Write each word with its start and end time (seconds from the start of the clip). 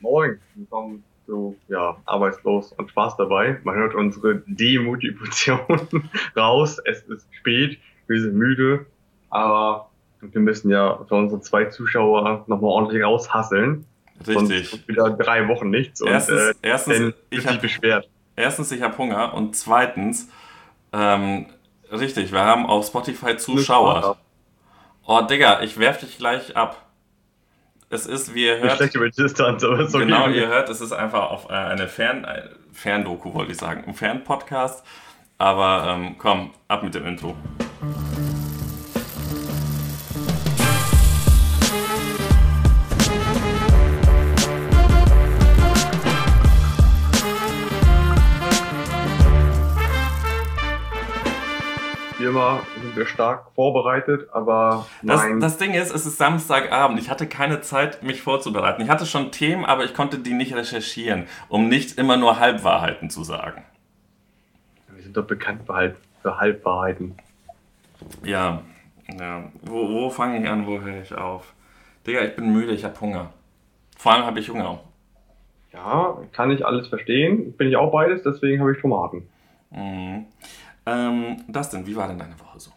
Moin, 0.00 0.38
willkommen 0.54 1.02
zu 1.26 1.56
ja, 1.66 1.96
Arbeitslos 2.04 2.72
und 2.72 2.88
Spaß 2.88 3.16
dabei. 3.16 3.58
Man 3.64 3.74
hört 3.74 3.96
unsere 3.96 4.44
Demotivation 4.46 5.58
raus. 6.36 6.78
Es 6.84 7.02
ist 7.02 7.26
spät, 7.32 7.80
wir 8.06 8.20
sind 8.20 8.36
müde, 8.36 8.86
aber 9.28 9.90
wir 10.20 10.40
müssen 10.40 10.70
ja 10.70 11.04
für 11.08 11.16
unsere 11.16 11.40
zwei 11.40 11.64
Zuschauer 11.64 12.44
nochmal 12.46 12.70
ordentlich 12.70 13.02
raushasseln. 13.02 13.86
Richtig. 14.24 14.70
Sonst 14.70 14.88
wieder 14.88 15.10
drei 15.10 15.48
Wochen 15.48 15.68
nichts 15.70 16.00
erstens, 16.00 16.40
und 16.40 16.48
äh, 16.48 16.68
erstens, 16.68 17.14
ich 17.30 17.46
hab, 17.48 17.60
beschwert. 17.60 18.08
Erstens, 18.36 18.70
ich 18.70 18.82
habe 18.82 18.96
Hunger 18.98 19.34
und 19.34 19.56
zweitens, 19.56 20.28
ähm, 20.92 21.46
richtig, 21.90 22.30
wir 22.30 22.44
haben 22.44 22.66
auf 22.66 22.86
Spotify 22.86 23.36
Zuschauer. 23.36 24.16
Oh, 25.04 25.22
Digga, 25.22 25.62
ich 25.62 25.76
werf 25.76 25.98
dich 25.98 26.18
gleich 26.18 26.56
ab. 26.56 26.87
Es 27.90 28.04
ist, 28.04 28.34
wie 28.34 28.44
ihr 28.44 28.58
hört. 28.58 28.76
Schlecht 28.76 28.94
über 28.94 29.08
Distanz, 29.08 29.64
aber 29.64 29.80
ist 29.80 29.94
okay. 29.94 30.04
Genau, 30.04 30.28
ihr 30.28 30.48
hört, 30.48 30.68
es 30.68 30.82
ist 30.82 30.92
einfach 30.92 31.30
auf 31.30 31.48
äh, 31.48 31.54
eine 31.54 31.88
Fern, 31.88 32.24
äh, 32.24 32.42
Ferndoku, 32.70 33.32
wollte 33.32 33.52
ich 33.52 33.58
sagen, 33.58 33.84
ein 33.86 33.94
Fernpodcast. 33.94 34.84
Aber 35.38 35.94
ähm, 35.94 36.16
komm, 36.18 36.50
ab 36.66 36.82
mit 36.82 36.94
dem 36.94 37.06
Intro. 37.06 37.34
Immer 52.28 52.60
sind 52.80 52.96
wir 52.96 53.06
stark 53.06 53.52
vorbereitet, 53.54 54.28
aber 54.32 54.86
das, 55.02 55.24
das 55.40 55.58
Ding 55.58 55.74
ist, 55.74 55.94
es 55.94 56.06
ist 56.06 56.18
Samstagabend. 56.18 57.00
Ich 57.00 57.10
hatte 57.10 57.26
keine 57.26 57.60
Zeit, 57.60 58.02
mich 58.02 58.22
vorzubereiten. 58.22 58.82
Ich 58.82 58.88
hatte 58.88 59.06
schon 59.06 59.32
Themen, 59.32 59.64
aber 59.64 59.84
ich 59.84 59.94
konnte 59.94 60.18
die 60.18 60.34
nicht 60.34 60.54
recherchieren, 60.54 61.26
um 61.48 61.68
nicht 61.68 61.98
immer 61.98 62.16
nur 62.16 62.38
Halbwahrheiten 62.38 63.10
zu 63.10 63.24
sagen. 63.24 63.64
Wir 64.94 65.02
sind 65.02 65.16
doch 65.16 65.26
bekannt 65.26 65.62
für, 65.66 65.96
für 66.22 66.38
Halbwahrheiten. 66.38 67.16
Ja, 68.24 68.62
ja. 69.18 69.50
Wo, 69.62 69.88
wo 69.88 70.10
fange 70.10 70.40
ich 70.42 70.48
an, 70.48 70.66
wo 70.66 70.80
höre 70.80 71.02
ich 71.02 71.14
auf? 71.14 71.54
Digga, 72.06 72.22
ich 72.22 72.36
bin 72.36 72.52
müde, 72.52 72.72
ich 72.72 72.84
habe 72.84 73.00
Hunger. 73.00 73.32
Vor 73.96 74.12
allem 74.12 74.24
habe 74.24 74.38
ich 74.40 74.48
Hunger. 74.50 74.80
Ja, 75.72 76.18
kann 76.32 76.50
ich 76.50 76.64
alles 76.64 76.88
verstehen. 76.88 77.52
Bin 77.52 77.68
ich 77.68 77.76
auch 77.76 77.90
beides, 77.90 78.22
deswegen 78.22 78.60
habe 78.60 78.72
ich 78.72 78.80
Tomaten. 78.80 79.28
Mhm. 79.70 80.26
Ähm, 80.88 81.44
Dustin, 81.48 81.86
wie 81.86 81.96
war 81.96 82.08
denn 82.08 82.18
deine 82.18 82.38
Woche 82.40 82.58
so? 82.58 82.70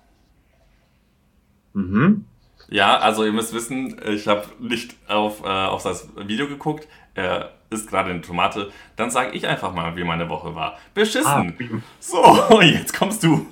Mhm. 1.74 2.26
Ja, 2.70 2.98
also 2.98 3.24
ihr 3.24 3.32
müsst 3.32 3.54
wissen, 3.54 4.00
ich 4.06 4.28
habe 4.28 4.46
nicht 4.60 4.96
auf, 5.10 5.44
äh, 5.44 5.48
auf 5.48 5.84
das 5.84 6.10
Video 6.16 6.48
geguckt. 6.48 6.88
Er 7.14 7.52
isst 7.70 7.90
gerade 7.90 8.10
eine 8.10 8.22
Tomate. 8.22 8.72
Dann 8.96 9.10
sage 9.12 9.32
ich 9.32 9.48
einfach 9.48 9.74
mal, 9.74 9.96
wie 9.96 10.04
meine 10.04 10.30
Woche 10.30 10.56
war. 10.56 10.78
Beschissen. 10.94 11.28
Ah, 11.28 11.82
so, 12.00 12.62
jetzt 12.62 12.94
kommst 12.94 13.24
du. 13.24 13.46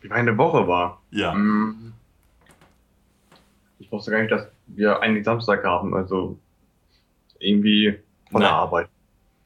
Wie 0.00 0.08
meine 0.08 0.36
Woche 0.36 0.66
war? 0.68 1.02
Ja. 1.10 1.34
Mm. 1.34 1.92
Ich 3.78 3.90
wusste 3.90 4.10
gar 4.10 4.20
nicht, 4.20 4.30
dass 4.30 4.46
wir 4.66 5.00
einen 5.00 5.24
Samstag 5.24 5.64
haben. 5.64 5.94
Also 5.94 6.38
irgendwie 7.38 7.98
von 8.30 8.42
Nein. 8.42 8.50
der 8.50 8.52
Arbeit. 8.52 8.88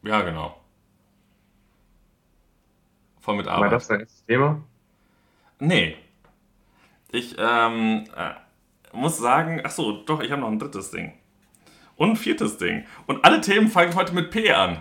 Ja, 0.02 0.22
genau. 0.22 0.61
Voll 3.23 3.37
mit 3.37 3.47
Arbeit. 3.47 3.70
War 3.70 3.70
das 3.70 3.87
dein 3.87 4.01
erstes 4.01 4.25
Thema? 4.27 4.61
Nee. 5.61 5.97
Ich 7.12 7.37
ähm, 7.39 8.05
äh, 8.17 8.31
muss 8.92 9.17
sagen, 9.17 9.62
ach 9.65 9.70
so, 9.70 10.03
doch, 10.03 10.20
ich 10.20 10.33
habe 10.33 10.41
noch 10.41 10.48
ein 10.48 10.59
drittes 10.59 10.91
Ding. 10.91 11.12
Und 11.97 12.11
ein 12.11 12.17
viertes 12.17 12.59
Ding. 12.59 12.84
Und 13.06 13.25
alle 13.25 13.41
Themen 13.41 13.69
fangen 13.69 13.95
heute 13.95 14.12
mit 14.12 14.33
P 14.33 14.50
an. 14.53 14.81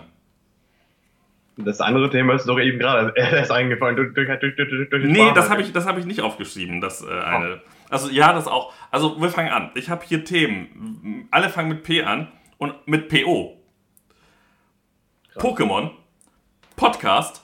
Das 1.56 1.80
andere 1.80 2.10
Thema 2.10 2.34
ist 2.34 2.48
doch 2.48 2.58
eben 2.58 2.80
gerade 2.80 3.12
erst 3.16 3.52
eingefallen. 3.52 3.94
Durch, 3.94 4.12
durch, 4.12 4.28
durch, 4.40 4.56
durch 4.90 5.04
nee, 5.04 5.32
das 5.34 5.48
habe 5.48 5.62
ich, 5.62 5.72
hab 5.72 5.98
ich 5.98 6.06
nicht 6.06 6.20
aufgeschrieben. 6.20 6.80
Das, 6.80 7.02
äh, 7.02 7.10
eine. 7.10 7.60
Oh. 7.64 7.68
Also 7.90 8.10
ja, 8.10 8.32
das 8.32 8.48
auch. 8.48 8.72
Also 8.90 9.20
wir 9.20 9.28
fangen 9.28 9.50
an. 9.50 9.70
Ich 9.74 9.88
habe 9.88 10.04
hier 10.04 10.24
Themen. 10.24 11.28
Alle 11.30 11.48
fangen 11.48 11.68
mit 11.68 11.84
P 11.84 12.02
an 12.02 12.28
und 12.58 12.88
mit 12.88 13.08
PO. 13.08 13.56
Pokémon, 15.36 15.90
Podcast, 16.74 17.41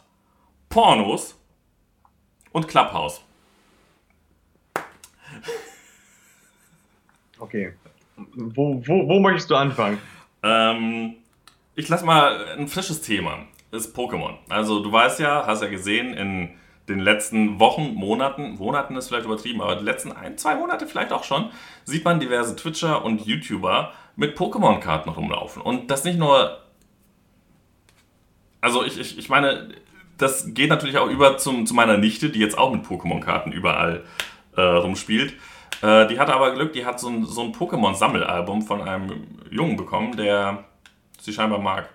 Pornos 0.79 1.37
und 2.53 2.69
Clubhouse. 2.69 3.21
Okay. 7.41 7.73
Wo, 8.17 8.81
wo, 8.87 9.09
wo 9.09 9.19
möchtest 9.19 9.51
du 9.51 9.57
anfangen? 9.57 9.99
Ähm, 10.45 11.17
ich 11.75 11.89
lass 11.89 12.05
mal 12.05 12.47
ein 12.57 12.69
frisches 12.69 13.03
Thema. 13.03 13.41
Ist 13.73 13.97
Pokémon. 13.97 14.37
Also 14.49 14.81
du 14.81 14.93
weißt 14.93 15.19
ja, 15.19 15.45
hast 15.47 15.63
ja 15.63 15.69
gesehen, 15.69 16.15
in 16.15 16.51
den 16.89 17.01
letzten 17.01 17.59
Wochen, 17.59 17.95
Monaten, 17.95 18.55
Monaten 18.55 18.95
ist 18.95 19.09
vielleicht 19.09 19.27
übertrieben, 19.27 19.61
aber 19.61 19.75
die 19.75 19.85
letzten 19.85 20.13
ein, 20.13 20.39
zwei 20.39 20.55
Monate 20.55 20.87
vielleicht 20.87 21.11
auch 21.11 21.25
schon, 21.25 21.51
sieht 21.87 22.05
man 22.05 22.21
diverse 22.21 22.55
Twitcher 22.55 23.05
und 23.05 23.27
YouTuber 23.27 23.93
mit 24.15 24.39
Pokémon-Karten 24.39 25.11
rumlaufen. 25.11 25.61
Und 25.61 25.91
das 25.91 26.05
nicht 26.05 26.21
nur. 26.21 26.63
Also 28.61 28.85
ich, 28.85 28.97
ich, 28.97 29.19
ich 29.19 29.29
meine, 29.29 29.75
das 30.19 30.53
geht 30.53 30.69
natürlich 30.69 30.99
auch 30.99 31.09
über 31.09 31.39
zum, 31.39 31.65
zu 31.65 31.75
meiner 31.75 31.97
Nichte, 31.97 32.31
die 32.31 32.41
jetzt 32.41 32.59
auch 32.59 32.73
mit 32.73 32.85
Pokémon-Karten 32.85 33.53
überall 33.53 34.05
äh, 34.57 34.61
rumspielt. 34.61 35.35
Äh, 35.81 36.09
die 36.09 36.19
hatte 36.19 36.35
aber 36.35 36.53
Glück, 36.55 36.73
die 36.73 36.85
hat 36.85 36.99
so 36.99 37.09
ein, 37.09 37.25
so 37.25 37.43
ein 37.43 37.53
Pokémon-Sammelalbum 37.53 38.63
von 38.63 38.83
einem 38.83 39.27
Jungen 39.51 39.77
bekommen, 39.77 40.17
der 40.17 40.65
sie 41.21 41.33
scheinbar 41.33 41.61
mag. 41.61 41.89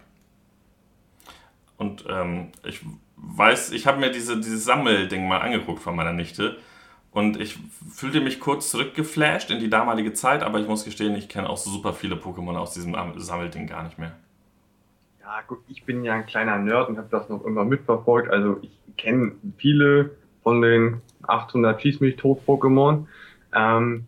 Und 1.77 2.05
ähm, 2.09 2.51
ich 2.63 2.79
weiß, 3.17 3.71
ich 3.71 3.87
habe 3.87 3.99
mir 3.99 4.09
diese, 4.09 4.37
dieses 4.37 4.63
Sammelding 4.63 5.27
mal 5.27 5.39
angeguckt 5.39 5.81
von 5.81 5.95
meiner 5.95 6.13
Nichte. 6.13 6.57
Und 7.11 7.39
ich 7.39 7.59
fühlte 7.93 8.21
mich 8.21 8.39
kurz 8.39 8.71
zurückgeflasht 8.71 9.51
in 9.51 9.59
die 9.59 9.69
damalige 9.69 10.13
Zeit, 10.13 10.41
aber 10.41 10.59
ich 10.59 10.67
muss 10.67 10.83
gestehen, 10.85 11.15
ich 11.15 11.29
kenne 11.29 11.47
auch 11.47 11.57
super 11.57 11.93
viele 11.93 12.15
Pokémon 12.15 12.55
aus 12.55 12.73
diesem 12.73 12.95
Sammelding 13.17 13.67
gar 13.67 13.83
nicht 13.83 13.99
mehr 13.99 14.13
ja 15.23 15.41
gut, 15.47 15.59
ich 15.69 15.85
bin 15.85 16.03
ja 16.03 16.13
ein 16.13 16.25
kleiner 16.25 16.57
Nerd 16.57 16.89
und 16.89 16.97
habe 16.97 17.07
das 17.09 17.29
noch 17.29 17.45
immer 17.45 17.63
mitverfolgt. 17.63 18.29
Also 18.29 18.59
ich 18.61 18.77
kenne 18.97 19.33
viele 19.57 20.11
von 20.43 20.61
den 20.61 21.01
800 21.23 21.81
Schieß 21.81 22.01
mich 22.01 22.17
tot 22.17 22.41
Pokémon. 22.45 23.05
Ähm, 23.55 24.05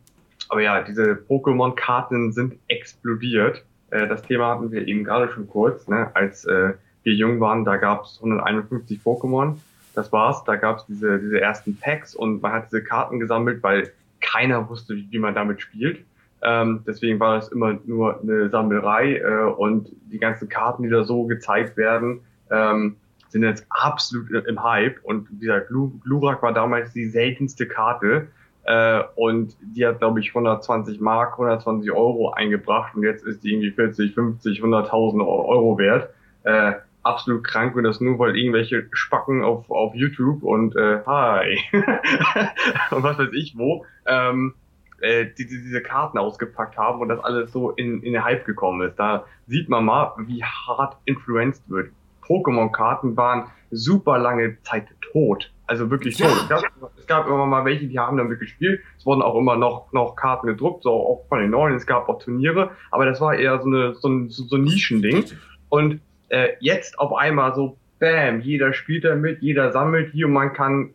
aber 0.49 0.61
ja, 0.61 0.83
diese 0.83 1.13
Pokémon-Karten 1.13 2.33
sind 2.33 2.55
explodiert. 2.67 3.63
Äh, 3.91 4.07
das 4.07 4.23
Thema 4.23 4.49
hatten 4.49 4.71
wir 4.71 4.87
eben 4.87 5.05
gerade 5.05 5.31
schon 5.31 5.47
kurz. 5.47 5.87
Ne? 5.87 6.11
Als 6.13 6.43
äh, 6.45 6.73
wir 7.03 7.13
jung 7.13 7.39
waren, 7.39 7.63
da 7.63 7.77
gab 7.77 8.03
es 8.03 8.17
151 8.17 8.99
Pokémon. 9.01 9.57
Das 9.93 10.11
war's. 10.11 10.43
Da 10.43 10.57
gab 10.57 10.79
es 10.79 10.85
diese, 10.87 11.19
diese 11.19 11.39
ersten 11.39 11.77
Packs 11.77 12.13
und 12.13 12.41
man 12.41 12.51
hat 12.51 12.65
diese 12.65 12.83
Karten 12.83 13.19
gesammelt, 13.19 13.63
weil 13.63 13.93
keiner 14.19 14.67
wusste, 14.69 14.95
wie 14.95 15.19
man 15.19 15.33
damit 15.33 15.61
spielt. 15.61 16.03
Ähm, 16.41 16.83
deswegen 16.85 17.19
war 17.19 17.35
das 17.35 17.49
immer 17.49 17.77
nur 17.85 18.21
eine 18.21 18.49
Sammelei 18.49 19.17
äh, 19.17 19.43
und 19.45 19.89
die 20.11 20.19
ganzen 20.19 20.49
Karten, 20.49 20.83
die 20.83 20.89
da 20.89 21.03
so 21.03 21.25
gezeigt 21.25 21.77
werden, 21.77 22.21
ähm, 22.51 22.97
sind 23.29 23.43
jetzt 23.43 23.65
absolut 23.69 24.29
im 24.47 24.63
Hype. 24.63 25.03
Und 25.03 25.27
dieser 25.31 25.61
Glurak 25.61 26.41
war 26.41 26.53
damals 26.53 26.93
die 26.93 27.05
seltenste 27.05 27.67
Karte. 27.67 28.27
Äh, 28.63 29.03
und 29.15 29.55
die 29.61 29.85
hat, 29.85 29.99
glaube 29.99 30.19
ich, 30.19 30.29
120 30.29 30.99
Mark, 30.99 31.33
120 31.33 31.91
Euro 31.91 32.31
eingebracht 32.31 32.95
und 32.95 33.03
jetzt 33.03 33.23
ist 33.23 33.43
die 33.43 33.53
irgendwie 33.53 33.71
40, 33.71 34.13
50, 34.13 34.61
100.000 34.61 35.19
Euro 35.25 35.77
wert. 35.77 36.09
Äh, 36.43 36.73
absolut 37.05 37.43
krank 37.43 37.75
und 37.75 37.83
das 37.83 38.01
nur, 38.01 38.17
weil 38.17 38.35
irgendwelche 38.35 38.87
Spacken 38.91 39.43
auf, 39.43 39.69
auf 39.69 39.93
YouTube 39.93 40.43
und 40.43 40.75
äh, 40.75 41.01
hi 41.05 41.59
und 42.91 43.03
was 43.03 43.19
weiß 43.19 43.29
ich 43.33 43.55
wo 43.57 43.85
ähm, 44.07 44.55
äh, 45.05 45.25
die, 45.37 45.45
die 45.45 45.61
diese 45.61 45.81
Karten 45.81 46.17
ausgepackt 46.17 46.77
haben 46.77 46.99
und 46.99 47.09
das 47.09 47.19
alles 47.19 47.51
so 47.51 47.71
in, 47.71 48.01
in 48.01 48.13
den 48.13 48.23
Hype 48.23 48.45
gekommen 48.45 48.87
ist. 48.87 48.97
Da 48.97 49.25
sieht 49.47 49.69
man 49.69 49.85
mal, 49.85 50.13
wie 50.25 50.43
hart 50.43 50.97
influenced 51.05 51.69
wird. 51.69 51.91
Pokémon-Karten 52.23 53.15
waren 53.15 53.45
super 53.69 54.17
lange 54.17 54.57
Zeit 54.63 54.87
tot. 55.11 55.51
Also 55.67 55.89
wirklich 55.91 56.17
ja. 56.17 56.27
tot. 56.27 56.37
Es 56.37 56.49
gab, 56.49 56.63
es 56.97 57.07
gab, 57.07 57.27
immer 57.27 57.45
mal 57.45 57.65
welche, 57.65 57.87
die 57.87 57.99
haben 57.99 58.17
damit 58.17 58.39
gespielt. 58.39 58.81
Es 58.97 59.05
wurden 59.05 59.21
auch 59.21 59.35
immer 59.35 59.55
noch, 59.55 59.91
noch 59.93 60.15
Karten 60.15 60.47
gedruckt, 60.47 60.83
so 60.83 60.91
auch 60.91 61.25
von 61.29 61.39
den 61.39 61.51
neuen. 61.51 61.75
Es 61.75 61.85
gab 61.85 62.09
auch 62.09 62.19
Turniere, 62.19 62.71
aber 62.91 63.05
das 63.05 63.21
war 63.21 63.35
eher 63.35 63.59
so, 63.59 63.67
eine, 63.67 63.93
so 63.93 64.07
ein, 64.09 64.29
so, 64.29 64.43
so 64.43 64.55
ein 64.55 64.63
Nischending. 64.63 65.25
Und 65.69 66.01
äh, 66.29 66.49
jetzt 66.59 66.99
auf 66.99 67.13
einmal 67.13 67.53
so, 67.53 67.77
bam, 67.99 68.41
jeder 68.41 68.73
spielt 68.73 69.03
damit, 69.03 69.41
jeder 69.41 69.71
sammelt 69.71 70.11
hier 70.11 70.25
und 70.27 70.33
man 70.33 70.53
kann 70.53 70.93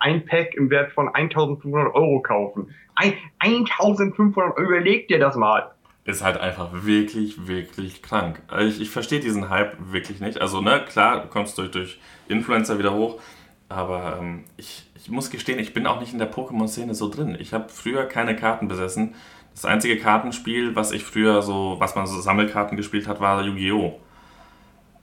ein 0.00 0.24
Pack 0.24 0.54
im 0.54 0.70
Wert 0.70 0.92
von 0.92 1.08
1500 1.08 1.94
Euro 1.94 2.20
kaufen. 2.20 2.74
Ein, 2.96 3.14
1500 3.38 4.56
Euro, 4.56 4.68
überleg 4.68 5.08
dir 5.08 5.18
das 5.18 5.36
mal. 5.36 5.70
Ist 6.04 6.22
halt 6.22 6.38
einfach 6.38 6.68
wirklich, 6.72 7.46
wirklich 7.46 8.02
krank. 8.02 8.40
Ich, 8.60 8.80
ich 8.80 8.90
verstehe 8.90 9.20
diesen 9.20 9.48
Hype 9.50 9.76
wirklich 9.78 10.20
nicht. 10.20 10.40
Also, 10.40 10.60
ne, 10.60 10.84
klar, 10.86 11.22
du 11.22 11.28
kommst 11.28 11.58
durch, 11.58 11.70
durch 11.70 11.98
Influencer 12.28 12.78
wieder 12.78 12.94
hoch, 12.94 13.20
aber 13.68 14.18
ähm, 14.20 14.44
ich, 14.56 14.88
ich 14.94 15.10
muss 15.10 15.30
gestehen, 15.30 15.58
ich 15.58 15.74
bin 15.74 15.86
auch 15.86 16.00
nicht 16.00 16.12
in 16.12 16.18
der 16.18 16.32
Pokémon-Szene 16.32 16.94
so 16.94 17.08
drin. 17.08 17.36
Ich 17.38 17.52
habe 17.52 17.68
früher 17.68 18.04
keine 18.04 18.36
Karten 18.36 18.68
besessen. 18.68 19.14
Das 19.52 19.64
einzige 19.64 19.98
Kartenspiel, 19.98 20.76
was 20.76 20.92
ich 20.92 21.02
früher 21.02 21.42
so, 21.42 21.76
was 21.78 21.94
man 21.94 22.06
so 22.06 22.20
Sammelkarten 22.20 22.76
gespielt 22.76 23.08
hat, 23.08 23.20
war 23.20 23.42
Yu-Gi-Oh! 23.42 23.98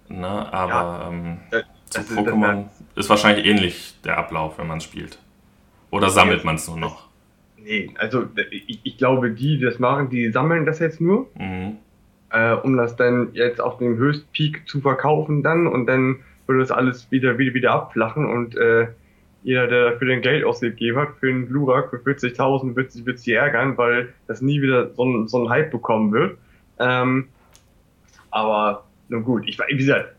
Ne? 0.09 0.53
Aber 0.53 0.69
ja, 0.69 1.07
ähm, 1.09 1.39
zu 1.89 2.01
Pokémon 2.01 2.65
ist 2.95 3.09
wahrscheinlich 3.09 3.45
ähnlich 3.45 3.95
der 4.03 4.17
Ablauf, 4.17 4.57
wenn 4.57 4.67
man 4.67 4.77
es 4.77 4.83
spielt. 4.83 5.19
Oder 5.89 6.09
sammelt 6.09 6.43
man 6.43 6.55
es 6.55 6.67
nur 6.67 6.77
noch? 6.77 7.02
Nee, 7.63 7.91
also 7.97 8.25
ich, 8.51 8.79
ich, 8.83 8.97
glaube, 8.97 9.31
die, 9.31 9.57
die 9.57 9.63
das 9.63 9.79
machen, 9.79 10.09
die 10.09 10.31
sammeln 10.31 10.65
das 10.65 10.79
jetzt 10.79 10.99
nur, 10.99 11.29
mhm. 11.39 11.77
äh, 12.29 12.53
um 12.53 12.75
das 12.75 12.95
dann 12.97 13.29
jetzt 13.33 13.61
auf 13.61 13.77
dem 13.77 13.97
Höchstpeak 13.97 14.67
zu 14.67 14.81
verkaufen 14.81 15.43
dann 15.43 15.67
und 15.67 15.85
dann 15.85 16.17
würde 16.45 16.59
das 16.59 16.71
alles 16.71 17.09
wieder, 17.09 17.37
wieder, 17.37 17.53
wieder 17.53 17.71
abflachen 17.71 18.25
und 18.25 18.57
äh, 18.57 18.87
jeder, 19.43 19.67
der 19.67 19.91
dafür 19.91 20.07
den 20.07 20.21
Geld 20.21 20.43
ausgegeben 20.43 20.97
hat, 20.97 21.15
für 21.19 21.29
einen 21.29 21.47
Glurak 21.47 21.89
für 21.89 21.97
40.000, 21.97 22.75
wird 22.75 22.91
sich, 22.91 23.05
wird 23.05 23.19
sich 23.19 23.33
ärgern, 23.33 23.77
weil 23.77 24.13
das 24.27 24.41
nie 24.41 24.61
wieder 24.61 24.93
so 24.93 25.03
ein, 25.03 25.27
so 25.27 25.43
ein 25.43 25.49
Hype 25.49 25.71
bekommen 25.71 26.11
wird. 26.11 26.37
Ähm, 26.79 27.27
aber 28.31 28.85
nun 29.09 29.23
gut, 29.23 29.47
ich, 29.47 29.59
wie 29.59 29.77
gesagt, 29.77 30.15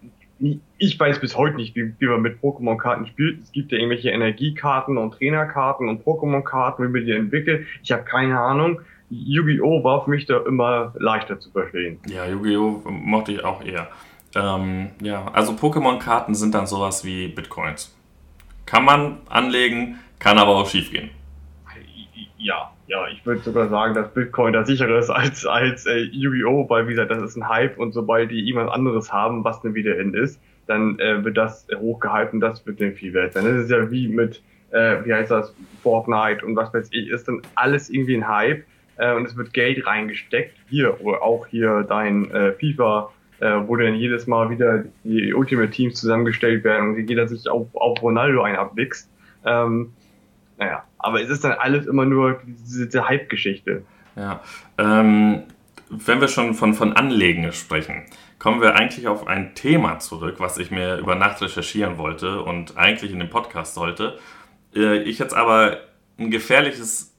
ich 0.79 0.99
weiß 0.99 1.21
bis 1.21 1.37
heute 1.37 1.57
nicht, 1.57 1.75
wie, 1.77 1.95
wie 1.99 2.07
man 2.07 2.23
mit 2.23 2.41
Pokémon-Karten 2.41 3.07
spielt. 3.07 3.43
Es 3.43 3.53
gibt 3.53 3.73
ja 3.73 3.79
irgendwelche 3.79 4.11
Energiekarten 4.11 4.99
und 4.99 5.15
Trainerkarten 5.15 5.89
und 5.89 6.05
Pokémon-Karten, 6.05 6.85
wie 6.85 6.89
man 6.89 7.05
die 7.05 7.13
entwickelt. 7.13 7.67
Ich 7.83 7.93
habe 7.93 8.05
keine 8.05 8.39
Ahnung. 8.39 8.81
Yu-Gi-Oh! 9.11 9.85
war 9.85 10.05
für 10.05 10.11
mich 10.11 10.27
da 10.27 10.41
immer 10.47 10.95
leichter 10.99 11.39
zu 11.39 11.51
verstehen. 11.51 11.99
Ja, 12.09 12.27
Yu-Gi-Oh! 12.27 12.83
mochte 12.91 13.33
ich 13.33 13.45
auch 13.45 13.65
eher. 13.65 13.89
Ähm, 14.35 14.91
ja, 15.01 15.27
also 15.33 15.53
Pokémon-Karten 15.53 16.35
sind 16.35 16.55
dann 16.55 16.67
sowas 16.67 17.05
wie 17.05 17.29
Bitcoins. 17.29 17.95
Kann 18.67 18.85
man 18.85 19.19
anlegen, 19.29 19.99
kann 20.19 20.39
aber 20.39 20.57
auch 20.57 20.69
schief 20.69 20.91
gehen. 20.91 21.11
Ja, 22.45 22.71
ja, 22.89 23.09
ich 23.09 23.25
würde 23.25 23.41
sogar 23.41 23.71
sagen, 23.71 23.95
dass 23.95 24.13
Bitcoin 24.13 24.53
da 24.53 24.67
sicherer 24.67 24.99
ist 24.99 25.09
als, 25.09 25.47
als 25.47 25.87
äh, 25.87 26.01
Yu-Gi-Oh!, 26.01 26.69
weil 26.69 26.87
wie 26.87 26.91
gesagt, 26.91 27.11
das 27.11 27.23
ist 27.23 27.37
ein 27.37 27.49
Hype 27.49 27.79
und 27.79 27.93
sobald 27.93 28.31
die 28.31 28.39
jemand 28.39 28.71
anderes 28.71 29.11
haben, 29.11 29.45
was 29.45 29.65
eine 29.65 29.75
wieder 29.75 29.99
in 29.99 30.13
ist, 30.13 30.39
dann 30.67 30.99
äh, 30.99 31.25
wird 31.25 31.39
das 31.39 31.67
hochgehalten, 31.75 32.41
das 32.41 32.67
wird 32.67 32.83
dann 32.83 32.93
viel 32.93 33.15
wert 33.15 33.33
sein. 33.33 33.47
Das 33.47 33.65
ist 33.65 33.71
ja 33.71 33.91
wie 33.91 34.09
mit, 34.09 34.43
äh, 34.73 35.03
wie 35.07 35.15
heißt 35.15 35.31
das, 35.31 35.55
Fortnite 35.83 36.45
und 36.45 36.55
was 36.55 36.75
weiß 36.75 36.89
ich, 36.93 37.09
ist 37.09 37.27
dann 37.29 37.41
alles 37.55 37.89
irgendwie 37.89 38.17
ein 38.17 38.29
Hype 38.29 38.67
äh, 38.99 39.15
und 39.15 39.25
es 39.25 39.35
wird 39.39 39.55
Geld 39.55 39.87
reingesteckt. 39.87 40.55
Hier, 40.69 41.01
oder 41.01 41.23
auch 41.23 41.47
hier 41.47 41.87
dein 41.89 42.31
äh, 42.31 42.53
FIFA, 42.53 43.11
äh, 43.41 43.53
wo 43.67 43.77
dann 43.77 43.95
jedes 43.95 44.27
Mal 44.27 44.51
wieder 44.51 44.85
die 45.03 45.33
Ultimate 45.33 45.71
Teams 45.71 45.99
zusammengestellt 45.99 46.63
werden 46.63 46.91
und 46.91 47.09
jeder 47.09 47.27
sich 47.27 47.49
auf, 47.49 47.69
auf 47.73 48.03
Ronaldo 48.03 48.43
ein 48.43 48.57
abwichst. 48.57 49.09
Ähm, 49.47 49.95
naja, 50.57 50.85
aber 50.99 51.21
es 51.23 51.29
ist 51.29 51.45
dann 51.45 51.53
alles 51.53 51.87
immer 51.87 52.05
nur 52.05 52.41
diese, 52.47 53.09
Hype-Geschichte. 53.09 53.85
Ja, 54.17 54.41
ähm, 54.79 55.43
wenn 55.91 56.21
wir 56.21 56.29
schon 56.29 56.55
von, 56.55 56.75
von 56.75 56.93
Anlegen 56.93 57.53
sprechen, 57.53 58.05
kommen 58.39 58.61
wir 58.61 58.75
eigentlich 58.75 59.09
auf 59.09 59.27
ein 59.27 59.55
Thema 59.55 59.99
zurück, 59.99 60.37
was 60.39 60.59
ich 60.59 60.71
mir 60.71 60.97
über 60.99 61.15
Nacht 61.15 61.41
recherchieren 61.43 61.99
wollte 61.99 62.43
und 62.43 62.77
eigentlich 62.77 63.13
in 63.13 63.19
dem 63.19 63.31
Podcast 63.31 63.75
sollte. 63.75 64.19
Äh, 64.75 64.99
ich 65.03 65.19
jetzt 65.19 65.35
aber 65.35 65.79
ein 66.19 66.31
gefährliches 66.31 67.15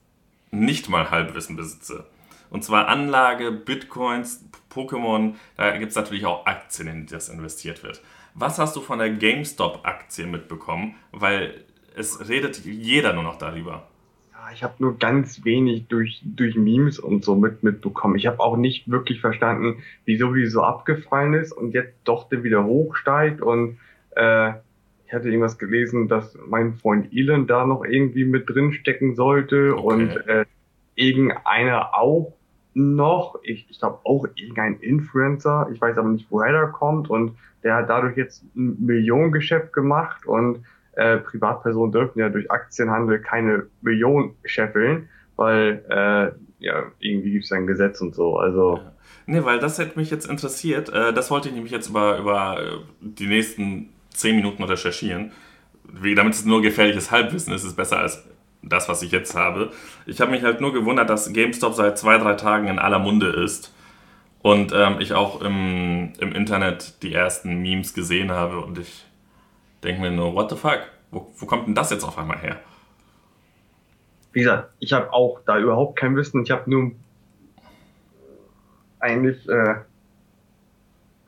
nicht 0.52 0.90
mal 0.90 1.12
Halbwissen 1.12 1.56
besitze. 1.56 2.06
Und 2.50 2.64
zwar 2.64 2.88
Anlage, 2.88 3.52
Bitcoins, 3.52 4.46
Pokémon, 4.72 5.36
da 5.58 5.78
gibt 5.78 5.90
es 5.90 5.96
natürlich 5.96 6.26
auch 6.26 6.46
Aktien, 6.46 6.88
in 6.88 7.06
die 7.06 7.14
das 7.14 7.30
investiert 7.30 7.84
wird. 7.84 8.02
Was 8.34 8.60
hast 8.60 8.76
du 8.76 8.82
von 8.82 9.00
der 9.00 9.10
GameStop-Aktie 9.10 10.28
mitbekommen? 10.28 10.96
Weil 11.12 11.66
es 11.96 12.30
redet 12.30 12.64
jeder 12.66 13.14
nur 13.14 13.24
noch 13.24 13.38
darüber. 13.38 13.88
Ja, 14.32 14.52
ich 14.54 14.64
habe 14.64 14.76
nur 14.80 14.98
ganz 14.98 15.44
wenig 15.46 15.88
durch, 15.88 16.22
durch 16.24 16.56
Memes 16.56 17.00
und 17.00 17.24
so 17.24 17.36
mit, 17.36 17.64
mitbekommen. 17.64 18.16
Ich 18.16 18.28
habe 18.28 18.40
auch 18.40 18.58
nicht 18.58 18.90
wirklich 18.90 19.22
verstanden, 19.22 19.84
wieso 20.06 20.34
die 20.34 20.46
so 20.48 20.62
abgefallen 20.62 21.34
ist 21.34 21.52
und 21.52 21.74
jetzt 21.74 21.96
doch 22.04 22.30
wieder 22.32 22.66
hochsteigt. 22.66 23.42
Und 23.42 23.78
äh, 24.16 24.54
ich 25.08 25.14
hatte 25.14 25.30
irgendwas 25.30 25.58
gelesen, 25.58 26.08
dass 26.08 26.38
mein 26.48 26.74
Freund 26.76 27.14
Elon 27.14 27.48
da 27.48 27.66
noch 27.66 27.84
irgendwie 27.84 28.26
mit 28.26 28.50
drin 28.50 28.74
stecken 28.74 29.16
sollte 29.16 29.76
okay. 29.78 29.86
und 29.86 30.28
äh, 30.28 30.46
irgendeiner 30.96 31.94
auch 31.94 32.34
noch, 32.74 33.40
ich, 33.44 33.68
ich 33.70 33.80
glaube 33.80 34.00
auch 34.04 34.26
irgendein 34.36 34.80
Influencer, 34.80 35.70
ich 35.72 35.80
weiß 35.80 35.98
aber 35.98 36.10
nicht, 36.10 36.28
woher 36.30 36.52
der 36.52 36.68
kommt 36.68 37.10
und 37.10 37.38
der 37.64 37.76
hat 37.76 37.90
dadurch 37.90 38.18
jetzt 38.18 38.44
ein 38.56 38.86
Millionengeschäft 38.86 39.72
gemacht 39.72 40.26
und 40.26 40.60
äh, 40.96 41.18
Privatpersonen 41.18 41.92
dürfen 41.92 42.20
ja 42.20 42.30
durch 42.30 42.50
Aktienhandel 42.52 43.20
keine 43.20 43.68
Millionen 43.82 44.36
scheffeln, 44.46 45.10
weil 45.36 45.84
äh, 45.90 46.64
ja, 46.64 46.84
irgendwie 47.00 47.32
gibt 47.32 47.46
es 47.46 47.52
ein 47.52 47.68
Gesetz 47.68 48.02
und 48.02 48.16
so. 48.16 48.38
Also. 48.38 48.80
Nee, 49.28 49.44
weil 49.44 49.60
das 49.60 49.78
hätte 49.78 50.00
mich 50.00 50.10
jetzt 50.10 50.28
interessiert. 50.30 50.90
Äh, 50.90 51.14
das 51.14 51.32
wollte 51.32 51.50
ich 51.50 51.54
nämlich 51.54 51.72
jetzt 51.72 51.90
über, 51.90 52.18
über 52.18 52.60
äh, 52.60 52.78
die 53.02 53.28
nächsten 53.28 53.90
zehn 54.10 54.36
Minuten 54.36 54.64
recherchieren. 54.64 55.32
Damit 56.16 56.34
es 56.34 56.46
nur 56.46 56.62
gefährliches 56.62 57.12
Halbwissen 57.12 57.54
ist, 57.54 57.64
ist 57.64 57.70
es 57.70 57.76
besser 57.76 58.00
als 58.00 58.26
das, 58.64 58.90
was 58.90 59.02
ich 59.04 59.12
jetzt 59.12 59.36
habe. 59.36 59.72
Ich 60.06 60.20
habe 60.22 60.32
mich 60.32 60.44
halt 60.44 60.62
nur 60.62 60.74
gewundert, 60.74 61.10
dass 61.10 61.32
GameStop 61.32 61.76
seit 61.76 61.98
zwei, 61.98 62.18
drei 62.18 62.34
Tagen 62.34 62.68
in 62.68 62.80
aller 62.80 63.00
Munde 63.00 63.28
ist. 63.28 63.74
Und 64.42 64.74
ähm, 64.76 64.98
ich 65.00 65.14
auch 65.14 65.42
im, 65.42 66.14
im 66.20 66.32
Internet 66.32 67.02
die 67.04 67.14
ersten 67.14 67.62
Memes 67.62 67.94
gesehen 67.94 68.32
habe 68.32 68.60
und 68.60 68.78
ich 68.78 69.06
denke 69.86 70.02
mir 70.02 70.12
nur, 70.12 70.34
what 70.36 70.50
the 70.50 70.56
fuck? 70.56 70.80
Wo, 71.12 71.32
wo 71.38 71.46
kommt 71.46 71.68
denn 71.68 71.76
das 71.76 71.92
jetzt 71.92 72.04
auf 72.04 72.18
einmal 72.18 72.40
her? 72.40 72.60
Wie 74.34 74.40
gesagt, 74.40 74.72
ich 74.80 74.92
habe 74.92 75.14
auch 75.14 75.40
da 75.46 75.58
überhaupt 75.58 75.98
kein 75.98 76.16
Wissen. 76.16 76.44
Ich 76.44 76.52
habe 76.52 76.70
nur 76.70 76.92
eigentlich 79.00 79.48
äh, 79.48 79.76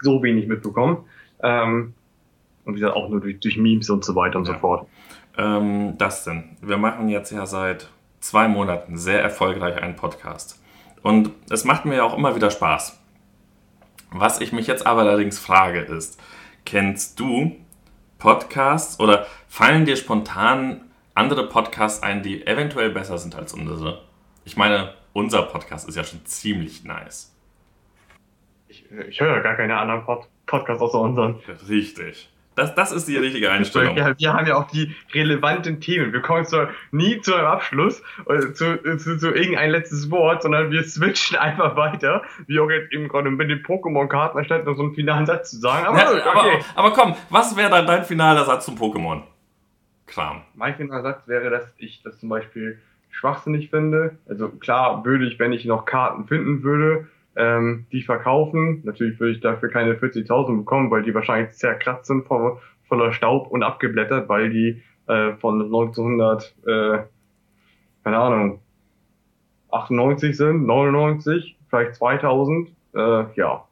so 0.02 0.22
wenig 0.24 0.48
mitbekommen. 0.48 1.06
Ähm, 1.42 1.94
und 2.66 2.76
wie 2.76 2.80
gesagt, 2.80 2.98
auch 2.98 3.10
nur 3.10 3.22
durch, 3.22 3.40
durch 3.40 3.58
Memes 3.58 3.90
und 3.90 4.04
so 4.04 4.14
weiter 4.16 4.38
und 4.38 4.48
ja. 4.48 4.54
so 4.54 4.60
fort. 4.60 4.88
Ähm, 5.38 5.98
Dustin, 5.98 6.58
wir 6.62 6.78
machen 6.78 7.08
jetzt 7.08 7.32
ja 7.32 7.46
seit 7.46 7.90
zwei 8.20 8.48
Monaten 8.48 8.98
sehr 8.98 9.22
erfolgreich 9.22 9.82
einen 9.82 9.96
Podcast. 9.96 10.62
Und 11.04 11.32
es 11.50 11.64
macht 11.64 11.86
mir 11.86 11.96
ja 11.96 12.04
auch 12.04 12.18
immer 12.18 12.36
wieder 12.36 12.52
Spaß. 12.52 13.00
Was 14.12 14.42
ich 14.42 14.52
mich 14.52 14.68
jetzt 14.68 14.86
aber 14.86 15.02
allerdings 15.02 15.38
frage 15.40 15.80
ist, 15.80 16.20
kennst 16.66 17.20
du 17.20 17.56
Podcasts 18.20 19.00
oder 19.00 19.28
fallen 19.48 19.86
dir 19.86 19.96
spontan 19.96 20.82
andere 21.14 21.48
Podcasts 21.48 22.04
ein, 22.04 22.24
die 22.24 22.46
eventuell 22.46 22.90
besser 22.92 23.18
sind 23.18 23.36
als 23.36 23.54
unsere? 23.54 24.02
Ich 24.46 24.58
meine, 24.58 24.94
unser 25.14 25.44
Podcast 25.44 25.88
ist 25.88 25.96
ja 25.96 26.04
schon 26.04 26.26
ziemlich 26.26 26.84
nice. 26.84 27.36
Ich, 28.68 28.90
ich 28.92 29.20
höre 29.20 29.38
ja 29.38 29.40
gar 29.42 29.56
keine 29.56 29.78
anderen 29.78 30.04
Pod 30.04 30.28
Podcasts 30.46 30.82
außer 30.82 31.00
unseren. 31.00 31.42
Richtig. 31.68 32.30
Das, 32.58 32.74
das 32.74 32.92
ist 32.92 33.08
die 33.08 33.16
richtige 33.16 33.52
Einstellung. 33.52 33.96
Wir 33.96 34.34
haben 34.34 34.48
ja 34.48 34.56
auch 34.56 34.66
die 34.66 34.96
relevanten 35.14 35.80
Themen. 35.80 36.12
Wir 36.12 36.22
kommen 36.22 36.44
zwar 36.44 36.70
nie 36.90 37.22
zu 37.22 37.36
einem 37.36 37.46
Abschluss 37.46 38.02
oder 38.26 38.52
zu, 38.52 38.82
zu, 38.98 39.20
zu 39.20 39.32
irgendein 39.32 39.70
letztes 39.70 40.10
Wort, 40.10 40.42
sondern 40.42 40.72
wir 40.72 40.84
switchen 40.84 41.38
einfach 41.38 41.76
weiter. 41.76 42.24
Wie 42.48 42.60
auch 42.60 42.72
jetzt 42.72 42.92
eben 42.92 43.10
gerade 43.10 43.30
mit 43.30 43.52
den 43.52 43.62
Pokémon-Karten, 43.62 44.40
anstatt 44.40 44.66
noch 44.66 44.76
so 44.76 44.82
einen 44.82 44.96
finalen 44.96 45.28
Satz 45.28 45.52
zu 45.52 45.58
sagen. 45.58 45.86
Aber, 45.86 46.00
ja, 46.00 46.10
okay. 46.10 46.22
aber, 46.74 46.88
aber, 46.88 46.94
komm, 46.94 47.16
was 47.30 47.56
wäre 47.56 47.70
dann 47.70 47.86
dein 47.86 48.04
finaler 48.04 48.44
Satz 48.46 48.66
zum 48.66 48.76
Pokémon? 48.76 49.22
Kram. 50.08 50.42
Mein 50.56 50.76
finaler 50.76 51.04
Satz 51.04 51.28
wäre, 51.28 51.52
dass 51.52 51.72
ich 51.78 52.02
das 52.02 52.18
zum 52.20 52.30
Beispiel 52.30 52.80
schwachsinnig 53.12 53.70
finde. 53.70 54.18
Also 54.28 54.50
klar 54.50 55.06
würde 55.06 55.28
ich, 55.28 55.38
wenn 55.38 55.54
ich 55.54 55.66
noch 55.66 55.86
Karten 55.86 56.26
finden 56.26 56.64
würde, 56.64 57.08
ähm, 57.38 57.86
die 57.92 58.02
verkaufen. 58.02 58.82
Natürlich 58.84 59.20
würde 59.20 59.34
ich 59.34 59.40
dafür 59.40 59.70
keine 59.70 59.94
40.000 59.94 60.58
bekommen, 60.58 60.92
weil 60.92 61.04
die 61.04 61.14
wahrscheinlich 61.14 61.52
zerkratzt 61.52 62.08
sind 62.08 62.26
voll, 62.26 62.58
voller 62.88 63.14
Staub 63.14 63.52
und 63.52 63.64
abgeblättert, 63.64 64.28
weil 64.28 64.50
die 64.50 64.82
äh, 65.08 65.34
von 65.34 65.62
1900, 65.62 66.56
äh, 66.66 67.00
keine 68.04 68.18
Ahnung, 68.18 68.60
98 69.72 70.36
sind, 70.36 70.66
99, 70.66 71.58
vielleicht 71.70 71.96
2000, 71.96 72.70
äh, 72.96 73.26
ja. 73.36 73.64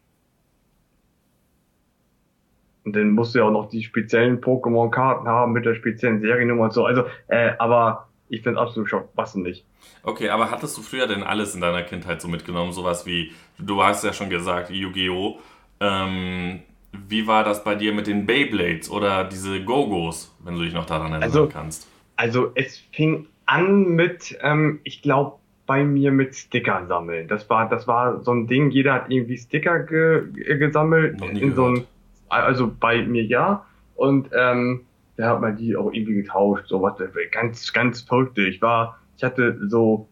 Und 2.84 2.96
dann 2.96 3.12
musst 3.12 3.34
du 3.34 3.40
ja 3.40 3.46
auch 3.46 3.52
noch 3.52 3.70
die 3.70 3.84
speziellen 3.84 4.42
Pokémon-Karten 4.42 5.28
haben 5.28 5.54
mit 5.54 5.66
der 5.66 5.74
speziellen 5.74 6.22
Seriennummer 6.22 6.66
und 6.66 6.74
so. 6.74 6.86
Also, 6.86 7.06
äh, 7.28 7.54
aber 7.58 8.10
ich 8.30 8.42
finde 8.42 8.60
absolut 8.60 8.90
nicht. 9.36 9.66
Okay, 10.04 10.30
aber 10.30 10.52
hattest 10.52 10.78
du 10.78 10.82
früher 10.82 11.08
denn 11.08 11.24
alles 11.24 11.56
in 11.56 11.62
deiner 11.62 11.84
Kindheit 11.84 12.22
so 12.22 12.28
mitgenommen? 12.28 12.72
Sowas 12.72 13.06
wie, 13.06 13.34
du 13.60 13.84
hast 13.84 14.04
ja 14.04 14.14
schon 14.14 14.30
gesagt, 14.30 14.70
Yu-Gi-Oh! 14.70 15.40
Ähm, 15.80 16.62
wie 17.08 17.28
war 17.28 17.44
das 17.44 17.64
bei 17.64 17.76
dir 17.76 17.94
mit 17.94 18.08
den 18.08 18.26
Beyblades 18.26 18.90
oder 18.90 19.26
diese 19.26 19.64
Go-Gos, 19.64 20.34
wenn 20.44 20.56
du 20.56 20.64
dich 20.64 20.74
noch 20.74 20.86
daran 20.86 21.12
erinnern 21.12 21.24
also, 21.24 21.48
kannst? 21.48 21.88
Also 22.16 22.52
es 22.56 22.82
fing 22.94 23.28
an 23.46 23.90
mit, 23.90 24.38
ähm, 24.42 24.80
ich 24.84 25.02
glaube, 25.02 25.38
bei 25.66 25.84
mir 25.84 26.12
mit 26.12 26.36
Sticker 26.36 26.86
sammeln. 26.88 27.28
Das 27.28 27.50
war, 27.50 27.68
das 27.68 27.88
war 27.88 28.22
so 28.24 28.32
ein 28.32 28.48
Ding, 28.48 28.70
jeder 28.70 28.94
hat 28.94 29.10
irgendwie 29.10 29.38
Sticker 29.38 29.80
ge 29.80 30.32
gesammelt. 30.58 31.20
Noch 31.20 31.32
nie 31.32 31.42
in 31.42 31.56
so 31.56 31.66
ein, 31.66 31.88
also 32.30 32.72
bei 32.80 33.02
mir 33.02 33.24
ja. 33.24 33.66
Und 33.96 34.30
ähm, 34.38 34.86
da 35.18 35.30
hat 35.30 35.42
man 35.42 35.56
die 35.56 35.76
auch 35.76 35.92
irgendwie 35.92 36.16
getauscht, 36.16 36.68
so 36.68 36.82
was 36.82 36.96
ganz, 37.32 37.72
ganz 37.72 38.02
verrückte. 38.02 38.42
Ich 38.48 38.62
war, 38.62 39.00
ich 39.18 39.24
hatte 39.24 39.58
so 39.68 40.08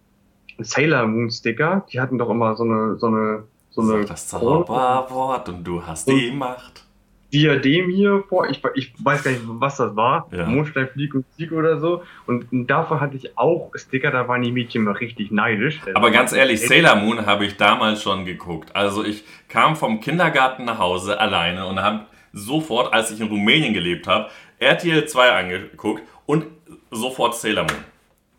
Sailor 0.59 1.07
Moon 1.07 1.29
Sticker. 1.29 1.85
Die 1.91 1.99
hatten 1.99 2.17
doch 2.17 2.29
immer 2.29 2.55
so 2.55 2.63
eine, 2.63 2.97
so 2.97 3.07
eine, 3.07 3.43
so 3.69 3.81
eine. 3.81 4.05
Das 4.05 4.27
Zauberwort 4.27 5.49
und 5.49 5.63
du 5.63 5.85
hast 5.85 6.07
die 6.07 6.31
Macht. 6.31 6.85
Diadem 7.33 7.89
hier 7.89 8.23
vor, 8.29 8.47
ich, 8.47 8.61
ich 8.75 8.93
weiß 9.03 9.23
gar 9.23 9.31
nicht, 9.31 9.41
was 9.45 9.77
das 9.77 9.95
war. 9.95 10.27
Ja. 10.31 10.45
Mondstein, 10.45 10.87
Flieg 10.89 11.15
und 11.15 11.25
Sieg 11.35 11.51
oder 11.51 11.79
so. 11.79 12.03
Und 12.27 12.45
davor 12.69 13.01
hatte 13.01 13.17
ich 13.17 13.35
auch 13.39 13.71
Sticker, 13.73 14.11
da 14.11 14.27
waren 14.27 14.43
die 14.43 14.51
Mädchen 14.51 14.83
mal 14.83 14.93
richtig 14.93 15.31
neidisch. 15.31 15.81
Aber 15.95 16.11
ganz 16.11 16.31
ehrlich, 16.31 16.61
Sailor 16.61 16.95
Moon 16.95 17.25
habe 17.25 17.45
ich 17.45 17.57
damals 17.57 18.03
schon 18.03 18.25
geguckt. 18.25 18.75
Also 18.75 19.03
ich 19.03 19.23
kam 19.49 19.75
vom 19.75 19.99
Kindergarten 19.99 20.65
nach 20.65 20.77
Hause 20.77 21.19
alleine 21.19 21.65
und 21.65 21.81
habe 21.81 22.05
sofort, 22.33 22.93
als 22.93 23.09
ich 23.09 23.19
in 23.19 23.27
Rumänien 23.27 23.73
gelebt 23.73 24.07
habe, 24.07 24.29
RTL 24.63 25.05
2 25.05 25.31
angeguckt 25.31 26.03
und 26.25 26.45
sofort 26.91 27.35
Sailor 27.35 27.63
Moon. 27.63 27.83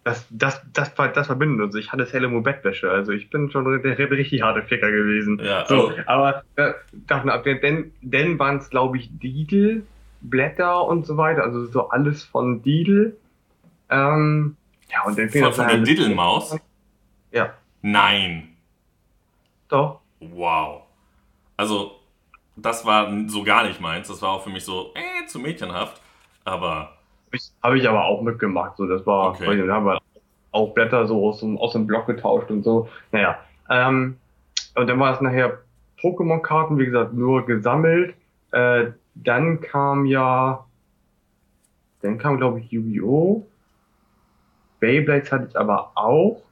Das, 0.04 0.26
das, 0.30 0.60
das, 0.72 0.94
das 0.94 1.26
verbindet 1.26 1.64
uns. 1.64 1.74
Ich 1.76 1.90
hatte 1.92 2.04
Sailor 2.04 2.28
Moon 2.28 2.42
Bettwäsche, 2.42 2.90
also 2.90 3.12
ich 3.12 3.30
bin 3.30 3.50
schon 3.50 3.64
der, 3.82 4.10
richtig 4.10 4.42
harte 4.42 4.62
Ficker 4.62 4.90
gewesen. 4.90 5.40
Ja, 5.42 5.64
so, 5.66 5.88
also. 5.88 6.02
aber 6.06 6.44
äh, 6.56 6.74
denn, 7.60 7.92
denn 8.02 8.38
waren 8.38 8.58
es, 8.58 8.68
glaube 8.68 8.98
ich, 8.98 9.08
Didel, 9.18 9.86
Blätter 10.20 10.86
und 10.86 11.06
so 11.06 11.16
weiter, 11.16 11.42
also 11.42 11.64
so 11.66 11.88
alles 11.88 12.24
von 12.24 12.62
Didel. 12.62 13.16
Ähm, 13.88 14.56
ja, 14.90 15.02
und 15.04 15.18
dann 15.18 15.30
Von, 15.30 15.52
von 15.52 15.68
der 15.68 15.78
Diddlemaus? 15.78 16.56
Ja. 17.32 17.54
Nein. 17.82 18.56
Doch. 19.68 20.00
Wow. 20.20 20.82
Also, 21.56 22.00
das 22.56 22.84
war 22.86 23.12
so 23.26 23.42
gar 23.42 23.66
nicht 23.66 23.80
meins. 23.80 24.08
Das 24.08 24.22
war 24.22 24.30
auch 24.30 24.44
für 24.44 24.50
mich 24.50 24.64
so, 24.64 24.92
äh, 24.94 25.26
zu 25.26 25.38
mädchenhaft. 25.38 26.00
Aber 26.44 26.94
habe 27.62 27.78
ich 27.78 27.88
aber 27.88 28.04
auch 28.04 28.22
mitgemacht. 28.22 28.76
So, 28.76 28.86
das 28.86 29.06
war, 29.06 29.30
okay. 29.30 29.66
da 29.66 29.74
haben 29.74 29.86
wir 29.86 30.00
auch 30.52 30.72
Blätter 30.72 31.06
so 31.06 31.28
aus 31.28 31.40
dem, 31.40 31.58
aus 31.58 31.72
dem 31.72 31.86
Block 31.86 32.06
getauscht 32.06 32.50
und 32.50 32.62
so. 32.62 32.88
Naja. 33.10 33.38
Ähm, 33.68 34.18
und 34.76 34.86
dann 34.88 35.00
war 35.00 35.14
es 35.14 35.20
nachher 35.20 35.58
Pokémon-Karten, 36.00 36.78
wie 36.78 36.86
gesagt, 36.86 37.12
nur 37.14 37.46
gesammelt. 37.46 38.14
Äh, 38.52 38.92
dann 39.14 39.60
kam 39.60 40.06
ja, 40.06 40.64
dann 42.02 42.18
kam 42.18 42.36
glaube 42.36 42.60
ich 42.60 42.70
Yu-Gi-Oh! 42.70 43.46
Beyblades 44.80 45.32
hatte 45.32 45.46
ich 45.48 45.56
aber 45.56 45.92
auch. 45.94 46.42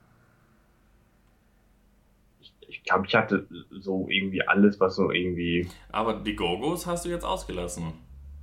Ich, 2.41 2.55
ich 2.67 2.83
glaube, 2.85 3.07
ich 3.07 3.15
hatte 3.15 3.47
so 3.71 4.07
irgendwie 4.09 4.47
alles, 4.47 4.81
was 4.81 4.97
so 4.97 5.11
irgendwie. 5.11 5.69
Aber 5.91 6.15
die 6.15 6.35
Gogos 6.35 6.87
hast 6.87 7.05
du 7.05 7.11
jetzt 7.11 7.25
ausgelassen. 7.25 7.93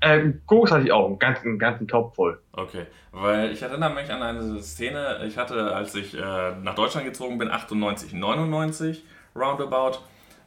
Äh, 0.02 0.32
Ghost 0.48 0.72
hatte 0.72 0.86
ich 0.86 0.92
auch, 0.92 1.08
einen 1.08 1.20
ganzen, 1.20 1.60
ganzen 1.60 1.88
Top 1.88 2.16
voll. 2.16 2.42
Okay, 2.54 2.86
weil 3.12 3.52
ich 3.52 3.62
erinnere 3.62 3.94
mich 3.94 4.10
an 4.12 4.22
eine 4.24 4.62
Szene, 4.62 5.22
ich 5.28 5.38
hatte, 5.38 5.76
als 5.76 5.94
ich 5.96 6.16
äh, 6.16 6.56
nach 6.62 6.76
Deutschland 6.76 7.06
gezogen 7.06 7.38
bin, 7.38 7.50
98, 7.50 8.14
99, 8.14 9.04
roundabout, 9.36 10.00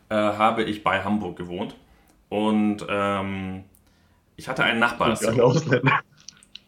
äh, 0.08 0.14
habe 0.14 0.62
ich 0.62 0.82
bei 0.82 1.02
Hamburg 1.02 1.36
gewohnt. 1.36 1.74
Und 2.28 2.86
ähm, 2.88 3.64
ich 4.36 4.48
hatte 4.48 4.64
einen 4.64 4.78
Nachbarsjungen. 4.78 5.90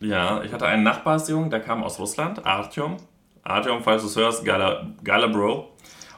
Ja, 0.01 0.43
ich 0.43 0.53
hatte 0.53 0.67
einen 0.67 0.83
Nachbarsjungen, 0.83 1.49
der 1.49 1.61
kam 1.61 1.83
aus 1.83 1.99
Russland, 1.99 2.45
Artyom. 2.45 2.99
Artyom, 3.43 3.83
falls 3.83 4.03
du 4.03 4.09
es 4.09 4.17
hörst, 4.17 4.45
geiler, 4.45 4.87
geiler 5.03 5.29
Bro. 5.29 5.73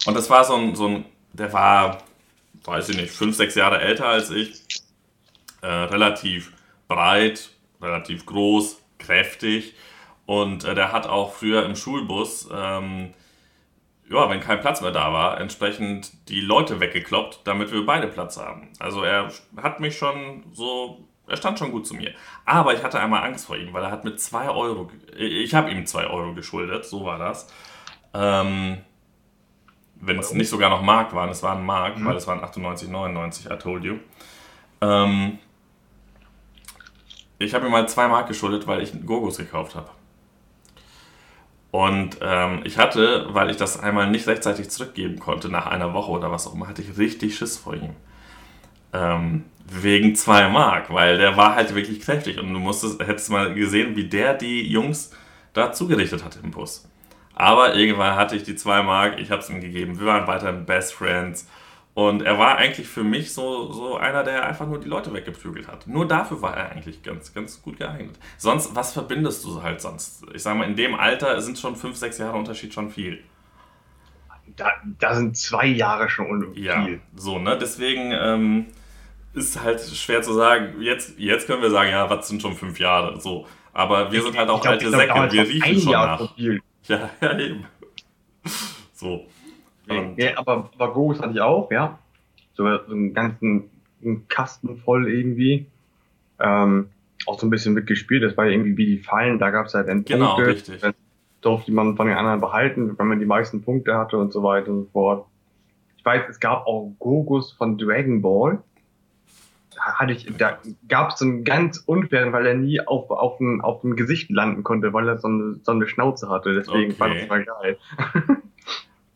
Und 0.07 0.17
das 0.17 0.29
war 0.29 0.45
so 0.45 0.57
ein, 0.57 0.75
so 0.75 0.89
ein, 0.89 1.05
der 1.33 1.53
war, 1.53 1.99
weiß 2.65 2.89
ich 2.89 2.97
nicht, 2.97 3.13
fünf, 3.13 3.37
sechs 3.37 3.55
Jahre 3.55 3.81
älter 3.81 4.07
als 4.09 4.31
ich. 4.31 4.65
Äh, 5.63 5.67
relativ 5.67 6.53
breit, 6.89 7.51
relativ 7.81 8.27
groß, 8.27 8.83
kräftig. 8.99 9.75
Und 10.27 10.65
äh, 10.65 10.75
der 10.75 10.93
hat 10.93 11.07
auch 11.07 11.35
früher 11.35 11.65
im 11.65 11.77
Schulbus, 11.77 12.49
ähm, 12.53 13.15
ja, 14.09 14.29
wenn 14.29 14.41
kein 14.41 14.61
Platz 14.61 14.81
mehr 14.81 14.93
da 14.93 15.13
war, 15.13 15.41
entsprechend 15.41 16.29
die 16.29 16.41
Leute 16.41 16.81
weggekloppt, 16.81 17.41
damit 17.45 17.73
wir 17.73 17.85
beide 17.85 18.09
Platz 18.09 18.37
haben. 18.37 18.69
Also 18.79 19.03
er 19.03 19.31
hat 19.61 19.81
mich 19.81 19.97
schon 19.97 20.45
so, 20.53 21.09
er 21.27 21.37
stand 21.37 21.59
schon 21.59 21.73
gut 21.73 21.87
zu 21.87 21.95
mir. 21.95 22.13
Aber 22.45 22.75
ich 22.75 22.83
hatte 22.83 23.01
einmal 23.01 23.25
Angst 23.25 23.47
vor 23.47 23.57
ihm, 23.57 23.73
weil 23.73 23.83
er 23.83 23.91
hat 23.91 24.05
mit 24.05 24.21
2 24.21 24.49
Euro, 24.51 24.91
ich 25.17 25.55
habe 25.55 25.71
ihm 25.71 25.87
2 25.87 26.07
Euro 26.07 26.35
geschuldet, 26.35 26.85
so 26.85 27.05
war 27.05 27.19
das. 27.19 27.49
Ähm, 28.15 28.79
wenn 30.01 30.19
es 30.19 30.33
nicht 30.33 30.49
sogar 30.49 30.71
noch 30.71 30.83
Mark 30.83 31.15
waren, 31.15 31.31
es 31.31 31.43
waren 31.43 31.65
Mark, 31.65 31.99
mhm. 31.99 32.07
weil 32.07 32.17
es 32.17 32.27
waren 32.27 32.43
98, 32.43 32.89
99, 32.89 33.47
I 33.47 33.57
told 33.57 33.85
you. 33.85 33.99
Ähm, 34.81 35.39
ich 37.39 37.55
habe 37.55 37.65
mir 37.65 37.71
mal 37.71 37.89
zwei 37.89 38.09
Mark 38.09 38.29
geschuldet, 38.29 38.67
weil 38.67 38.83
ich 38.83 38.93
Gogos 39.05 39.39
gekauft 39.39 39.75
habe. 39.75 39.91
Und 41.71 42.19
ähm, 42.23 42.63
ich 42.65 42.79
hatte, 42.79 43.27
weil 43.31 43.51
ich 43.51 43.57
das 43.57 43.79
einmal 43.79 44.11
nicht 44.11 44.27
rechtzeitig 44.27 44.71
zurückgeben 44.71 45.19
konnte, 45.19 45.51
nach 45.51 45.67
einer 45.67 45.93
Woche 45.93 46.11
oder 46.11 46.31
was 46.31 46.47
auch 46.47 46.55
immer, 46.55 46.69
hatte 46.69 46.81
ich 46.81 46.97
richtig 46.97 47.37
Schiss 47.37 47.59
vor 47.59 47.75
ihm. 47.75 47.91
Ähm, 48.93 49.45
wegen 49.69 50.15
zwei 50.15 50.49
Mark, 50.49 50.93
weil 50.93 51.19
der 51.19 51.37
war 51.37 51.55
halt 51.55 51.75
wirklich 51.75 52.01
kräftig 52.01 52.39
und 52.39 52.53
du 52.53 52.59
musstest, 52.59 53.01
hättest 53.01 53.31
mal 53.31 53.53
gesehen, 53.53 53.97
wie 53.97 54.09
der 54.09 54.35
die 54.35 54.67
Jungs 54.67 55.11
da 55.53 55.73
zugerichtet 55.73 56.25
hat 56.25 56.39
im 56.43 56.53
Bus. 56.53 56.89
Aber 57.35 57.75
irgendwann 57.75 58.17
hatte 58.17 58.37
ich 58.37 58.45
die 58.45 58.57
zwei 58.57 58.83
Mark, 58.83 59.19
ich 59.19 59.31
habe 59.31 59.43
es 59.43 59.51
ihm 59.51 59.61
gegeben, 59.61 59.99
wir 59.99 60.07
waren 60.07 60.27
weiterhin 60.27 60.65
Best 60.65 60.95
Friends 60.95 61.47
und 61.97 62.21
er 62.21 62.39
war 62.39 62.59
eigentlich 62.59 62.87
für 62.87 63.05
mich 63.05 63.33
so, 63.33 63.73
so 63.73 63.97
einer, 63.97 64.23
der 64.23 64.47
einfach 64.47 64.67
nur 64.67 64.79
die 64.79 64.87
Leute 64.87 65.15
weggeprügelt 65.15 65.67
hat. 65.67 65.87
Nur 65.87 66.07
dafür 66.07 66.43
war 66.43 66.55
er 66.55 66.71
eigentlich 66.71 67.03
ganz, 67.03 67.33
ganz 67.33 67.63
gut 67.63 67.79
geeignet. 67.79 68.19
Sonst, 68.37 68.77
was 68.77 68.93
verbindest 68.93 69.43
du 69.47 69.63
halt 69.63 69.81
sonst? 69.81 70.27
Ich 70.35 70.43
sag 70.43 70.59
mal, 70.59 70.69
in 70.69 70.77
dem 70.77 70.95
Alter 70.95 71.41
sind 71.41 71.59
schon 71.59 71.75
fünf, 71.75 71.97
sechs 71.97 72.19
Jahre 72.19 72.37
Unterschied 72.37 72.75
schon 72.75 72.91
viel. 72.91 73.25
Da, 74.57 74.73
da 74.99 75.15
sind 75.15 75.39
zwei 75.39 75.65
Jahre 75.65 76.11
schon 76.11 76.53
viel. 76.53 76.65
Ja, 76.67 76.87
so, 77.15 77.39
ne? 77.39 77.57
Deswegen 77.57 78.13
ähm, 78.13 78.67
ist 79.33 79.63
halt 79.63 79.81
schwer 79.81 80.21
zu 80.21 80.35
sagen, 80.35 80.83
jetzt, 80.83 81.19
jetzt 81.19 81.47
können 81.47 81.63
wir 81.63 81.71
sagen, 81.71 81.89
ja, 81.89 82.11
was 82.11 82.29
sind 82.29 82.43
schon 82.43 82.53
fünf 82.53 82.79
Jahre? 82.79 83.19
So. 83.23 83.47
Aber 83.73 84.13
wir 84.13 84.21
sind 84.21 84.37
halt 84.37 84.51
auch 84.51 84.61
glaub, 84.61 84.73
alte 84.73 84.91
glaub, 84.91 85.01
Säcke, 85.01 85.33
wir 85.33 85.49
riechen 85.49 85.81
schon 85.81 85.93
Jahr 85.93 86.21
nach. 86.21 86.37
Ja, 86.37 87.11
ja, 87.23 87.39
eben. 87.39 87.65
So. 88.93 89.27
Und 89.89 90.19
ja, 90.19 90.37
aber, 90.37 90.71
aber 90.75 90.93
Gogos 90.93 91.21
hatte 91.21 91.33
ich 91.35 91.41
auch, 91.41 91.71
ja. 91.71 91.99
So, 92.55 92.65
so 92.65 92.93
einen 92.93 93.15
ganzen 93.15 93.71
einen 94.07 94.29
Kasten 94.29 94.77
voll 94.79 95.09
irgendwie. 95.09 95.67
Ähm, 96.39 96.89
auch 97.27 97.39
so 97.39 97.47
ein 97.47 97.51
bisschen 97.51 97.75
mitgespielt. 97.75 98.23
Das 98.23 98.37
war 98.37 98.47
ja 98.47 98.53
irgendwie 98.53 98.77
wie 98.77 98.87
die 98.87 98.99
Fallen, 98.99 99.39
da 99.39 99.51
gab 99.51 99.67
es 99.67 99.75
halt 99.75 99.89
Endpunkte. 99.89 100.15
Genau, 100.15 100.37
richtig. 100.37 100.81
Dann 100.81 100.95
durfte 101.41 101.73
man 101.73 101.97
von 101.97 102.07
den 102.07 102.17
anderen 102.17 102.41
behalten, 102.41 102.99
wenn 102.99 103.07
man 103.07 103.19
die 103.19 103.27
meisten 103.27 103.63
Punkte 103.63 103.97
hatte 103.97 104.19
und 104.19 104.33
so 104.33 104.43
weiter 104.43 104.71
und 104.71 104.85
so 104.85 104.91
fort. 104.93 105.27
Ich 105.97 106.05
weiß, 106.05 106.23
es 106.29 106.41
gab 106.41 106.67
auch 106.67 106.93
Gogos 106.99 107.53
von 107.53 107.79
Dragon 107.79 108.23
Ball. 108.23 108.63
Da, 109.75 109.95
hatte 109.95 110.13
ich, 110.13 110.33
da 110.39 110.59
gab 110.89 111.11
es 111.11 111.19
so 111.19 111.25
einen 111.25 111.45
ganz 111.45 111.79
unfairen, 111.79 112.33
weil 112.33 112.47
er 112.47 112.55
nie 112.55 112.81
auf, 112.81 113.11
auf, 113.11 113.41
ein, 113.41 113.61
auf 113.61 113.85
ein 113.85 113.97
Gesicht 113.97 114.31
landen 114.31 114.63
konnte, 114.63 114.93
weil 114.93 115.09
er 115.09 115.19
so 115.19 115.29
eine, 115.29 115.57
so 115.63 115.73
eine 115.73 115.87
Schnauze 115.87 116.29
hatte. 116.29 116.55
Deswegen 116.55 116.93
okay. 116.93 116.99
fand 116.99 117.15
ich 117.15 117.21
das 117.21 117.29
mal 117.29 117.45
geil. 117.45 117.79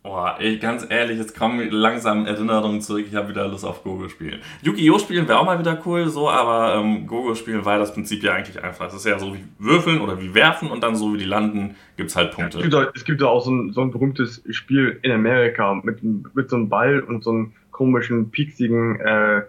Boah, 0.03 0.37
ey, 0.39 0.57
ganz 0.57 0.87
ehrlich, 0.89 1.19
jetzt 1.19 1.39
kommen 1.39 1.71
langsam 1.71 2.25
Erinnerungen 2.25 2.81
zurück. 2.81 3.05
Ich 3.07 3.15
habe 3.15 3.29
wieder 3.29 3.47
Lust 3.47 3.67
auf 3.67 3.85
Gogo 3.85 4.09
spielen. 4.09 4.41
Yu-Gi-Oh! 4.63 4.99
spielen 4.99 5.29
wäre 5.29 5.39
auch 5.39 5.45
mal 5.45 5.59
wieder 5.59 5.79
cool, 5.85 6.09
so, 6.09 6.31
aber 6.31 6.77
ähm, 6.77 7.07
Gogo 7.07 7.35
spielen 7.35 7.67
war 7.67 7.79
das 7.79 7.93
Prinzip 7.93 8.23
ja 8.23 8.33
eigentlich 8.33 8.63
einfach. 8.65 8.87
Es 8.87 8.95
ist 8.95 9.05
ja 9.05 9.19
so 9.19 9.35
wie 9.35 9.45
Würfeln 9.59 10.01
oder 10.01 10.19
wie 10.19 10.33
Werfen 10.33 10.71
und 10.71 10.83
dann 10.83 10.97
so 10.97 11.13
wie 11.13 11.19
die 11.19 11.27
landen, 11.27 11.77
gibt 11.99 12.09
es 12.09 12.17
halt 12.17 12.33
Punkte. 12.33 12.61
Es 12.61 12.71
gibt, 12.71 12.97
es 12.97 13.05
gibt 13.05 13.21
ja 13.21 13.27
auch 13.27 13.45
so 13.45 13.51
ein, 13.51 13.73
so 13.73 13.83
ein 13.83 13.91
berühmtes 13.91 14.43
Spiel 14.49 14.99
in 15.03 15.13
Amerika 15.13 15.75
mit, 15.75 16.03
mit 16.03 16.49
so 16.49 16.57
einem 16.57 16.71
Ball 16.71 17.01
und 17.01 17.23
so 17.23 17.31
einem 17.31 17.53
komischen, 17.71 18.31
pieksigen 18.31 18.99
äh, 19.01 19.43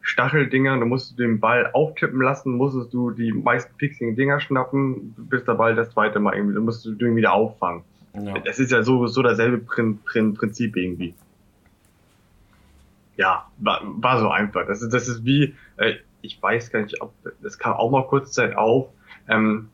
Stacheldinger. 0.00 0.78
Da 0.78 0.86
musst 0.86 1.12
du 1.12 1.16
den 1.22 1.38
Ball 1.38 1.70
auftippen 1.74 2.22
lassen, 2.22 2.52
musstest 2.52 2.94
du 2.94 3.10
die 3.10 3.32
meisten 3.32 3.76
pieksigen 3.76 4.16
Dinger 4.16 4.40
schnappen, 4.40 5.14
bis 5.18 5.44
der 5.44 5.52
Ball 5.52 5.74
das 5.74 5.90
zweite 5.90 6.18
Mal 6.18 6.34
irgendwie, 6.34 6.54
dann 6.54 6.64
musst 6.64 6.86
du 6.86 6.92
den 6.92 7.14
wieder 7.14 7.34
auffangen. 7.34 7.82
Ja. 8.14 8.38
Das 8.38 8.58
ist 8.58 8.72
ja 8.72 8.82
so, 8.82 9.06
so 9.06 9.22
dasselbe 9.22 9.58
Prinzip 9.58 10.76
irgendwie. 10.76 11.14
Ja, 13.16 13.46
war, 13.58 13.82
war 13.84 14.20
so 14.20 14.30
einfach. 14.30 14.66
Das 14.66 14.82
ist, 14.82 14.92
das 14.92 15.08
ist 15.08 15.24
wie, 15.24 15.54
äh, 15.76 15.94
ich 16.22 16.40
weiß 16.40 16.70
gar 16.70 16.82
nicht, 16.82 17.00
ob 17.00 17.12
das 17.42 17.58
kam 17.58 17.74
auch 17.74 17.90
mal 17.90 18.06
kurz 18.06 18.32
Zeit 18.32 18.56
auf, 18.56 18.88
ähm, 19.28 19.68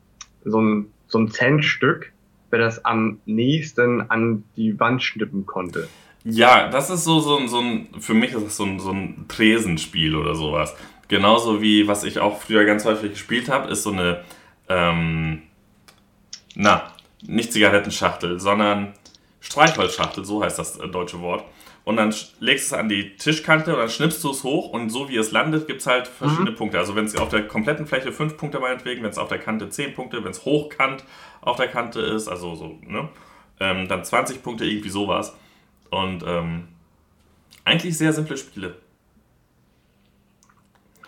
so 0.45 0.61
ein, 0.61 0.87
so 1.07 1.19
ein 1.19 1.31
Centstück, 1.31 2.13
wer 2.51 2.59
das 2.59 2.85
am 2.85 3.21
nächsten 3.27 4.11
an 4.11 4.45
die 4.57 4.79
Wand 4.79 5.03
schnippen 5.03 5.47
konnte. 5.47 5.89
Ja, 6.25 6.71
das 6.71 6.89
ist 6.89 7.05
so, 7.05 7.21
so, 7.21 7.47
so 7.47 7.61
ein, 7.61 7.89
für 7.99 8.15
mich 8.15 8.33
ist 8.33 8.45
das 8.45 8.57
so 8.57 8.65
ein, 8.65 8.81
so 8.81 8.91
ein 8.91 9.27
Tresenspiel 9.29 10.17
oder 10.17 10.35
sowas. 10.35 10.75
Genauso 11.09 11.61
wie, 11.61 11.87
was 11.87 12.03
ich 12.03 12.19
auch 12.19 12.41
früher 12.41 12.65
ganz 12.65 12.87
häufig 12.87 13.11
gespielt 13.11 13.51
habe, 13.51 13.71
ist 13.71 13.83
so 13.83 13.93
eine, 13.93 14.25
ähm, 14.69 15.43
na, 16.55 16.94
nicht 17.27 17.53
Zigarettenschachtel, 17.53 18.41
sondern 18.41 18.95
Streichholzschachtel, 19.41 20.25
so 20.25 20.43
heißt 20.43 20.59
das 20.59 20.79
äh, 20.79 20.89
deutsche 20.89 21.21
Wort. 21.21 21.45
Und 21.85 21.97
dann 21.97 22.15
legst 22.41 22.71
du 22.71 22.75
es 22.77 22.81
an 22.81 22.89
die 22.89 23.17
Tischkante 23.17 23.75
und 23.75 23.79
dann 23.79 23.91
schnippst 23.91 24.25
du 24.25 24.31
es 24.31 24.43
hoch 24.43 24.71
und 24.71 24.89
so 24.89 25.11
wie 25.11 25.17
es 25.19 25.33
landet, 25.33 25.67
gibt 25.67 25.83
es 25.83 25.87
halt 25.87 26.09
verschiedene 26.09 26.53
mhm. 26.53 26.57
Punkte. 26.57 26.79
Also 26.79 26.97
wenn 26.97 27.05
es 27.05 27.15
auf 27.15 27.29
der 27.29 27.47
kompletten 27.47 27.87
Fläche 27.87 28.11
5 28.11 28.39
Punkte 28.39 28.59
meinetwegen, 28.59 29.03
wenn 29.03 29.11
es 29.11 29.19
auf 29.19 29.29
der 29.29 29.39
Kante 29.39 29.69
10 29.69 29.93
Punkte, 29.93 30.25
wenn 30.25 30.31
es 30.31 30.47
hochkant 30.47 31.05
auf 31.43 31.57
der 31.57 31.69
Kante 31.69 32.01
ist, 32.01 32.27
also 32.27 32.55
so, 32.55 32.79
ne? 32.87 33.11
ähm, 33.61 33.87
dann 33.87 34.03
20 34.03 34.43
Punkte, 34.43 34.65
irgendwie 34.65 34.89
sowas. 34.89 35.37
Und 35.91 36.25
ähm, 36.27 36.69
eigentlich 37.67 37.99
sehr 37.99 38.15
simple 38.15 38.39
Spiele. 38.39 38.77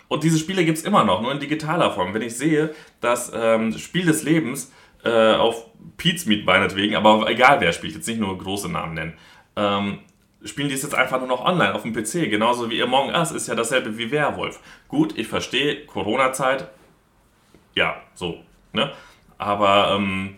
Und 0.08 0.22
diese 0.22 0.38
Spiele 0.38 0.64
gibt 0.64 0.78
es 0.78 0.84
immer 0.84 1.04
noch, 1.04 1.20
nur 1.22 1.32
in 1.32 1.40
digitaler 1.40 1.90
Form. 1.90 2.14
Wenn 2.14 2.22
ich 2.22 2.36
sehe, 2.36 2.74
dass 3.00 3.32
ähm, 3.34 3.76
Spiel 3.76 4.06
des 4.06 4.22
Lebens 4.22 4.72
äh, 5.06 5.34
auf 5.36 5.66
Pete's 5.96 6.26
Meat 6.26 6.44
meinetwegen, 6.44 6.96
aber 6.96 7.28
egal 7.28 7.60
wer 7.60 7.72
spielt, 7.72 7.94
jetzt 7.94 8.06
nicht 8.06 8.20
nur 8.20 8.36
große 8.36 8.70
Namen 8.70 8.94
nennen, 8.94 9.14
ähm, 9.56 10.00
spielen 10.44 10.68
die 10.68 10.74
es 10.74 10.82
jetzt 10.82 10.94
einfach 10.94 11.18
nur 11.18 11.28
noch 11.28 11.44
online 11.44 11.74
auf 11.74 11.82
dem 11.82 11.92
PC. 11.92 12.30
Genauso 12.30 12.70
wie 12.70 12.82
Among 12.82 13.10
Us 13.10 13.32
ist 13.32 13.48
ja 13.48 13.54
dasselbe 13.54 13.96
wie 13.98 14.10
Werwolf. 14.10 14.60
Gut, 14.88 15.16
ich 15.18 15.28
verstehe, 15.28 15.86
Corona-Zeit, 15.86 16.68
ja, 17.74 17.96
so, 18.14 18.40
ne? 18.72 18.92
Aber 19.38 19.94
ähm, 19.96 20.36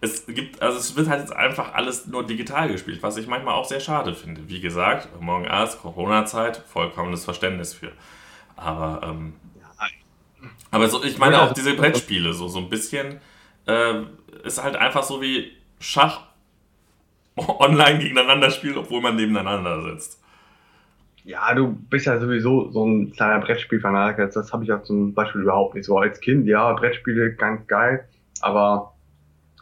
es 0.00 0.26
gibt, 0.26 0.60
also 0.62 0.78
es 0.78 0.96
wird 0.96 1.08
halt 1.08 1.20
jetzt 1.20 1.34
einfach 1.34 1.74
alles 1.74 2.06
nur 2.06 2.24
digital 2.24 2.68
gespielt, 2.68 3.02
was 3.02 3.16
ich 3.16 3.26
manchmal 3.26 3.54
auch 3.54 3.64
sehr 3.64 3.80
schade 3.80 4.14
finde. 4.14 4.48
Wie 4.48 4.60
gesagt, 4.60 5.08
Among 5.18 5.46
Us, 5.46 5.78
Corona-Zeit, 5.80 6.62
vollkommenes 6.68 7.24
Verständnis 7.24 7.74
für. 7.74 7.92
Aber, 8.56 9.00
ähm, 9.04 9.34
aber 10.70 10.88
so, 10.88 11.02
ich 11.04 11.18
meine 11.18 11.40
auch 11.42 11.52
diese 11.52 11.74
Brettspiele, 11.74 12.32
so, 12.32 12.48
so 12.48 12.58
ein 12.58 12.68
bisschen, 12.68 13.20
äh, 13.66 14.02
ist 14.44 14.62
halt 14.62 14.76
einfach 14.76 15.02
so 15.02 15.20
wie 15.20 15.52
Schach 15.78 16.22
online 17.36 17.98
gegeneinander 17.98 18.50
spielen, 18.50 18.78
obwohl 18.78 19.00
man 19.00 19.16
nebeneinander 19.16 19.82
sitzt. 19.82 20.22
Ja, 21.24 21.54
du 21.54 21.68
bist 21.72 22.06
ja 22.06 22.18
sowieso 22.18 22.70
so 22.70 22.84
ein 22.84 23.12
kleiner 23.12 23.38
Brettspielfanatiker. 23.38 24.26
Das 24.26 24.52
habe 24.52 24.64
ich 24.64 24.72
auch 24.72 24.82
zum 24.82 25.14
Beispiel 25.14 25.42
überhaupt 25.42 25.74
nicht 25.74 25.84
so 25.84 25.96
als 25.98 26.20
Kind. 26.20 26.46
Ja, 26.46 26.72
Brettspiele 26.72 27.34
ganz 27.34 27.66
geil, 27.68 28.08
aber 28.40 28.92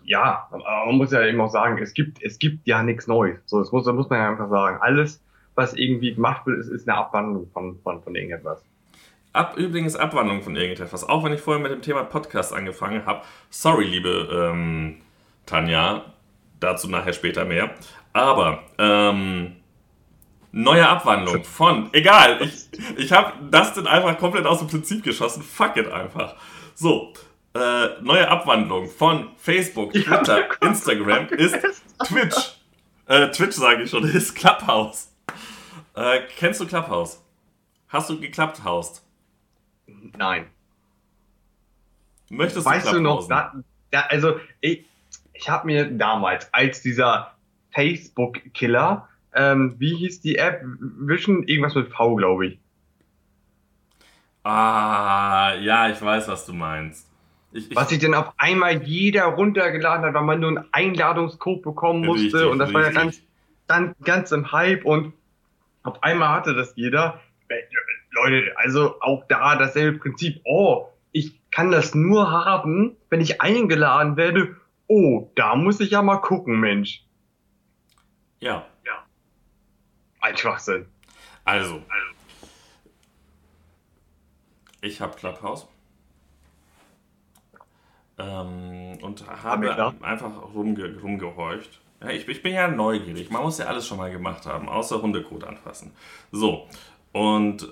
ja, 0.05 0.49
man 0.51 0.97
muss 0.97 1.13
ja 1.13 1.25
eben 1.25 1.41
auch 1.41 1.51
sagen, 1.51 1.79
es 1.79 1.95
gibt, 1.95 2.23
es 2.23 2.39
gibt 2.39 2.67
ja 2.67 2.83
nichts 2.83 3.07
Neues. 3.07 3.39
So, 3.47 3.61
das 3.61 3.71
muss, 3.71 3.85
das 3.85 3.95
muss 3.95 4.09
man 4.09 4.19
ja 4.19 4.31
einfach 4.31 4.49
sagen. 4.49 4.79
Alles, 4.81 5.23
was 5.55 5.75
irgendwie 5.75 6.15
gemacht 6.15 6.47
wird, 6.47 6.59
ist, 6.59 6.69
ist 6.69 6.89
eine 6.89 6.99
Abwandlung 6.99 7.49
von, 7.53 7.79
von, 7.83 8.03
von 8.03 8.15
irgendetwas. 8.15 8.65
Ab, 9.33 9.57
übrigens 9.57 9.95
Abwandlung 9.95 10.43
von 10.43 10.57
irgendetwas. 10.57 11.09
Auch 11.09 11.23
wenn 11.23 11.33
ich 11.33 11.41
vorher 11.41 11.63
mit 11.63 11.71
dem 11.71 11.83
Thema 11.83 12.03
Podcast 12.03 12.53
angefangen 12.53 13.07
habe. 13.07 13.23
Sorry, 13.49 13.85
liebe 13.85 14.51
ähm, 14.53 15.01
Tanja, 15.47 16.05
dazu 16.59 16.89
nachher 16.89 17.13
später 17.13 17.45
mehr. 17.45 17.71
Aber 18.13 18.65
ähm, 18.79 19.57
neue 20.51 20.89
Abwandlung 20.89 21.45
von, 21.45 21.91
egal, 21.93 22.41
ich, 22.43 22.69
ich 22.97 23.13
habe 23.13 23.35
das 23.51 23.75
dann 23.75 23.87
einfach 23.87 24.19
komplett 24.19 24.47
aus 24.47 24.59
dem 24.59 24.69
Prinzip 24.69 25.05
geschossen. 25.05 25.43
Fuck 25.43 25.77
it 25.77 25.91
einfach. 25.93 26.35
So, 26.75 27.13
äh, 27.55 28.01
neue 28.01 28.29
Abwandlung 28.29 28.89
von 28.89 29.31
Facebook, 29.37 29.93
Twitter, 29.93 30.49
Instagram 30.61 31.29
ist 31.29 31.57
Twitch. 32.05 32.57
Äh, 33.07 33.31
Twitch 33.31 33.57
sage 33.57 33.85
ich 33.85 33.91
schon, 33.91 34.05
ist 34.09 34.35
Clubhouse. 34.35 35.13
Äh, 35.95 36.21
kennst 36.37 36.61
du 36.61 36.67
Clubhouse? 36.67 37.23
Hast 37.89 38.11
du 38.11 38.21
geklappt, 38.21 38.63
Haust? 38.65 39.05
Nein. 40.17 40.47
Möchtest 42.29 42.67
weißt 42.67 42.89
du, 42.89 42.97
du 42.97 43.01
noch, 43.01 43.29
da, 43.29 43.53
da, 43.91 44.03
also 44.03 44.39
ich, 44.61 44.85
ich 45.33 45.49
habe 45.49 45.67
mir 45.67 45.91
damals 45.91 46.53
als 46.55 46.81
dieser 46.83 47.35
Facebook-Killer, 47.73 49.09
ähm, 49.35 49.75
wie 49.79 49.97
hieß 49.97 50.21
die 50.21 50.37
App? 50.37 50.63
Vision, 50.65 51.45
irgendwas 51.45 51.75
mit 51.75 51.93
V, 51.93 52.17
glaube 52.17 52.47
ich. 52.47 52.59
Ah, 54.43 55.55
ja, 55.61 55.89
ich 55.91 56.01
weiß, 56.01 56.29
was 56.29 56.47
du 56.47 56.53
meinst. 56.53 57.09
Ich, 57.53 57.71
ich, 57.71 57.77
was 57.77 57.89
sich 57.89 57.99
denn 57.99 58.15
auf 58.15 58.33
einmal 58.39 58.83
jeder 58.83 59.25
runtergeladen 59.25 60.05
hat, 60.05 60.15
weil 60.15 60.23
man 60.23 60.41
nur 60.41 60.51
einen 60.51 60.65
Einladungscode 60.73 61.63
bekommen 61.63 62.07
musste 62.07 62.23
richtig, 62.23 62.45
und 62.47 62.59
das 62.59 62.69
richtig. 62.69 62.85
war 62.85 62.93
ja 62.93 62.93
ganz, 62.93 63.23
dann 63.67 63.95
ganz 64.03 64.33
im 64.33 64.53
Hype 64.53 64.85
und 64.85 65.13
auf 65.83 66.03
einmal 66.03 66.29
hatte 66.31 66.55
das 66.55 66.73
jeder. 66.77 67.21
Leute, 68.11 68.53
also 68.57 69.01
auch 69.01 69.25
da 69.29 69.57
dasselbe 69.57 69.99
Prinzip. 69.99 70.41
Oh, 70.45 70.89
ich 71.13 71.41
kann 71.51 71.71
das 71.71 71.95
nur 71.95 72.31
haben, 72.31 72.97
wenn 73.09 73.21
ich 73.21 73.41
eingeladen 73.41 74.17
werde. 74.17 74.57
Oh, 74.87 75.31
da 75.37 75.55
muss 75.55 75.81
ich 75.81 75.91
ja 75.91 76.03
mal 76.03 76.19
gucken, 76.19 76.59
Mensch. 76.59 77.05
Ja. 78.41 78.67
Ja. 78.85 79.05
Ein 80.21 80.37
Schwachsinn. 80.37 80.87
Also. 81.45 81.75
also. 81.75 81.85
Ich 84.83 85.01
habe 85.01 85.15
Clubhouse. 85.17 85.69
Ähm, 88.19 88.99
und 89.03 89.27
habe 89.27 89.95
einfach 90.03 90.55
rumge 90.55 90.99
rumgehorcht. 91.01 91.81
Ja, 92.03 92.09
ich, 92.09 92.27
ich, 92.29 92.43
bin 92.43 92.55
ja 92.55 92.69
neugierig. 92.69 93.31
Man 93.31 93.43
muss 93.43 93.59
ja 93.59 93.67
alles 93.67 93.87
schon 93.87 93.99
mal 93.99 94.11
gemacht 94.11 94.47
haben, 94.47 94.69
außer 94.69 95.03
Hundekot 95.03 95.45
anfassen. 95.45 95.93
So, 96.33 96.67
und 97.13 97.69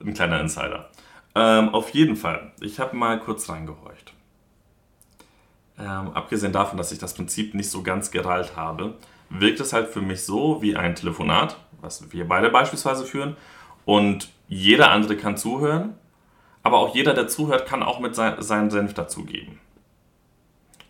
ein 0.00 0.14
kleiner 0.14 0.40
Insider. 0.40 0.90
Ähm, 1.34 1.70
auf 1.70 1.90
jeden 1.90 2.16
Fall, 2.16 2.52
ich 2.60 2.80
habe 2.80 2.96
mal 2.96 3.20
kurz 3.20 3.48
reingehorcht. 3.48 4.12
Ähm, 5.78 6.12
abgesehen 6.12 6.52
davon, 6.52 6.76
dass 6.76 6.92
ich 6.92 6.98
das 6.98 7.14
Prinzip 7.14 7.54
nicht 7.54 7.70
so 7.70 7.82
ganz 7.82 8.10
gerallt 8.10 8.56
habe, 8.56 8.94
wirkt 9.30 9.60
es 9.60 9.72
halt 9.72 9.88
für 9.88 10.02
mich 10.02 10.24
so 10.24 10.60
wie 10.60 10.76
ein 10.76 10.94
Telefonat, 10.94 11.56
was 11.80 12.12
wir 12.12 12.26
beide 12.26 12.50
beispielsweise 12.50 13.04
führen. 13.04 13.36
Und 13.84 14.30
jeder 14.48 14.90
andere 14.90 15.16
kann 15.16 15.36
zuhören, 15.36 15.94
aber 16.62 16.78
auch 16.78 16.94
jeder, 16.94 17.14
der 17.14 17.28
zuhört, 17.28 17.66
kann 17.66 17.82
auch 17.82 18.00
mit 18.00 18.14
sein, 18.14 18.42
seinen 18.42 18.70
Senf 18.70 18.92
dazugeben. 18.94 19.58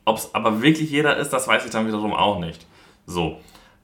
Ob 0.05 0.17
es 0.17 0.35
aber 0.35 0.63
wirklich 0.63 0.91
jeder 0.91 1.17
ist, 1.19 1.31
das 1.31 1.47
weiß 1.47 1.65
ich 1.65 1.71
dann 1.71 1.87
wiederum 1.87 2.13
auch 2.13 2.41
nicht. 2.41 2.67
So. 3.07 3.41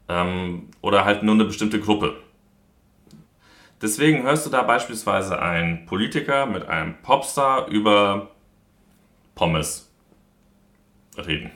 Ähm, 0.09 0.70
oder 0.81 1.05
halt 1.05 1.22
nur 1.22 1.35
eine 1.35 1.44
bestimmte 1.44 1.79
Gruppe. 1.79 2.16
Deswegen 3.82 4.22
hörst 4.22 4.46
du 4.46 4.50
da 4.50 4.62
beispielsweise 4.62 5.40
einen 5.40 5.84
Politiker 5.86 6.46
mit 6.46 6.66
einem 6.66 6.94
Popstar 7.02 7.68
über 7.68 8.30
Pommes 9.34 9.92
reden. 11.18 11.50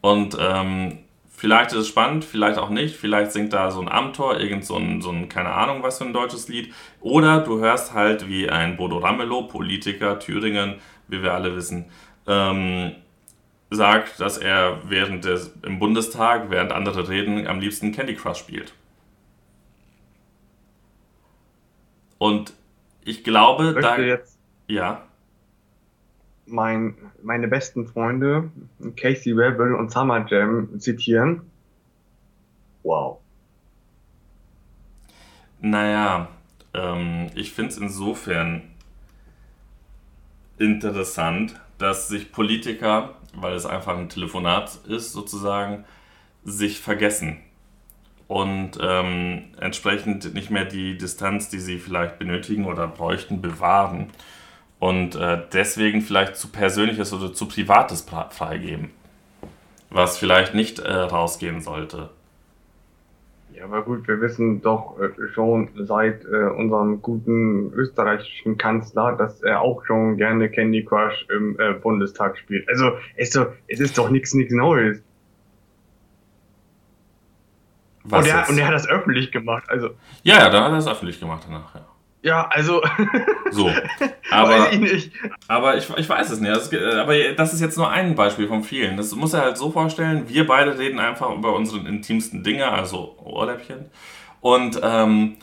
Und 0.00 0.36
ähm, 0.40 1.00
vielleicht 1.28 1.72
ist 1.72 1.78
es 1.78 1.88
spannend, 1.88 2.24
vielleicht 2.24 2.58
auch 2.58 2.70
nicht. 2.70 2.96
Vielleicht 2.96 3.32
singt 3.32 3.52
da 3.52 3.70
so 3.70 3.80
ein 3.80 3.88
Amtor, 3.88 4.38
irgend 4.38 4.64
so 4.64 4.76
ein, 4.76 5.02
so 5.02 5.10
ein, 5.10 5.28
keine 5.28 5.50
Ahnung, 5.50 5.82
was 5.82 5.98
für 5.98 6.04
ein 6.04 6.12
deutsches 6.12 6.48
Lied. 6.48 6.72
Oder 7.00 7.40
du 7.40 7.58
hörst 7.58 7.92
halt 7.92 8.28
wie 8.28 8.48
ein 8.48 8.76
Bodo 8.76 8.98
Ramelow, 8.98 9.42
Politiker, 9.42 10.18
Thüringen, 10.18 10.76
wie 11.08 11.22
wir 11.22 11.34
alle 11.34 11.56
wissen, 11.56 11.86
ähm, 12.26 12.92
sagt, 13.70 14.20
dass 14.20 14.38
er 14.38 14.78
während 14.88 15.24
des, 15.24 15.52
im 15.62 15.78
Bundestag, 15.78 16.50
während 16.50 16.72
andere 16.72 17.08
reden, 17.08 17.46
am 17.46 17.60
liebsten 17.60 17.92
Candy 17.92 18.14
Crush 18.14 18.38
spielt. 18.38 18.72
Und 22.20 22.52
ich 23.02 23.24
glaube, 23.24 23.72
ich 23.74 23.82
da. 23.82 23.98
Jetzt 23.98 24.38
ja. 24.68 25.02
Mein, 26.44 26.94
meine 27.22 27.48
besten 27.48 27.86
Freunde, 27.86 28.50
Casey 28.94 29.32
Rebel 29.32 29.74
und 29.74 29.90
Summer 29.90 30.26
Jam, 30.28 30.78
zitieren. 30.78 31.42
Wow. 32.82 33.20
Naja, 35.60 36.28
ähm, 36.74 37.30
ich 37.34 37.52
finde 37.52 37.70
es 37.70 37.78
insofern 37.78 38.62
interessant, 40.58 41.58
dass 41.78 42.08
sich 42.08 42.32
Politiker, 42.32 43.14
weil 43.34 43.54
es 43.54 43.64
einfach 43.64 43.96
ein 43.96 44.10
Telefonat 44.10 44.78
ist 44.88 45.12
sozusagen, 45.12 45.86
sich 46.44 46.80
vergessen 46.80 47.38
und 48.30 48.78
ähm, 48.80 49.46
entsprechend 49.58 50.34
nicht 50.34 50.52
mehr 50.52 50.64
die 50.64 50.96
Distanz, 50.96 51.48
die 51.48 51.58
sie 51.58 51.78
vielleicht 51.78 52.20
benötigen 52.20 52.64
oder 52.64 52.86
bräuchten, 52.86 53.42
bewahren 53.42 54.10
und 54.78 55.16
äh, 55.16 55.42
deswegen 55.52 56.00
vielleicht 56.00 56.36
zu 56.36 56.46
Persönliches 56.46 57.12
oder 57.12 57.32
zu 57.32 57.48
Privates 57.48 58.06
freigeben, 58.30 58.90
was 59.90 60.16
vielleicht 60.16 60.54
nicht 60.54 60.78
äh, 60.78 60.92
rausgehen 60.92 61.60
sollte. 61.60 62.10
Ja, 63.52 63.64
aber 63.64 63.82
gut, 63.82 64.06
wir 64.06 64.20
wissen 64.20 64.62
doch 64.62 64.96
äh, 65.00 65.08
schon 65.34 65.70
seit 65.74 66.24
äh, 66.24 66.50
unserem 66.56 67.02
guten 67.02 67.72
österreichischen 67.72 68.56
Kanzler, 68.58 69.16
dass 69.16 69.42
er 69.42 69.60
auch 69.60 69.84
schon 69.86 70.16
gerne 70.18 70.48
Candy 70.50 70.84
Crush 70.84 71.26
im 71.36 71.58
äh, 71.58 71.72
Bundestag 71.72 72.38
spielt. 72.38 72.68
Also 72.68 72.92
es 73.16 73.36
es 73.66 73.80
ist 73.80 73.98
doch 73.98 74.08
nichts 74.08 74.34
nichts 74.34 74.54
Neues. 74.54 75.02
Was 78.04 78.24
und, 78.24 78.30
er, 78.30 78.48
und 78.48 78.58
er 78.58 78.66
hat 78.66 78.74
das 78.74 78.88
öffentlich 78.88 79.30
gemacht. 79.30 79.64
Also. 79.68 79.90
Ja, 80.22 80.38
ja, 80.38 80.50
dann 80.50 80.64
hat 80.64 80.72
er 80.72 80.76
das 80.76 80.88
öffentlich 80.88 81.20
gemacht 81.20 81.44
danach, 81.46 81.74
ja. 81.74 81.84
Ja, 82.22 82.48
also. 82.48 82.82
so. 83.50 83.70
Aber, 84.30 84.72
ich, 84.72 85.10
aber 85.48 85.76
ich, 85.76 85.88
ich 85.96 86.08
weiß 86.08 86.30
es 86.30 86.40
nicht. 86.40 86.54
Das, 86.54 86.72
aber 86.72 87.16
das 87.34 87.54
ist 87.54 87.60
jetzt 87.60 87.78
nur 87.78 87.90
ein 87.90 88.14
Beispiel 88.14 88.46
von 88.46 88.62
vielen. 88.62 88.96
Das 88.96 89.14
muss 89.14 89.32
er 89.32 89.42
halt 89.42 89.58
so 89.58 89.70
vorstellen. 89.70 90.28
Wir 90.28 90.46
beide 90.46 90.78
reden 90.78 90.98
einfach 90.98 91.34
über 91.34 91.54
unsere 91.54 91.86
intimsten 91.86 92.42
Dinge, 92.42 92.70
also 92.70 93.16
Ohrläppchen. 93.24 93.86
Und 94.40 94.80
ähm, 94.82 95.36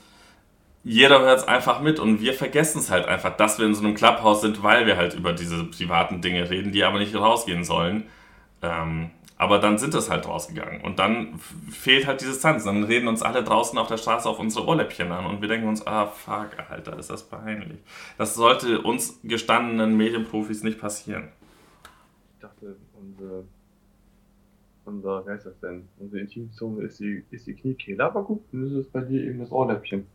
jeder 0.83 1.19
hört 1.19 1.39
es 1.39 1.47
einfach 1.47 1.81
mit 1.81 1.99
und 1.99 2.21
wir 2.21 2.33
vergessen 2.33 2.79
es 2.79 2.89
halt 2.89 3.07
einfach, 3.07 3.35
dass 3.35 3.59
wir 3.59 3.65
in 3.65 3.75
so 3.75 3.83
einem 3.83 3.95
Clubhouse 3.95 4.41
sind, 4.41 4.63
weil 4.63 4.85
wir 4.85 4.97
halt 4.97 5.15
über 5.15 5.33
diese 5.33 5.65
privaten 5.65 6.21
Dinge 6.21 6.49
reden, 6.49 6.71
die 6.71 6.83
aber 6.83 6.99
nicht 6.99 7.15
rausgehen 7.15 7.63
sollen. 7.63 8.05
Ähm, 8.61 9.11
aber 9.37 9.59
dann 9.59 9.77
sind 9.77 9.93
es 9.93 10.09
halt 10.09 10.27
rausgegangen 10.27 10.81
und 10.81 10.99
dann 10.99 11.39
fehlt 11.69 12.07
halt 12.07 12.21
die 12.21 12.25
Distanz. 12.25 12.63
Dann 12.63 12.83
reden 12.83 13.07
uns 13.07 13.21
alle 13.21 13.43
draußen 13.43 13.77
auf 13.77 13.87
der 13.87 13.97
Straße 13.97 14.27
auf 14.27 14.39
unsere 14.39 14.65
Ohrläppchen 14.65 15.11
an 15.11 15.25
und 15.25 15.41
wir 15.41 15.47
denken 15.47 15.67
uns, 15.67 15.85
ah 15.85 16.07
fuck, 16.07 16.49
Alter, 16.69 16.97
ist 16.97 17.09
das 17.09 17.23
peinlich. 17.23 17.77
Das 18.17 18.35
sollte 18.35 18.81
uns 18.81 19.19
gestandenen 19.23 19.95
Medienprofis 19.95 20.63
nicht 20.63 20.79
passieren. 20.79 21.29
Ich 22.33 22.41
dachte, 22.41 22.77
unsere, 22.99 23.43
unser, 24.85 25.25
wer 25.25 25.35
ist 25.35 25.45
das 25.45 25.59
denn? 25.59 25.87
Unsere 25.99 26.21
Intimzone 26.21 26.83
ist 26.83 26.99
die, 26.99 27.23
ist 27.29 27.45
die 27.45 27.53
Kniekehle, 27.53 28.03
aber 28.03 28.23
gut, 28.23 28.41
dann 28.51 28.65
ist 28.65 28.73
es 28.73 28.87
bei 28.87 29.01
dir 29.01 29.23
eben 29.23 29.39
das 29.39 29.51
Ohrläppchen. 29.51 30.07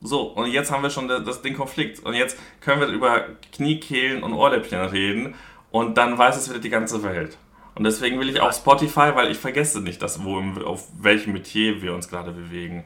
So, 0.00 0.32
und 0.32 0.50
jetzt 0.50 0.70
haben 0.70 0.82
wir 0.82 0.90
schon 0.90 1.08
das, 1.08 1.42
den 1.42 1.54
Konflikt. 1.54 2.04
Und 2.04 2.14
jetzt 2.14 2.38
können 2.60 2.80
wir 2.80 2.88
über 2.88 3.26
Kniekehlen 3.52 4.22
und 4.22 4.32
Ohrläppchen 4.32 4.80
reden 4.80 5.34
und 5.70 5.96
dann 5.96 6.18
weiß 6.18 6.36
es 6.36 6.50
wieder 6.50 6.60
die 6.60 6.70
ganze 6.70 7.02
Welt. 7.02 7.38
Und 7.74 7.84
deswegen 7.84 8.20
will 8.20 8.28
ich 8.28 8.40
auch 8.40 8.52
Spotify, 8.52 9.12
weil 9.14 9.30
ich 9.30 9.38
vergesse 9.38 9.80
nicht, 9.80 10.00
dass 10.00 10.22
wo 10.22 10.38
auf 10.64 10.88
welchem 11.00 11.32
Metier 11.32 11.82
wir 11.82 11.94
uns 11.94 12.08
gerade 12.08 12.30
bewegen. 12.30 12.84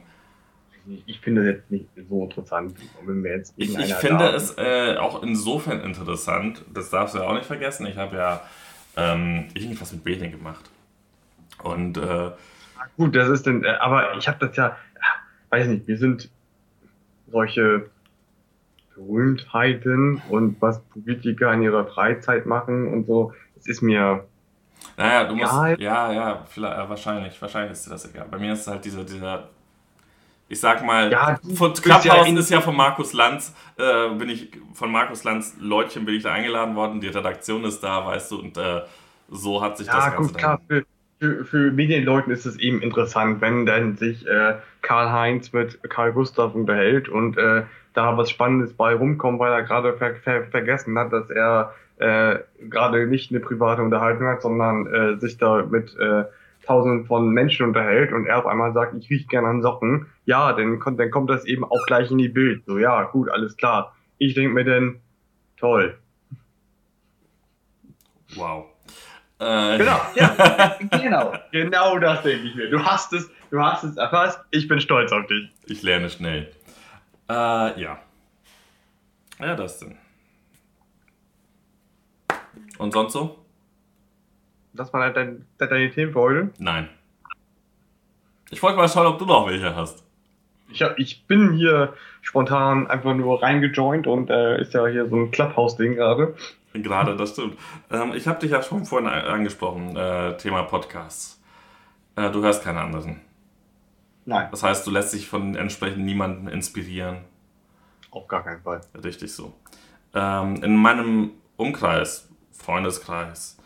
Ich 1.05 1.19
finde 1.19 1.43
das 1.43 1.55
jetzt 1.55 1.71
nicht 1.71 1.85
so 2.09 2.23
interessant. 2.23 2.75
Wenn 3.05 3.23
wir 3.23 3.35
jetzt 3.37 3.53
ich, 3.57 3.77
ich 3.77 3.93
finde 3.95 4.25
da 4.25 4.35
es 4.35 4.57
äh, 4.57 4.95
auch 4.97 5.21
insofern 5.21 5.81
interessant, 5.81 6.65
das 6.73 6.89
darfst 6.89 7.13
du 7.13 7.19
ja 7.19 7.25
auch 7.25 7.35
nicht 7.35 7.45
vergessen. 7.45 7.85
Ich 7.85 7.97
habe 7.97 8.17
ja 8.17 8.41
ähm, 8.97 9.45
irgendwas 9.53 9.91
mit 9.91 10.03
Beten 10.03 10.31
gemacht. 10.31 10.69
Und 11.61 11.97
äh, 11.97 12.31
gut, 12.97 13.15
das 13.15 13.29
ist 13.29 13.45
denn, 13.45 13.63
äh, 13.63 13.69
aber 13.79 14.17
ich 14.17 14.27
habe 14.27 14.45
das 14.47 14.55
ja, 14.55 14.75
weiß 15.49 15.67
nicht, 15.67 15.87
wir 15.87 15.97
sind 15.97 16.29
solche 17.31 17.89
Berühmtheiten 18.95 20.21
und 20.29 20.59
was 20.61 20.81
Politiker 20.81 21.53
in 21.53 21.61
ihrer 21.61 21.85
Freizeit 21.85 22.47
machen 22.47 22.91
und 22.91 23.05
so, 23.05 23.33
es 23.57 23.67
ist 23.67 23.81
mir 23.81 24.25
naja, 24.97 25.23
du 25.23 25.35
musst. 25.35 25.53
Ja, 25.53 25.75
ja, 25.77 26.11
ja 26.11 26.45
ja, 26.55 26.89
wahrscheinlich. 26.89 27.41
Wahrscheinlich 27.41 27.71
ist 27.71 27.85
dir 27.85 27.91
das 27.91 28.09
egal. 28.09 28.27
Bei 28.29 28.37
mir 28.37 28.53
ist 28.53 28.61
es 28.61 28.67
halt 28.67 28.83
dieser, 28.83 29.03
dieser. 29.03 29.49
Ich 30.51 30.59
sag 30.59 30.83
mal, 30.83 31.11
ja, 31.11 31.39
von 31.55 31.73
Clubhouse 31.73 32.05
ja 32.05 32.25
ist 32.25 32.49
ja 32.49 32.59
von 32.59 32.75
Markus 32.75 33.13
Lanz, 33.13 33.53
äh, 33.77 34.09
bin 34.15 34.29
ich 34.29 34.51
von 34.73 34.91
Markus 34.91 35.23
Lanz 35.23 35.55
Leutchen 35.59 36.05
bin 36.05 36.15
ich 36.15 36.23
da 36.23 36.33
eingeladen 36.33 36.75
worden, 36.75 36.99
die 36.99 37.07
Redaktion 37.07 37.63
ist 37.65 37.81
da, 37.81 38.03
weißt 38.07 38.31
du, 38.31 38.39
und 38.39 38.57
äh, 38.57 38.81
so 39.29 39.61
hat 39.61 39.77
sich 39.77 39.85
ja, 39.85 39.95
das 39.95 40.05
Ganze 40.05 40.17
gut, 40.17 40.37
klar, 40.39 40.59
für, 40.67 40.85
für, 41.19 41.45
für 41.45 41.71
Medienleuten 41.71 42.33
ist 42.33 42.47
es 42.47 42.57
eben 42.57 42.81
interessant, 42.81 43.41
wenn 43.41 43.67
dann 43.67 43.95
sich 43.95 44.25
äh, 44.25 44.55
Karl-Heinz 44.81 45.53
mit 45.53 45.83
Karl 45.87 46.13
Gustav 46.13 46.55
unterhält 46.55 47.09
und 47.09 47.37
äh, 47.37 47.61
da 47.93 48.17
was 48.17 48.31
Spannendes 48.31 48.73
bei 48.73 48.95
rumkommt, 48.95 49.39
weil 49.39 49.51
er 49.51 49.61
gerade 49.61 49.97
ver 49.97 50.15
ver 50.15 50.45
vergessen 50.45 50.97
hat, 50.97 51.13
dass 51.13 51.29
er 51.29 51.75
äh, 51.99 52.39
gerade 52.69 53.07
nicht 53.07 53.31
eine 53.31 53.39
private 53.39 53.81
Unterhaltung 53.81 54.27
hat, 54.27 54.41
sondern 54.41 54.87
äh, 54.87 55.19
sich 55.19 55.37
da 55.37 55.63
mit 55.63 55.95
äh, 55.97 56.25
tausenden 56.65 57.05
von 57.05 57.29
Menschen 57.29 57.65
unterhält 57.65 58.13
und 58.13 58.25
er 58.25 58.37
auf 58.37 58.45
einmal 58.45 58.73
sagt, 58.73 58.93
ich 58.95 59.09
rieche 59.09 59.27
gerne 59.27 59.47
an 59.47 59.61
Socken, 59.61 60.07
ja, 60.25 60.53
dann, 60.53 60.79
kommt, 60.79 60.99
dann 60.99 61.11
kommt 61.11 61.29
das 61.29 61.45
eben 61.45 61.63
auch 61.63 61.85
gleich 61.87 62.11
in 62.11 62.17
die 62.17 62.29
Bild. 62.29 62.63
So, 62.65 62.77
ja, 62.77 63.03
gut, 63.03 63.29
alles 63.29 63.57
klar. 63.57 63.95
Ich 64.17 64.33
denke 64.33 64.53
mir 64.53 64.65
dann, 64.65 64.99
toll. 65.57 65.97
Wow. 68.35 68.65
Äh. 69.39 69.77
Genau, 69.77 69.99
ja, 70.15 70.77
genau. 71.01 71.33
Genau 71.51 71.97
das 71.97 72.21
denke 72.21 72.47
ich 72.47 72.55
mir. 72.55 72.69
Du 72.69 72.83
hast 72.83 73.13
es, 73.13 73.31
du 73.49 73.61
hast 73.61 73.83
es 73.83 73.97
erfasst. 73.97 74.39
Ich 74.51 74.67
bin 74.67 74.79
stolz 74.79 75.11
auf 75.11 75.25
dich. 75.27 75.49
Ich 75.65 75.81
lerne 75.81 76.09
schnell. 76.09 76.51
Äh, 77.29 77.33
ja. 77.81 77.99
Ja, 79.39 79.55
das 79.55 79.79
denn. 79.79 79.97
Und 82.77 82.93
sonst 82.93 83.13
so? 83.13 83.37
Das 84.73 84.93
waren 84.93 85.01
halt 85.01 85.17
dein, 85.17 85.45
deine 85.57 85.89
Themen 85.91 86.13
für 86.13 86.19
heute? 86.19 86.49
Nein. 86.57 86.89
Ich 88.51 88.61
wollte 88.63 88.77
mal 88.77 88.87
schauen, 88.87 89.07
ob 89.07 89.19
du 89.19 89.25
noch 89.25 89.47
welche 89.47 89.75
hast. 89.75 90.03
Ich, 90.71 90.81
hab, 90.81 90.97
ich 90.99 91.25
bin 91.25 91.53
hier 91.53 91.93
spontan 92.21 92.87
einfach 92.87 93.13
nur 93.15 93.41
reingejoint 93.41 94.07
und 94.07 94.29
äh, 94.29 94.61
ist 94.61 94.73
ja 94.73 94.85
hier 94.87 95.07
so 95.09 95.15
ein 95.15 95.31
Clubhouse-Ding 95.31 95.95
gerade. 95.95 96.35
Gerade, 96.73 97.15
das 97.15 97.31
stimmt. 97.31 97.57
Ähm, 97.89 98.13
ich 98.13 98.27
habe 98.27 98.39
dich 98.39 98.51
ja 98.51 98.61
schon 98.61 98.85
vorhin 98.85 99.07
angesprochen, 99.09 99.95
äh, 99.95 100.37
Thema 100.37 100.63
Podcasts. 100.63 101.41
Äh, 102.15 102.29
du 102.29 102.43
hörst 102.43 102.63
keine 102.63 102.81
anderen. 102.81 103.21
Nein. 104.25 104.47
Das 104.51 104.61
heißt, 104.61 104.85
du 104.85 104.91
lässt 104.91 105.13
dich 105.13 105.27
von 105.27 105.55
entsprechend 105.55 106.05
niemandem 106.05 106.47
inspirieren. 106.47 107.17
Auf 108.11 108.27
gar 108.27 108.43
keinen 108.43 108.61
Fall. 108.61 108.81
Richtig 109.03 109.33
so. 109.33 109.53
Ähm, 110.13 110.63
in 110.63 110.75
meinem 110.75 111.31
Umkreis 111.57 112.28
Freundeskreis, 112.59 113.57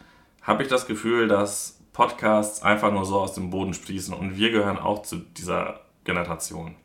habe 0.42 0.64
ich 0.64 0.70
das 0.70 0.86
Gefühl, 0.86 1.28
dass 1.28 1.80
Podcasts 1.94 2.62
einfach 2.64 2.92
nur 2.92 3.06
so 3.06 3.20
aus 3.20 3.34
dem 3.34 3.50
Boden 3.50 3.74
sprießen 3.74 4.14
und 4.14 4.38
wir 4.38 4.52
gehören 4.52 4.80
auch 4.80 5.04
zu 5.04 5.18
dieser 5.18 5.82
Generation. 6.04 6.76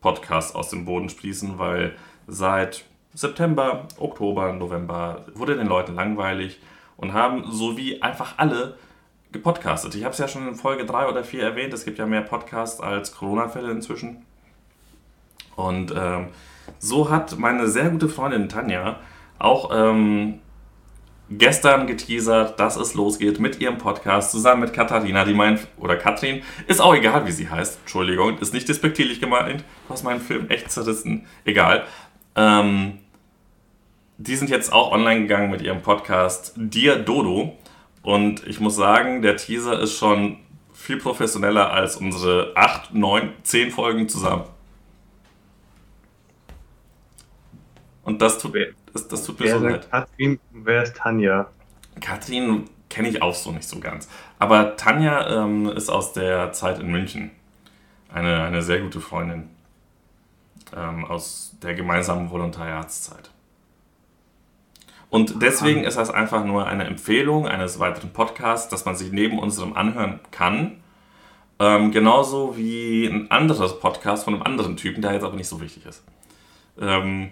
Podcasts 0.00 0.54
aus 0.54 0.70
dem 0.70 0.84
Boden 0.84 1.08
sprießen, 1.08 1.58
weil 1.58 1.94
seit 2.26 2.84
September, 3.14 3.88
Oktober, 3.98 4.52
November 4.52 5.26
wurde 5.34 5.56
den 5.56 5.66
Leuten 5.66 5.94
langweilig 5.94 6.60
und 6.96 7.12
haben 7.12 7.44
so 7.50 7.76
wie 7.76 8.02
einfach 8.02 8.34
alle 8.38 8.76
gepodcastet. 9.32 9.94
Ich 9.94 10.04
habe 10.04 10.12
es 10.12 10.18
ja 10.18 10.28
schon 10.28 10.48
in 10.48 10.54
Folge 10.54 10.84
3 10.84 11.08
oder 11.08 11.24
4 11.24 11.42
erwähnt, 11.42 11.72
es 11.74 11.84
gibt 11.84 11.98
ja 11.98 12.06
mehr 12.06 12.22
Podcasts 12.22 12.80
als 12.80 13.14
Corona-Fälle 13.14 13.70
inzwischen. 13.70 14.24
Und 15.56 15.92
ähm, 15.96 16.28
so 16.78 17.10
hat 17.10 17.38
meine 17.38 17.66
sehr 17.66 17.90
gute 17.90 18.08
Freundin 18.08 18.48
Tanja 18.48 19.00
auch 19.38 19.70
ähm, 19.72 20.40
gestern 21.30 21.86
geteasert, 21.86 22.58
dass 22.58 22.76
es 22.76 22.94
losgeht 22.94 23.38
mit 23.38 23.60
ihrem 23.60 23.78
Podcast 23.78 24.32
zusammen 24.32 24.62
mit 24.62 24.72
Katharina, 24.72 25.24
die 25.24 25.34
meint, 25.34 25.66
oder 25.78 25.96
Katrin, 25.96 26.42
ist 26.66 26.80
auch 26.80 26.94
egal, 26.94 27.26
wie 27.26 27.32
sie 27.32 27.50
heißt. 27.50 27.80
Entschuldigung, 27.80 28.38
ist 28.38 28.54
nicht 28.54 28.68
despektierlich 28.68 29.20
gemeint. 29.20 29.64
Du 29.86 29.94
hast 29.94 30.04
meinen 30.04 30.20
Film 30.20 30.48
echt 30.48 30.70
zerrissen. 30.70 31.26
Egal. 31.44 31.84
Ähm, 32.34 32.98
die 34.16 34.36
sind 34.36 34.50
jetzt 34.50 34.72
auch 34.72 34.90
online 34.92 35.22
gegangen 35.22 35.50
mit 35.50 35.62
ihrem 35.62 35.82
Podcast 35.82 36.52
Dir 36.56 36.96
Dodo. 36.96 37.56
Und 38.02 38.46
ich 38.46 38.60
muss 38.60 38.76
sagen, 38.76 39.22
der 39.22 39.36
Teaser 39.36 39.80
ist 39.80 39.98
schon 39.98 40.38
viel 40.72 40.98
professioneller 40.98 41.72
als 41.72 41.96
unsere 41.96 42.52
8, 42.56 42.94
9, 42.94 43.32
10 43.42 43.70
Folgen 43.70 44.08
zusammen. 44.08 44.44
Und 48.02 48.22
das 48.22 48.38
tut, 48.38 48.54
das, 48.98 49.08
das 49.08 49.24
tut 49.24 49.40
mir 49.40 49.58
so 49.58 49.66
leid. 49.66 49.90
Katrin, 49.90 50.40
wer 50.52 50.82
ist 50.82 50.96
Tanja? 50.96 51.48
Katrin 52.00 52.68
kenne 52.88 53.08
ich 53.08 53.22
auch 53.22 53.34
so 53.34 53.52
nicht 53.52 53.68
so 53.68 53.80
ganz. 53.80 54.08
Aber 54.38 54.76
Tanja 54.76 55.44
ähm, 55.44 55.68
ist 55.68 55.88
aus 55.88 56.12
der 56.12 56.52
Zeit 56.52 56.78
in 56.78 56.90
München. 56.90 57.30
Eine, 58.12 58.42
eine 58.44 58.62
sehr 58.62 58.80
gute 58.80 59.00
Freundin. 59.00 59.50
Ähm, 60.76 61.04
aus 61.04 61.56
der 61.62 61.74
gemeinsamen 61.74 62.30
Volontariatszeit. 62.30 63.30
Und 65.10 65.40
deswegen 65.42 65.84
ist 65.84 65.96
das 65.96 66.10
einfach 66.10 66.44
nur 66.44 66.66
eine 66.66 66.84
Empfehlung 66.84 67.46
eines 67.46 67.78
weiteren 67.78 68.12
Podcasts, 68.12 68.68
dass 68.68 68.84
man 68.84 68.94
sich 68.94 69.10
neben 69.10 69.38
unserem 69.38 69.74
anhören 69.74 70.20
kann. 70.30 70.82
Ähm, 71.58 71.90
genauso 71.90 72.56
wie 72.56 73.06
ein 73.06 73.30
anderes 73.30 73.80
Podcast 73.80 74.24
von 74.24 74.34
einem 74.34 74.42
anderen 74.42 74.76
Typen, 74.76 75.00
der 75.00 75.14
jetzt 75.14 75.24
aber 75.24 75.36
nicht 75.36 75.48
so 75.48 75.60
wichtig 75.60 75.86
ist. 75.86 76.04
Ähm, 76.78 77.30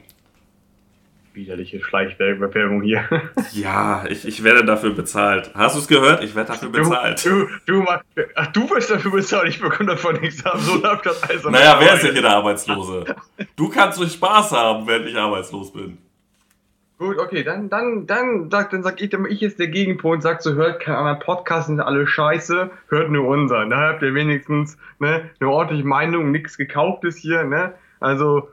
widerliche 1.37 1.83
Schleichwerbung 1.83 2.83
hier. 2.83 3.05
Ja, 3.53 4.05
ich, 4.09 4.27
ich 4.27 4.43
werde 4.43 4.65
dafür 4.65 4.91
bezahlt. 4.91 5.51
Hast 5.55 5.77
du 5.77 5.81
es 5.81 5.89
gehört? 5.89 6.23
Ich 6.23 6.35
werde 6.35 6.53
dafür 6.53 6.71
bezahlt. 6.71 7.25
Du, 7.25 7.47
du, 7.65 7.85
du, 7.85 8.23
ach, 8.35 8.47
du 8.49 8.69
wirst 8.71 8.91
dafür 8.91 9.13
bezahlt, 9.13 9.49
ich 9.49 9.61
bekomme 9.61 9.91
davon 9.91 10.21
nichts 10.21 10.45
ab. 10.45 10.59
So 10.59 10.77
läuft 10.77 11.07
das 11.07 11.23
also. 11.23 11.51
Naja, 11.51 11.77
wer 11.79 11.95
ist 11.95 12.03
denn 12.03 12.13
hier 12.13 12.23
der 12.23 12.33
Arbeitslose? 12.33 13.05
Du 13.55 13.69
kannst 13.69 13.99
ruhig 13.99 14.13
Spaß 14.13 14.53
haben, 14.53 14.87
wenn 14.87 15.07
ich 15.07 15.17
arbeitslos 15.17 15.73
bin. 15.73 15.99
Gut, 16.99 17.19
okay, 17.19 17.45
dann, 17.45 17.69
dann, 17.69 18.07
dann, 18.07 18.51
sag, 18.51 18.71
dann 18.71 18.83
sag 18.83 19.03
ich, 19.03 19.11
dann 19.11 19.27
ich 19.27 19.41
jetzt 19.41 19.59
der 19.59 19.69
Gegenpunkt, 19.69 20.23
sag 20.23 20.43
so, 20.43 20.55
hört 20.55 20.81
keine 20.81 20.97
anderen 20.99 21.19
Podcasts, 21.19 21.67
sind 21.67 21.81
alle 21.81 22.07
scheiße, 22.07 22.71
hört 22.89 23.11
nur 23.11 23.27
unseren. 23.27 23.69
Da 23.69 23.89
habt 23.89 24.03
ihr 24.03 24.15
wenigstens 24.15 24.79
ne, 24.99 25.31
eine 25.39 25.51
ordentliche 25.51 25.87
Meinung, 25.87 26.31
nichts 26.31 26.57
gekauftes 26.57 27.19
hier, 27.19 27.45
ne? 27.45 27.75
Also, 28.01 28.49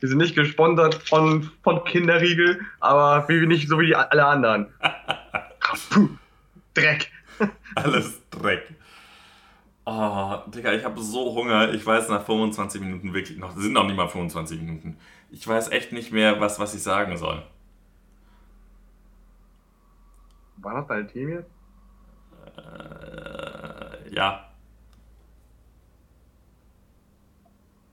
wir 0.00 0.08
sind 0.08 0.18
nicht 0.18 0.34
gesponsert 0.34 0.94
von, 1.08 1.50
von 1.62 1.84
Kinderriegel, 1.84 2.60
aber 2.80 3.28
wie 3.28 3.46
nicht 3.46 3.68
so 3.68 3.78
wie 3.80 3.94
alle 3.94 4.24
anderen. 4.24 4.66
Puh, 5.90 6.08
Dreck. 6.74 7.10
Alles 7.74 8.20
Dreck. 8.30 8.74
Oh, 9.84 10.36
Digga, 10.48 10.72
ich 10.72 10.84
habe 10.84 11.00
so 11.00 11.34
Hunger. 11.34 11.72
Ich 11.72 11.84
weiß 11.84 12.08
nach 12.08 12.24
25 12.24 12.80
Minuten 12.80 13.14
wirklich 13.14 13.38
noch, 13.38 13.56
sind 13.56 13.72
noch 13.72 13.86
nicht 13.86 13.96
mal 13.96 14.08
25 14.08 14.60
Minuten. 14.60 14.98
Ich 15.30 15.46
weiß 15.46 15.70
echt 15.70 15.92
nicht 15.92 16.12
mehr, 16.12 16.40
was, 16.40 16.58
was 16.58 16.74
ich 16.74 16.82
sagen 16.82 17.16
soll. 17.16 17.42
War 20.58 20.74
das 20.74 20.86
dein 20.88 21.08
Team 21.08 21.30
jetzt? 21.30 21.50
Äh, 22.56 24.14
ja. 24.14 24.50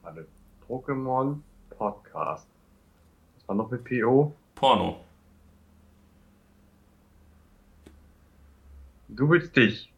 Warte. 0.01 0.27
Pokémon 0.67 1.41
Podcast. 1.77 2.47
Was 3.35 3.47
war 3.47 3.55
noch 3.55 3.69
mit 3.69 3.83
PO? 3.83 4.33
Porno. 4.55 5.01
Du 9.07 9.29
willst 9.29 9.55
dich, 9.55 9.91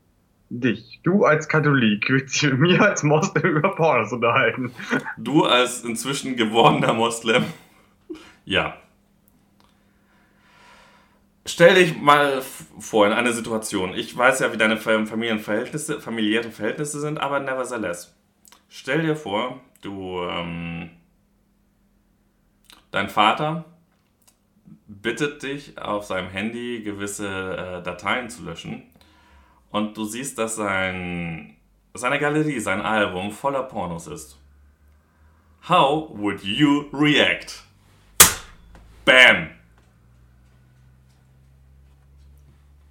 dich, 0.49 0.99
du 1.03 1.25
als 1.25 1.47
Katholik, 1.47 2.09
willst 2.09 2.35
dich 2.35 2.51
mit 2.51 2.59
mir 2.59 2.81
als 2.81 3.03
Moslem 3.03 3.57
über 3.57 3.75
Pornos 3.75 4.11
unterhalten. 4.11 4.71
Du 5.17 5.43
als 5.45 5.83
inzwischen 5.83 6.35
gewordener 6.35 6.93
Moslem. 6.93 7.45
Ja. 8.45 8.77
Stell 11.45 11.75
dich 11.75 11.99
mal 11.99 12.41
vor 12.77 13.07
in 13.07 13.13
eine 13.13 13.31
Situation. 13.31 13.93
Ich 13.93 14.15
weiß 14.15 14.39
ja, 14.39 14.51
wie 14.51 14.57
deine 14.57 14.77
Familienverhältnisse, 14.77 16.01
familiären 16.01 16.51
Verhältnisse 16.51 16.99
sind, 16.99 17.19
aber 17.19 17.39
nevertheless. 17.39 18.13
Stell 18.69 19.01
dir 19.01 19.15
vor, 19.15 19.61
du, 19.81 20.21
ähm, 20.23 20.89
dein 22.91 23.09
Vater 23.09 23.65
bittet 24.87 25.43
dich 25.43 25.77
auf 25.77 26.05
seinem 26.05 26.29
Handy 26.29 26.81
gewisse 26.81 27.27
äh, 27.27 27.83
Dateien 27.83 28.29
zu 28.29 28.43
löschen 28.43 28.83
und 29.69 29.97
du 29.97 30.05
siehst, 30.05 30.37
dass 30.37 30.55
sein, 30.55 31.57
seine 31.93 32.19
Galerie, 32.19 32.59
sein 32.59 32.81
Album 32.81 33.31
voller 33.31 33.63
Pornos 33.63 34.07
ist. 34.07 34.39
How 35.67 36.09
would 36.13 36.43
you 36.43 36.85
react? 36.93 37.63
Bam! 39.03 39.49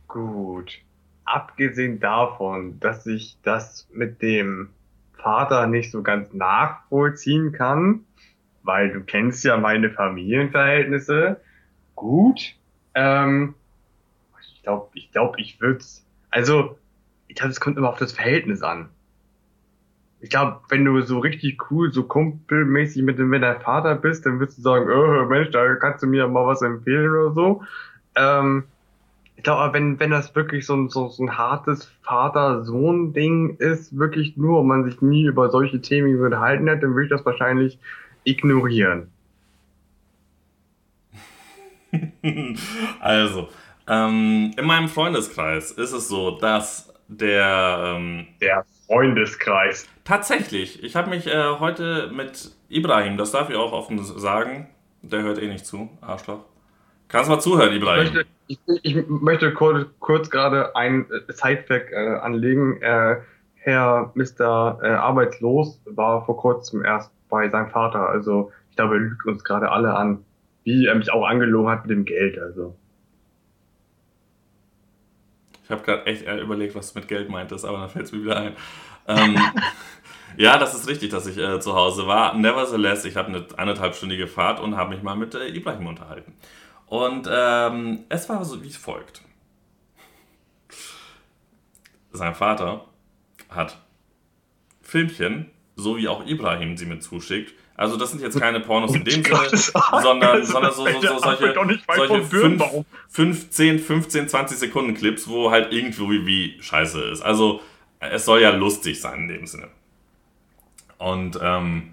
Gut. 0.09 0.79
Abgesehen 1.25 2.01
davon, 2.01 2.79
dass 2.81 3.07
ich 3.07 3.39
das 3.43 3.89
mit 3.93 4.23
dem 4.23 4.71
Vater 5.15 5.67
nicht 5.67 5.91
so 5.91 6.03
ganz 6.03 6.33
nachvollziehen 6.33 7.53
kann, 7.53 8.05
weil 8.67 8.93
du 8.93 9.01
kennst 9.01 9.45
ja 9.45 9.57
meine 9.57 9.91
Familienverhältnisse. 9.91 11.41
Gut. 11.95 12.55
Ähm, 12.95 13.55
ich 14.41 14.63
glaube, 14.63 14.89
ich 14.95 15.13
glaube, 15.13 15.41
ich 15.41 15.61
würde 15.61 15.85
Also, 16.31 16.77
ich 17.29 17.37
glaube, 17.37 17.53
es 17.53 17.61
kommt 17.61 17.79
immer 17.79 17.89
auf 17.89 17.99
das 17.99 18.13
Verhältnis 18.13 18.63
an. 18.63 18.89
Ich 20.21 20.31
glaube, 20.31 20.61
wenn 20.69 20.85
du 20.85 21.01
so 21.03 21.21
richtig 21.21 21.71
cool, 21.71 21.93
so 21.93 22.03
kumpelmäßig 22.03 23.03
mit, 23.03 23.19
mit 23.19 23.43
deinem 23.43 23.61
Vater 23.61 23.95
bist, 23.95 24.27
dann 24.27 24.41
wirst 24.41 24.59
du 24.59 24.63
sagen, 24.63 24.91
oh, 24.91 25.27
Mensch, 25.27 25.51
da 25.51 25.75
kannst 25.77 26.03
du 26.03 26.07
mir 26.07 26.27
mal 26.27 26.47
was 26.47 26.63
empfehlen 26.63 27.11
oder 27.11 27.33
so. 27.33 27.63
Ähm, 28.17 28.65
ich 29.37 29.43
glaube, 29.43 29.75
wenn, 29.75 30.01
wenn 30.01 30.11
das 30.11 30.35
wirklich 30.35 30.65
so 30.67 30.75
ein, 30.75 30.89
so, 30.89 31.09
so 31.09 31.23
ein 31.23 31.37
hartes 31.37 31.85
Vater-Sohn-Ding 32.03 33.57
ist, 33.59 33.97
wirklich 33.97 34.37
nur, 34.37 34.61
und 34.61 34.67
man 34.67 34.85
sich 34.85 35.03
nie 35.03 35.25
über 35.25 35.51
solche 35.51 35.81
Themen 35.81 36.19
unterhalten 36.21 36.69
hat, 36.71 36.83
dann 36.83 36.95
würde 36.95 37.05
ich 37.05 37.11
das 37.11 37.25
wahrscheinlich 37.27 37.79
ignorieren. 38.27 39.11
also, 43.01 43.49
ähm, 43.89 44.53
in 44.57 44.65
meinem 44.65 44.89
Freundeskreis 44.89 45.71
ist 45.71 45.93
es 45.93 46.09
so, 46.09 46.33
dass 46.33 46.93
der. 47.09 47.97
Ähm, 47.97 48.27
der 48.41 48.65
Freundeskreis. 48.87 49.89
Tatsächlich. 50.05 50.83
Ich 50.83 50.95
habe 50.95 51.11
mich 51.11 51.27
äh, 51.27 51.59
heute 51.59 52.11
mit 52.13 52.53
Ibrahim, 52.69 53.17
das 53.17 53.33
darf 53.33 53.51
ich 53.51 53.57
auch 53.57 53.73
offen 53.73 54.03
sagen, 54.05 54.69
der 55.03 55.23
hört 55.23 55.39
eh 55.41 55.49
nicht 55.49 55.67
zu, 55.67 55.89
Arschloch. 56.01 56.45
Kannst 57.09 57.31
mal 57.31 57.41
zuhören, 57.41 57.73
Ibrahim. 57.73 58.07
Ich 58.49 58.59
möchte, 58.59 58.81
ich, 58.83 58.97
ich 58.97 59.07
möchte 59.09 59.53
kurz, 59.55 59.89
kurz 60.01 60.31
gerade 60.31 60.75
ein 60.75 61.07
äh, 61.11 61.33
Sidefact 61.33 61.93
äh, 61.93 61.97
anlegen. 61.97 62.81
Äh, 62.83 63.17
Herr 63.55 64.13
Mr. 64.15 64.79
Äh, 64.83 64.89
Arbeitslos 64.89 65.81
war 65.87 66.25
vor 66.25 66.37
kurzem 66.37 66.85
erst 66.85 67.11
bei 67.29 67.49
seinem 67.49 67.71
Vater. 67.71 68.09
Also 68.09 68.53
ich 68.71 68.77
glaube, 68.77 68.95
er 68.97 69.01
lügt 69.01 69.27
uns 69.27 69.45
gerade 69.45 69.71
alle 69.71 69.95
an, 69.95 70.25
wie 70.65 70.87
er 70.87 70.95
mich 70.95 71.13
auch 71.13 71.27
angelogen 71.27 71.71
hat 71.71 71.87
mit 71.87 71.91
dem 71.91 72.05
Geld. 72.05 72.39
Also. 72.39 72.77
Ich 75.65 75.71
habe 75.71 75.83
gerade 75.83 76.07
echt 76.07 76.27
überlegt, 76.41 76.75
was 76.75 76.93
du 76.93 76.99
mit 76.99 77.09
Geld 77.09 77.29
meintest, 77.29 77.65
aber 77.65 77.79
dann 77.79 77.89
fällt 77.89 78.07
es 78.07 78.13
mir 78.13 78.23
wieder 78.23 78.37
ein. 78.37 78.53
Ähm, 79.09 79.37
ja, 80.37 80.59
das 80.59 80.75
ist 80.75 80.89
richtig, 80.89 81.11
dass 81.11 81.27
ich 81.27 81.39
äh, 81.39 81.59
zu 81.61 81.75
Hause 81.75 82.07
war. 82.07 82.35
Nevertheless, 82.35 83.05
ich 83.05 83.17
habe 83.17 83.29
eine 83.29 83.47
eineinhalbstündige 83.57 84.27
Fahrt 84.27 84.61
und 84.61 84.77
habe 84.77 84.91
mich 84.91 85.03
mal 85.03 85.17
mit 85.17 85.35
äh, 85.35 85.49
Ibrahim 85.49 85.87
unterhalten. 85.87 86.35
Und 86.87 87.29
ähm, 87.31 88.05
es 88.09 88.29
war 88.29 88.45
so 88.45 88.63
wie 88.63 88.71
folgt. 88.71 89.23
Sein 92.13 92.35
Vater 92.35 92.85
hat 93.49 93.79
Filmchen, 94.83 95.51
so 95.77 95.97
wie 95.97 96.09
auch 96.09 96.27
Ibrahim 96.27 96.77
sie 96.77 96.87
mir 96.87 96.99
zuschickt. 96.99 97.55
Also 97.77 97.99
das 97.99 98.11
sind 98.11 98.23
jetzt 98.23 98.41
keine 98.41 98.61
Pornos 98.61 98.95
in 98.95 99.05
dem 99.05 99.23
Sinne, 99.23 99.73
sondern, 100.03 100.45
sondern 100.45 100.73
so, 100.73 100.87
so, 100.87 101.01
so 101.01 101.19
solche, 101.19 101.55
solche 101.95 102.23
5, 102.23 102.65
5, 103.09 103.51
10, 103.51 103.79
15, 103.79 104.29
20 104.29 104.59
Sekunden 104.59 104.95
Clips, 104.95 105.29
wo 105.29 105.51
halt 105.51 105.73
irgendwie 105.73 106.27
wie 106.27 106.63
scheiße 106.63 107.03
ist. 107.03 107.21
Also 107.21 107.61
es 108.01 108.25
soll 108.25 108.41
ja 108.41 108.51
lustig 108.51 109.01
sein 109.01 109.21
in 109.21 109.29
dem 109.29 109.47
Sinne. 109.47 109.69
Und 110.99 111.39
ähm, 111.43 111.91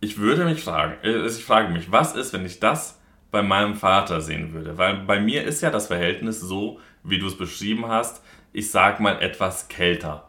ich 0.00 0.18
würde 0.18 0.44
mich 0.44 0.62
fragen, 0.62 0.94
äh, 1.04 1.26
ich 1.26 1.44
frage 1.44 1.72
mich, 1.72 1.92
was 1.92 2.16
ist, 2.16 2.32
wenn 2.32 2.44
ich 2.44 2.58
das 2.58 2.98
bei 3.30 3.42
meinem 3.42 3.76
Vater 3.76 4.20
sehen 4.20 4.52
würde. 4.52 4.76
Weil 4.78 4.96
bei 4.96 5.20
mir 5.20 5.44
ist 5.44 5.60
ja 5.60 5.70
das 5.70 5.86
Verhältnis 5.86 6.40
so, 6.40 6.80
wie 7.04 7.18
du 7.18 7.28
es 7.28 7.38
beschrieben 7.38 7.86
hast, 7.86 8.22
ich 8.52 8.70
sag 8.70 8.98
mal 8.98 9.22
etwas 9.22 9.68
kälter. 9.68 10.28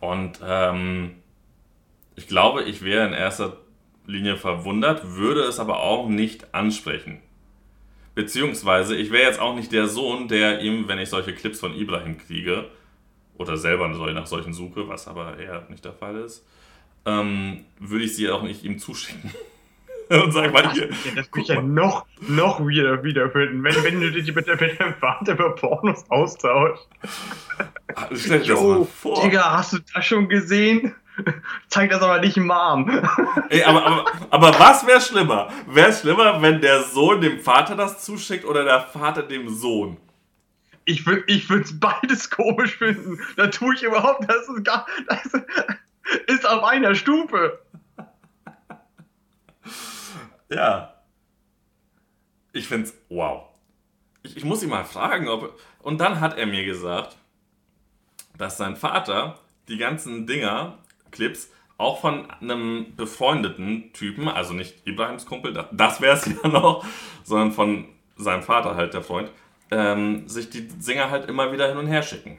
Und 0.00 0.40
ähm, 0.42 1.16
ich 2.20 2.28
glaube, 2.28 2.64
ich 2.64 2.82
wäre 2.82 3.06
in 3.06 3.14
erster 3.14 3.56
Linie 4.06 4.36
verwundert, 4.36 5.16
würde 5.16 5.40
es 5.40 5.58
aber 5.58 5.80
auch 5.80 6.06
nicht 6.06 6.54
ansprechen. 6.54 7.18
Beziehungsweise, 8.14 8.94
ich 8.94 9.10
wäre 9.10 9.26
jetzt 9.26 9.40
auch 9.40 9.54
nicht 9.54 9.72
der 9.72 9.86
Sohn, 9.88 10.28
der 10.28 10.60
ihm, 10.60 10.86
wenn 10.86 10.98
ich 10.98 11.08
solche 11.08 11.32
Clips 11.32 11.60
von 11.60 11.74
Ibrahim 11.74 12.18
kriege, 12.18 12.68
oder 13.38 13.56
selber 13.56 13.88
nach 13.88 14.26
solchen 14.26 14.52
suche, 14.52 14.86
was 14.86 15.08
aber 15.08 15.38
eher 15.38 15.64
nicht 15.70 15.82
der 15.86 15.94
Fall 15.94 16.16
ist, 16.16 16.46
ähm, 17.06 17.64
würde 17.78 18.04
ich 18.04 18.14
sie 18.14 18.28
auch 18.28 18.42
nicht 18.42 18.64
ihm 18.64 18.78
zuschicken. 18.78 19.32
und 20.10 20.32
sag 20.32 20.52
mal 20.52 20.70
hier. 20.74 20.90
Das, 21.16 21.30
mich 21.34 21.48
ja 21.48 21.62
noch, 21.62 22.04
noch 22.28 22.66
wieder 22.66 23.02
wiederfinden, 23.02 23.64
wenn, 23.64 23.82
wenn 23.82 24.00
du 24.02 24.12
dich 24.12 24.34
mit, 24.34 24.46
mit 24.46 24.78
deinem 24.78 24.94
Vater 24.94 25.32
über 25.32 25.54
Pornos 25.54 26.04
austauschst. 26.10 26.86
Ah, 27.94 28.08
stell 28.12 28.40
dir 28.40 28.52
das 28.52 28.62
mal 28.62 28.84
vor. 28.84 29.22
Digga, 29.22 29.56
hast 29.56 29.72
du 29.72 29.78
das 29.94 30.04
schon 30.04 30.28
gesehen? 30.28 30.94
Zeig 31.68 31.90
das 31.90 32.02
aber 32.02 32.20
nicht 32.20 32.36
Mom. 32.36 32.88
Ey, 33.48 33.62
aber, 33.64 33.86
aber, 33.86 34.04
aber 34.30 34.58
was 34.58 34.86
wäre 34.86 35.00
schlimmer? 35.00 35.48
Wäre 35.66 35.88
es 35.88 36.00
schlimmer, 36.00 36.40
wenn 36.42 36.60
der 36.60 36.82
Sohn 36.82 37.20
dem 37.20 37.40
Vater 37.40 37.76
das 37.76 38.04
zuschickt 38.04 38.44
oder 38.44 38.64
der 38.64 38.80
Vater 38.80 39.22
dem 39.22 39.48
Sohn? 39.48 39.96
Ich 40.84 41.06
würde 41.06 41.24
ich 41.26 41.48
es 41.50 41.78
beides 41.78 42.30
komisch 42.30 42.76
finden. 42.76 43.20
Da 43.36 43.46
tue 43.48 43.74
ich 43.74 43.82
überhaupt, 43.82 44.28
das 44.28 44.48
ist, 44.48 44.64
gar, 44.64 44.86
das 45.06 45.32
ist 46.26 46.46
auf 46.48 46.64
einer 46.64 46.94
Stufe. 46.94 47.60
Ja. 50.48 50.94
Ich 52.52 52.66
find's 52.66 52.94
wow. 53.08 53.44
Ich, 54.22 54.36
ich 54.36 54.44
muss 54.44 54.62
ihn 54.62 54.70
mal 54.70 54.84
fragen, 54.84 55.28
ob. 55.28 55.58
Und 55.80 55.98
dann 55.98 56.20
hat 56.20 56.36
er 56.36 56.46
mir 56.46 56.64
gesagt, 56.64 57.16
dass 58.36 58.56
sein 58.56 58.76
Vater 58.76 59.38
die 59.68 59.78
ganzen 59.78 60.26
Dinger, 60.26 60.78
Clips, 61.10 61.50
auch 61.78 62.00
von 62.00 62.30
einem 62.30 62.94
befreundeten 62.96 63.92
Typen, 63.92 64.28
also 64.28 64.52
nicht 64.52 64.86
Ibrahims 64.86 65.26
Kumpel, 65.26 65.52
das 65.72 66.00
wäre 66.00 66.16
es 66.16 66.26
ja 66.42 66.48
noch, 66.48 66.84
sondern 67.24 67.52
von 67.52 67.88
seinem 68.16 68.42
Vater 68.42 68.76
halt, 68.76 68.92
der 68.94 69.02
Freund, 69.02 69.30
ähm, 69.70 70.28
sich 70.28 70.50
die 70.50 70.68
Singer 70.78 71.10
halt 71.10 71.28
immer 71.28 71.52
wieder 71.52 71.68
hin 71.68 71.78
und 71.78 71.86
her 71.86 72.02
schicken. 72.02 72.38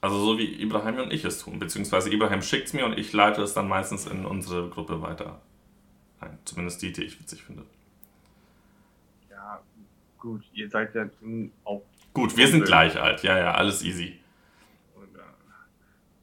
Also 0.00 0.18
so 0.18 0.38
wie 0.38 0.60
Ibrahim 0.62 0.98
und 0.98 1.12
ich 1.12 1.24
es 1.24 1.40
tun, 1.40 1.58
beziehungsweise 1.58 2.10
Ibrahim 2.10 2.40
schickt 2.42 2.68
es 2.68 2.72
mir 2.72 2.86
und 2.86 2.98
ich 2.98 3.12
leite 3.12 3.42
es 3.42 3.52
dann 3.52 3.68
meistens 3.68 4.06
in 4.06 4.24
unsere 4.24 4.68
Gruppe 4.70 5.02
weiter. 5.02 5.40
Nein, 6.20 6.38
zumindest 6.44 6.80
die, 6.82 6.92
die 6.92 7.04
ich 7.04 7.20
witzig 7.20 7.42
finde. 7.42 7.64
Ja, 9.30 9.60
gut, 10.18 10.42
ihr 10.54 10.70
seid 10.70 10.94
ja 10.94 11.06
auch. 11.64 11.82
Gut, 12.14 12.36
wir 12.36 12.48
sind 12.48 12.64
gleich 12.64 12.98
alt, 12.98 13.22
ja, 13.22 13.38
ja, 13.38 13.52
alles 13.52 13.84
easy. 13.84 14.19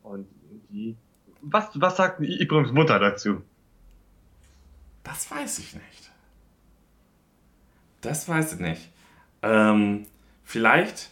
Und, 0.07 0.27
die. 0.69 0.95
Was, 1.41 1.69
was 1.75 1.97
sagt 1.97 2.21
Ibrahims 2.21 2.71
Mutter 2.71 2.99
dazu? 2.99 3.41
Das 5.03 5.29
weiß 5.29 5.59
ich 5.59 5.73
nicht. 5.73 6.11
Das 8.01 8.27
weiß 8.27 8.53
ich 8.53 8.59
nicht. 8.59 8.89
Ähm, 9.41 10.05
vielleicht, 10.43 11.09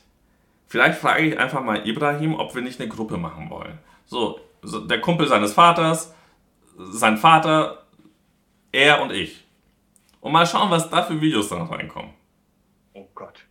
vielleicht 0.67 0.99
frage 0.99 1.23
ich 1.23 1.39
einfach 1.39 1.63
mal 1.63 1.87
Ibrahim, 1.87 2.35
ob 2.35 2.55
wir 2.55 2.61
nicht 2.61 2.79
eine 2.79 2.89
Gruppe 2.89 3.17
machen 3.17 3.49
wollen. 3.49 3.77
So, 4.05 4.39
so 4.61 4.85
der 4.85 4.99
Kumpel 4.99 5.27
seines 5.27 5.53
Vaters, 5.53 6.13
sein 6.77 7.17
Vater, 7.17 7.85
er 8.71 9.01
und 9.01 9.11
ich. 9.11 9.45
Und 10.21 10.31
mal 10.31 10.45
schauen, 10.45 10.71
was 10.71 10.89
da 10.89 11.03
für 11.03 11.21
Videos 11.21 11.49
dann 11.49 11.61
reinkommen. 11.61 12.13
Oh 12.93 13.07
Gott. 13.13 13.45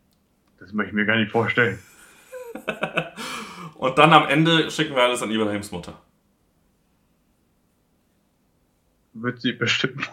Das 0.59 0.72
möchte 0.72 0.90
ich 0.90 0.94
mir 0.94 1.07
gar 1.07 1.16
nicht 1.16 1.30
vorstellen. 1.30 1.78
und 3.85 3.99
dann 3.99 4.12
am 4.12 4.29
Ende 4.29 4.70
schicken 4.70 4.94
wir 4.94 5.03
alles 5.03 5.23
an 5.23 5.31
Ibrahims 5.31 5.70
Mutter. 5.70 6.01
wird 9.14 9.40
sie 9.40 9.53
bestimmt 9.53 10.11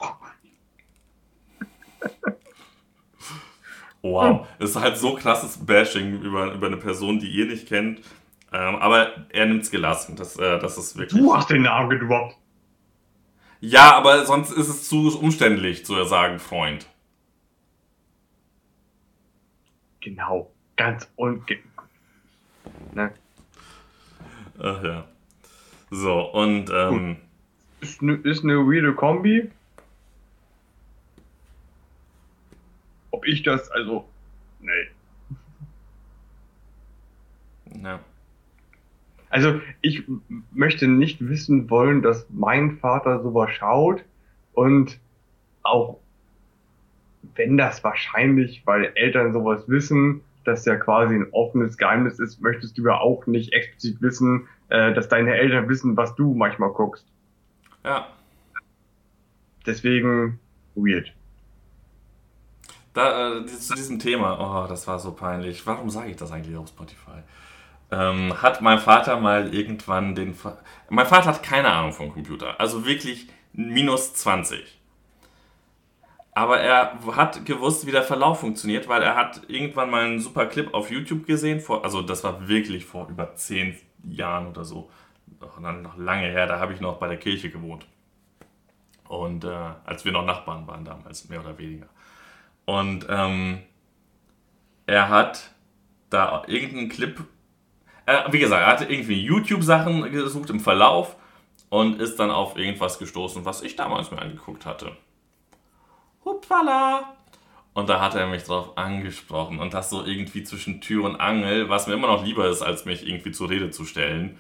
Wow, 4.04 4.48
ist 4.58 4.76
halt 4.76 4.98
so 4.98 5.14
krasses 5.14 5.64
Bashing 5.64 6.22
über, 6.22 6.54
über 6.54 6.68
eine 6.68 6.78
Person, 6.78 7.20
die 7.20 7.30
ihr 7.30 7.46
nicht 7.46 7.68
kennt. 7.68 8.00
Ähm, 8.52 8.76
aber 8.78 9.28
er 9.30 9.46
nimmt 9.46 9.62
es 9.62 9.70
gelassen. 9.70 10.16
Das, 10.16 10.38
äh, 10.38 10.58
das 10.58 10.76
ist 10.80 10.98
wirklich. 10.98 11.22
Du 11.22 11.36
hast 11.36 11.52
den 11.52 11.62
Namen 11.62 11.88
gedroppt. 11.92 12.36
Ja, 13.60 13.94
aber 13.96 14.26
sonst 14.26 14.50
ist 14.50 14.70
es 14.70 14.90
zu 14.90 15.16
umständlich 15.20 15.86
zu 15.86 16.04
sagen, 16.06 16.40
Freund. 16.40 16.88
Genau, 20.00 20.52
ganz 20.78 21.08
unge. 21.16 21.60
Ne? 22.96 23.14
Ach 24.63 24.84
ja. 24.84 25.08
So, 25.89 26.21
und. 26.32 26.69
Ähm, 26.74 27.17
ist, 27.82 28.02
ne, 28.02 28.13
ist 28.24 28.43
eine 28.43 28.58
weirde 28.58 28.93
Kombi. 28.93 29.50
Ob 33.10 33.26
ich 33.26 33.43
das, 33.43 33.69
also. 33.71 34.08
Nee. 34.60 34.88
Ja. 37.84 38.00
Also 39.30 39.62
ich 39.80 40.04
möchte 40.52 40.88
nicht 40.88 41.28
wissen 41.28 41.69
wollen, 41.69 42.02
dass 42.02 42.28
mein 42.30 42.78
Vater 42.80 43.24
sowas 43.24 43.50
schaut 43.52 44.04
und 44.54 45.00
auch 45.63 46.00
wenn 47.36 47.56
das 47.56 47.82
wahrscheinlich, 47.84 48.63
weil 48.65 48.91
Eltern 48.95 49.32
sowas 49.32 49.69
wissen, 49.69 50.21
dass 50.43 50.65
ja 50.65 50.75
quasi 50.75 51.15
ein 51.15 51.27
offenes 51.32 51.77
Geheimnis 51.77 52.19
ist, 52.19 52.41
möchtest 52.41 52.77
du 52.77 52.86
ja 52.86 52.99
auch 52.99 53.25
nicht 53.27 53.54
explizit 53.54 54.01
wissen, 54.01 54.47
äh, 54.69 54.93
dass 54.93 55.08
deine 55.08 55.36
Eltern 55.36 55.69
wissen, 55.69 55.97
was 55.97 56.15
du 56.15 56.34
manchmal 56.34 56.69
guckst. 56.71 57.06
Ja. 57.84 58.08
Deswegen 59.65 60.39
weird. 60.75 61.13
Da, 62.93 63.38
äh, 63.38 63.45
zu 63.45 63.73
diesem 63.75 63.99
Thema, 63.99 64.65
oh, 64.65 64.67
das 64.67 64.88
war 64.88 64.99
so 64.99 65.12
peinlich. 65.12 65.65
Warum 65.65 65.89
sage 65.89 66.10
ich 66.12 66.17
das 66.17 66.32
eigentlich 66.32 66.58
auf 66.58 66.67
Spotify? 66.67 67.23
ähm, 67.91 68.41
hat 68.41 68.62
mein 68.62 68.80
Vater 68.80 69.19
mal 69.19 69.54
irgendwann 69.54 70.15
den. 70.15 70.34
Fa 70.34 70.58
mein 70.89 71.06
Vater 71.06 71.27
hat 71.27 71.43
keine 71.43 71.69
Ahnung 71.69 71.93
vom 71.93 72.12
Computer. 72.12 72.60
Also 72.60 72.86
wirklich 72.86 73.27
minus 73.54 74.13
20. 74.13 74.80
Aber 76.34 76.60
er 76.60 77.00
hat 77.15 77.46
gewusst, 77.46 77.86
wie 77.86 77.91
der 77.91 78.04
Verlauf 78.04 78.39
funktioniert, 78.39 78.88
weil 78.88 79.04
er 79.04 79.15
hat 79.15 79.41
irgendwann 79.50 79.89
mal 79.89 80.06
einen 80.06 80.20
super 80.20 80.46
Clip 80.46 80.74
auf 80.74 80.89
YouTube 80.89 81.26
gesehen. 81.26 81.60
Vor, 81.60 81.84
also 81.84 82.02
das 82.02 82.24
war 82.24 82.48
wirklich 82.48 82.86
vor 82.86 83.10
über 83.10 83.36
10 83.36 83.78
Jahren 84.04 84.48
oder 84.48 84.63
so. 84.63 84.89
Noch, 85.39 85.60
noch 85.60 85.98
lange 85.98 86.28
her, 86.28 86.48
da 86.48 86.60
habe 86.60 86.74
ich 86.74 86.80
noch 86.80 86.98
bei 86.98 87.08
der 87.08 87.17
Kirche 87.17 87.50
gewohnt. 87.50 87.86
Und 89.10 89.44
äh, 89.44 89.72
als 89.84 90.06
wir 90.06 90.13
noch 90.13 90.26
Nachbarn 90.26 90.67
waren 90.67 90.86
damals, 90.86 91.28
mehr 91.28 91.41
oder 91.41 91.58
weniger. 91.58 91.88
Und 92.65 93.06
ähm, 93.10 93.60
er 94.86 95.10
hat 95.10 95.52
da 96.10 96.44
irgendeinen 96.48 96.89
Clip 96.89 97.22
äh, 98.06 98.32
wie 98.32 98.39
gesagt, 98.39 98.62
er 98.62 98.67
hatte 98.67 98.86
irgendwie 98.86 99.22
YouTube-Sachen 99.22 100.12
gesucht 100.12 100.50
im 100.50 100.60
Verlauf 100.60 101.15
und 101.70 102.02
ist 102.02 102.20
dann 102.20 102.32
auf 102.32 102.58
irgendwas 102.58 103.00
gestoßen, 103.00 103.46
was 103.46 103.62
ich 103.62 103.76
damals 103.76 104.12
mir 104.12 104.20
angeguckt 104.20 104.65
hatte. 104.65 104.96
Hupfala! 106.26 107.16
Und 107.74 107.90
da 107.90 108.02
hat 108.02 108.16
er 108.16 108.28
mich 108.28 108.44
drauf 108.44 108.78
angesprochen 108.78 109.60
und 109.60 109.74
das 109.74 109.90
so 109.90 110.04
irgendwie 110.04 110.44
zwischen 110.44 110.82
Tür 110.82 111.06
und 111.06 111.16
Angel, 111.16 111.70
was 111.70 111.88
mir 111.88 111.94
immer 111.94 112.08
noch 112.08 112.26
lieber 112.26 112.48
ist, 112.50 112.62
als 112.62 112.86
mich 112.86 113.08
irgendwie 113.08 113.32
zur 113.32 113.50
Rede 113.50 113.72
zu 113.72 113.86
stellen. 113.86 114.38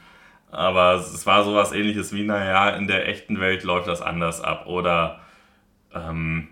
Aber 0.51 0.95
es 0.95 1.25
war 1.25 1.45
sowas 1.45 1.71
ähnliches 1.71 2.13
wie, 2.13 2.23
naja, 2.23 2.71
in 2.71 2.87
der 2.87 3.07
echten 3.07 3.39
Welt 3.39 3.63
läuft 3.63 3.87
das 3.87 4.01
anders 4.01 4.41
ab. 4.41 4.67
Oder 4.67 5.21
ähm, 5.93 6.49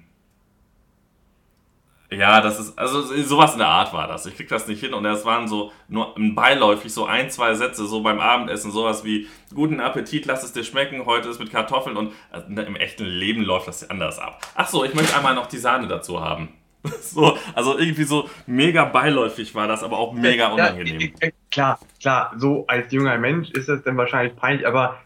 ja, 2.12 2.41
das 2.41 2.60
ist, 2.60 2.80
also 2.80 3.02
sowas 3.02 3.54
in 3.54 3.60
der 3.60 3.67
Art 3.67 3.93
war 3.93 4.08
das. 4.08 4.26
Ich 4.26 4.36
krieg 4.36 4.48
das 4.48 4.67
nicht 4.67 4.80
hin 4.80 4.93
und 4.93 5.06
es 5.06 5.26
waren 5.26 5.48
so 5.48 5.72
nur 5.88 6.15
beiläufig 6.17 6.91
so 6.91 7.06
ein, 7.06 7.30
zwei 7.30 7.54
Sätze, 7.54 7.86
so 7.86 8.02
beim 8.02 8.19
Abendessen, 8.19 8.72
sowas 8.72 9.04
wie 9.04 9.28
guten 9.54 9.80
Appetit, 9.80 10.26
lass 10.26 10.43
es 10.43 10.52
dir 10.52 10.63
schmecken, 10.63 11.06
heute 11.06 11.30
ist 11.30 11.39
mit 11.39 11.52
Kartoffeln 11.52 11.98
und 11.98 12.13
also 12.32 12.48
im 12.48 12.76
echten 12.76 13.06
Leben 13.06 13.43
läuft 13.43 13.67
das 13.67 13.88
anders 13.89 14.17
ab. 14.17 14.41
Ach 14.56 14.67
so, 14.67 14.84
ich 14.84 14.95
möchte 14.95 15.15
einmal 15.15 15.36
noch 15.36 15.45
die 15.48 15.58
Sahne 15.58 15.88
dazu 15.88 16.19
haben. 16.22 16.50
So, 17.02 17.38
also 17.56 17.78
irgendwie 17.78 18.06
so 18.06 18.30
mega 18.48 18.86
beiläufig 18.86 19.54
war 19.54 19.67
das, 19.67 19.84
aber 19.84 19.98
auch 19.98 20.13
mega 20.13 20.48
unangenehm. 20.48 21.12
Ja, 21.22 21.30
klar, 21.52 21.80
klar, 22.00 22.34
so 22.38 22.65
als 22.67 22.91
junger 22.93 23.17
Mensch 23.17 23.50
ist 23.52 23.67
das 23.67 23.84
dann 23.84 23.98
wahrscheinlich 23.98 24.36
peinlich, 24.38 24.65
aber 24.65 24.98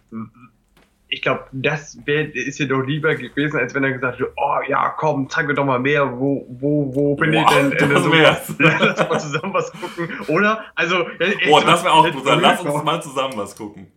ich 1.13 1.21
glaube, 1.21 1.45
das 1.51 1.95
wär, 2.07 2.33
ist 2.33 2.57
dir 2.57 2.67
doch 2.67 2.81
lieber 2.81 3.13
gewesen, 3.13 3.59
als 3.59 3.75
wenn 3.75 3.83
er 3.83 3.91
gesagt 3.91 4.19
hätte, 4.19 4.33
oh 4.35 4.57
ja, 4.67 4.89
komm, 4.89 5.29
zeig 5.29 5.45
mir 5.45 5.53
doch 5.53 5.63
mal 5.63 5.77
mehr, 5.77 6.19
wo, 6.19 6.43
wo, 6.49 6.95
wo 6.95 7.15
bin 7.15 7.33
wow, 7.33 7.45
ich 7.51 7.77
denn? 7.77 7.89
das 7.91 8.03
so, 8.03 8.11
wär's. 8.11 8.55
Lass 8.57 8.97
mal 9.07 9.19
zusammen 9.19 9.53
was 9.53 9.71
gucken, 9.73 10.09
oder? 10.27 10.65
Also, 10.73 11.05
oh, 11.05 11.61
das 11.63 11.83
wäre 11.83 11.93
auch 11.93 12.11
gut, 12.11 12.25
lass 12.25 12.61
uns 12.61 12.83
mal 12.83 12.99
zusammen 13.03 13.37
was 13.37 13.55
gucken. 13.55 13.91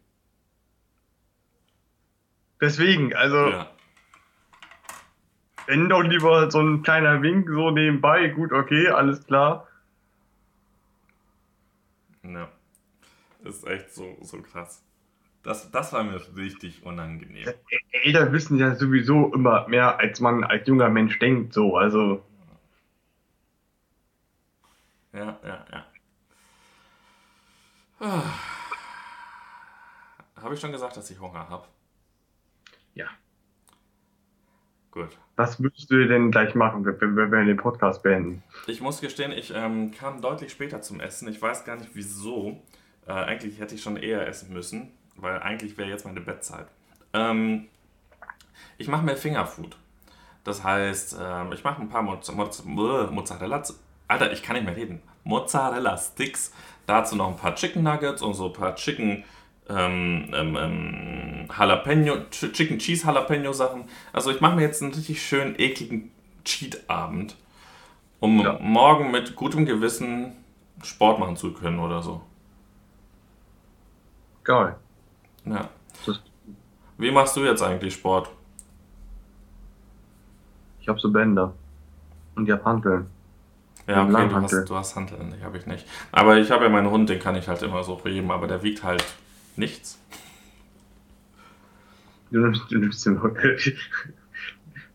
Deswegen, 2.61 3.15
also, 3.15 3.49
ja. 3.49 3.71
wenn 5.67 5.89
doch 5.89 6.03
lieber 6.03 6.51
so 6.51 6.61
ein 6.61 6.83
kleiner 6.83 7.23
Wink 7.23 7.49
so 7.49 7.71
nebenbei, 7.71 8.29
gut, 8.29 8.53
okay, 8.53 8.89
alles 8.89 9.25
klar. 9.25 9.67
Ja, 12.23 12.51
ist 13.43 13.67
echt 13.67 13.95
so, 13.95 14.19
so 14.21 14.43
krass. 14.43 14.86
Das, 15.47 15.71
das 15.71 15.93
war 15.93 16.03
mir 16.03 16.21
richtig 16.35 16.85
unangenehm. 16.85 17.47
Eltern 17.93 18.33
wissen 18.33 18.59
ja 18.59 18.75
sowieso 18.75 19.33
immer 19.33 19.69
mehr, 19.69 19.97
als 20.01 20.19
man 20.19 20.43
als 20.43 20.67
junger 20.67 20.89
Mensch 20.89 21.21
denkt, 21.21 21.53
so, 21.53 21.77
also. 21.77 22.21
Ja, 25.13 25.39
ja, 25.45 25.65
ja. 25.71 25.87
Ah. 28.01 28.23
Habe 30.35 30.55
ich 30.55 30.61
schon 30.61 30.73
gesagt, 30.73 30.97
dass 30.97 31.09
ich 31.13 31.21
Hunger 31.21 31.49
habe? 31.49 31.69
Ja. 32.95 33.07
Gut. 34.91 35.17
Was 35.37 35.63
würdest 35.63 35.89
du 35.93 36.09
denn 36.09 36.33
gleich 36.33 36.57
machen, 36.57 36.85
wenn 36.85 37.31
wir 37.31 37.45
den 37.45 37.57
Podcast 37.57 38.03
beenden? 38.03 38.43
Ich 38.67 38.81
muss 38.81 39.01
gestehen, 39.01 39.31
ich 39.31 39.53
ähm, 39.55 39.93
kam 39.93 40.21
deutlich 40.21 40.51
später 40.51 40.83
zum 40.83 40.99
Essen. 40.99 41.29
Ich 41.29 41.41
weiß 41.41 41.65
gar 41.65 41.77
nicht 41.77 41.91
wieso. 41.95 42.61
Äh, 43.07 43.13
eigentlich 43.13 43.61
hätte 43.61 43.77
ich 43.77 43.83
schon 43.83 43.97
eher 43.97 44.27
essen 44.27 44.53
müssen 44.53 44.91
weil 45.17 45.41
eigentlich 45.41 45.77
wäre 45.77 45.89
jetzt 45.89 46.05
meine 46.05 46.21
Bettzeit. 46.21 46.67
Ähm, 47.13 47.69
ich 48.79 48.89
mache 48.89 49.05
mir 49.05 49.17
Fingerfood. 49.17 49.77
Das 50.45 50.63
heißt, 50.63 51.17
ähm, 51.21 51.53
ich 51.53 51.65
mache 51.65 51.83
ein 51.83 51.89
paar 51.89 52.03
Moz 52.03 52.31
Moz 52.33 52.65
Mozzarella. 52.65 53.63
Alter, 54.09 54.33
ich 54.33 54.43
kann 54.43 54.57
nicht 54.57 54.65
mehr 54.65 54.77
reden. 54.77 55.03
Mozzarella 55.25 55.97
Sticks. 55.97 56.53
Dazu 56.87 57.17
noch 57.17 57.29
ein 57.29 57.37
paar 57.37 57.55
Chicken 57.57 57.83
Nuggets 57.83 58.23
und 58.23 58.35
so 58.35 58.47
ein 58.47 58.53
paar 58.53 58.77
Chicken 58.77 59.25
ähm, 59.69 60.33
ähm, 60.33 60.57
ähm 60.57 61.49
Jalapeno, 61.57 62.29
Chicken 62.31 62.79
Cheese 62.79 63.07
Jalapeno 63.07 63.53
Sachen. 63.53 63.85
Also 64.13 64.31
ich 64.31 64.41
mache 64.41 64.55
mir 64.57 64.63
jetzt 64.63 64.83
einen 64.83 64.95
richtig 64.95 65.21
schönen 65.21 65.59
ekligen 65.59 66.13
Cheat-Abend, 66.45 67.37
um 68.21 68.41
ja. 68.41 68.59
morgen 68.61 69.11
mit 69.11 69.35
gutem 69.35 69.67
Gewissen 69.67 70.33
Sport 70.83 71.19
machen 71.19 71.37
zu 71.37 71.53
können 71.53 71.81
oder 71.81 72.03
so. 72.03 72.21
Geil. 74.45 74.77
Ja. 75.47 75.69
Wie 76.99 77.11
machst 77.11 77.37
du 77.37 77.45
jetzt 77.45 77.63
eigentlich 77.63 77.95
Sport? 77.95 78.31
Ich 80.81 80.89
habe 80.89 80.99
so 80.99 81.11
Bänder. 81.11 81.53
Und 82.35 82.47
ich 82.47 82.53
habe 82.53 82.65
Hanteln. 82.65 83.07
Ja, 83.87 84.03
okay, 84.03 84.29
du 84.29 84.35
hast, 84.35 84.71
du 84.71 84.75
hast 84.75 84.97
Hanteln, 84.97 85.35
die 85.39 85.45
habe 85.45 85.59
ich 85.59 85.67
nicht. 85.67 85.87
Aber 86.11 86.39
ich 86.39 86.51
habe 86.51 86.65
ja 86.65 86.71
meinen 86.71 86.91
Hund, 86.91 87.09
den 87.09 87.21
kann 87.21 87.37
ich 87.37 87.47
halt 87.47 87.63
immer 87.63 87.85
so 87.85 88.01
heben, 88.05 88.31
aber 88.33 88.49
der 88.49 88.63
wiegt 88.63 88.83
halt 88.83 89.05
nichts. 89.57 90.01
Du 92.31 92.41
nimmst, 92.41 92.71
du 92.71 92.79
nimmst 92.79 93.07
den 93.07 93.21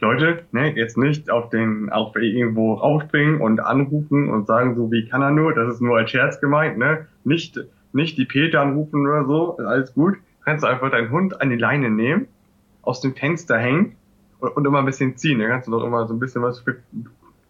Leute, 0.02 0.46
ne, 0.52 0.76
jetzt 0.76 0.98
nicht 0.98 1.30
auf 1.30 1.50
den, 1.50 1.90
auf 1.90 2.16
irgendwo 2.16 2.74
raufspringen 2.74 3.40
und 3.40 3.62
anrufen 3.62 4.30
und 4.30 4.48
sagen 4.48 4.76
so, 4.76 4.92
wie 4.92 5.08
kann 5.08 5.22
er 5.22 5.32
nur, 5.32 5.54
das 5.54 5.76
ist 5.76 5.82
nur 5.82 5.98
als 5.98 6.10
Scherz 6.10 6.42
gemeint, 6.42 6.78
ne? 6.78 7.08
Nicht, 7.24 7.60
nicht 7.94 8.18
die 8.18 8.26
Peter 8.26 8.62
anrufen 8.62 9.08
oder 9.08 9.26
so, 9.26 9.58
alles 9.58 9.94
gut 9.94 10.18
kannst 10.44 10.64
du 10.64 10.68
einfach 10.68 10.92
deinen 10.92 11.12
Hund 11.12 11.42
an 11.42 11.50
die 11.50 11.58
Leine 11.58 11.90
nehmen, 11.90 12.28
aus 12.82 13.02
dem 13.02 13.16
Fenster 13.16 13.58
hängen 13.58 13.96
und, 14.40 14.50
und 14.50 14.66
immer 14.66 14.80
ein 14.80 14.86
bisschen 14.86 15.18
ziehen. 15.18 15.40
Dann 15.40 15.50
kannst 15.50 15.68
du 15.68 15.72
doch 15.72 15.84
immer 15.84 16.08
so 16.08 16.14
ein 16.14 16.20
bisschen 16.20 16.42
was 16.42 16.60
für, 16.60 16.82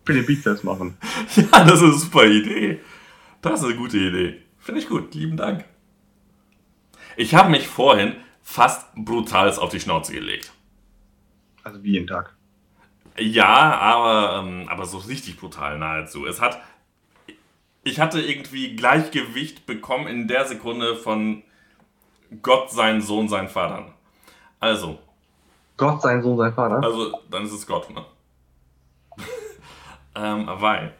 für 0.05 0.13
den 0.13 0.25
Bizeps 0.25 0.63
machen. 0.63 0.97
Ja, 1.35 1.63
das 1.63 1.75
ist 1.75 1.83
eine 1.83 1.93
super 1.93 2.25
Idee. 2.25 2.79
Das 3.41 3.61
ist 3.61 3.65
eine 3.65 3.75
gute 3.75 3.97
Idee. 3.97 4.41
Finde 4.59 4.81
ich 4.81 4.89
gut. 4.89 5.13
Lieben 5.15 5.37
Dank. 5.37 5.65
Ich 7.17 7.35
habe 7.35 7.49
mich 7.49 7.67
vorhin 7.67 8.15
fast 8.41 8.93
brutal 8.95 9.49
auf 9.57 9.69
die 9.69 9.79
Schnauze 9.79 10.13
gelegt. 10.13 10.51
Also 11.63 11.83
wie 11.83 11.91
jeden 11.91 12.07
Tag. 12.07 12.35
Ja, 13.17 13.47
aber, 13.47 14.43
ähm, 14.43 14.67
aber 14.69 14.85
so 14.85 14.97
richtig 14.97 15.37
brutal 15.37 15.77
nahezu. 15.77 16.25
Es 16.25 16.41
hat. 16.41 16.59
Ich 17.83 17.99
hatte 17.99 18.21
irgendwie 18.21 18.75
Gleichgewicht 18.75 19.65
bekommen 19.65 20.07
in 20.07 20.27
der 20.27 20.45
Sekunde 20.45 20.95
von 20.95 21.43
Gott, 22.41 22.71
sein 22.71 23.01
Sohn, 23.01 23.27
sein 23.27 23.49
Vater. 23.49 23.93
Also. 24.59 24.99
Gott 25.75 26.01
sein 26.01 26.21
Sohn, 26.21 26.37
sein 26.37 26.53
Vater? 26.53 26.81
Also, 26.83 27.19
dann 27.29 27.43
ist 27.43 27.51
es 27.51 27.67
Gott, 27.67 27.89
ne? 27.89 28.05
ähm, 30.15 30.47
weil 30.47 30.93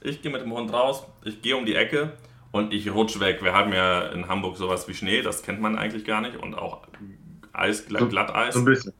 ich 0.00 0.22
gehe 0.22 0.32
mit 0.32 0.42
dem 0.42 0.52
Hund 0.52 0.72
raus, 0.72 1.04
ich 1.24 1.42
gehe 1.42 1.56
um 1.56 1.64
die 1.64 1.74
Ecke 1.74 2.12
und 2.50 2.72
ich 2.72 2.92
rutsch 2.92 3.20
weg. 3.20 3.42
Wir 3.42 3.52
haben 3.52 3.72
ja 3.72 4.06
in 4.06 4.28
Hamburg 4.28 4.56
sowas 4.56 4.88
wie 4.88 4.94
Schnee, 4.94 5.22
das 5.22 5.42
kennt 5.42 5.60
man 5.60 5.76
eigentlich 5.78 6.04
gar 6.04 6.20
nicht 6.20 6.36
und 6.36 6.54
auch 6.54 6.82
Eis, 7.52 7.86
Glatt, 7.86 8.10
Glatteis. 8.10 8.54
So 8.54 8.60
ein 8.60 8.64
bisschen. 8.64 8.92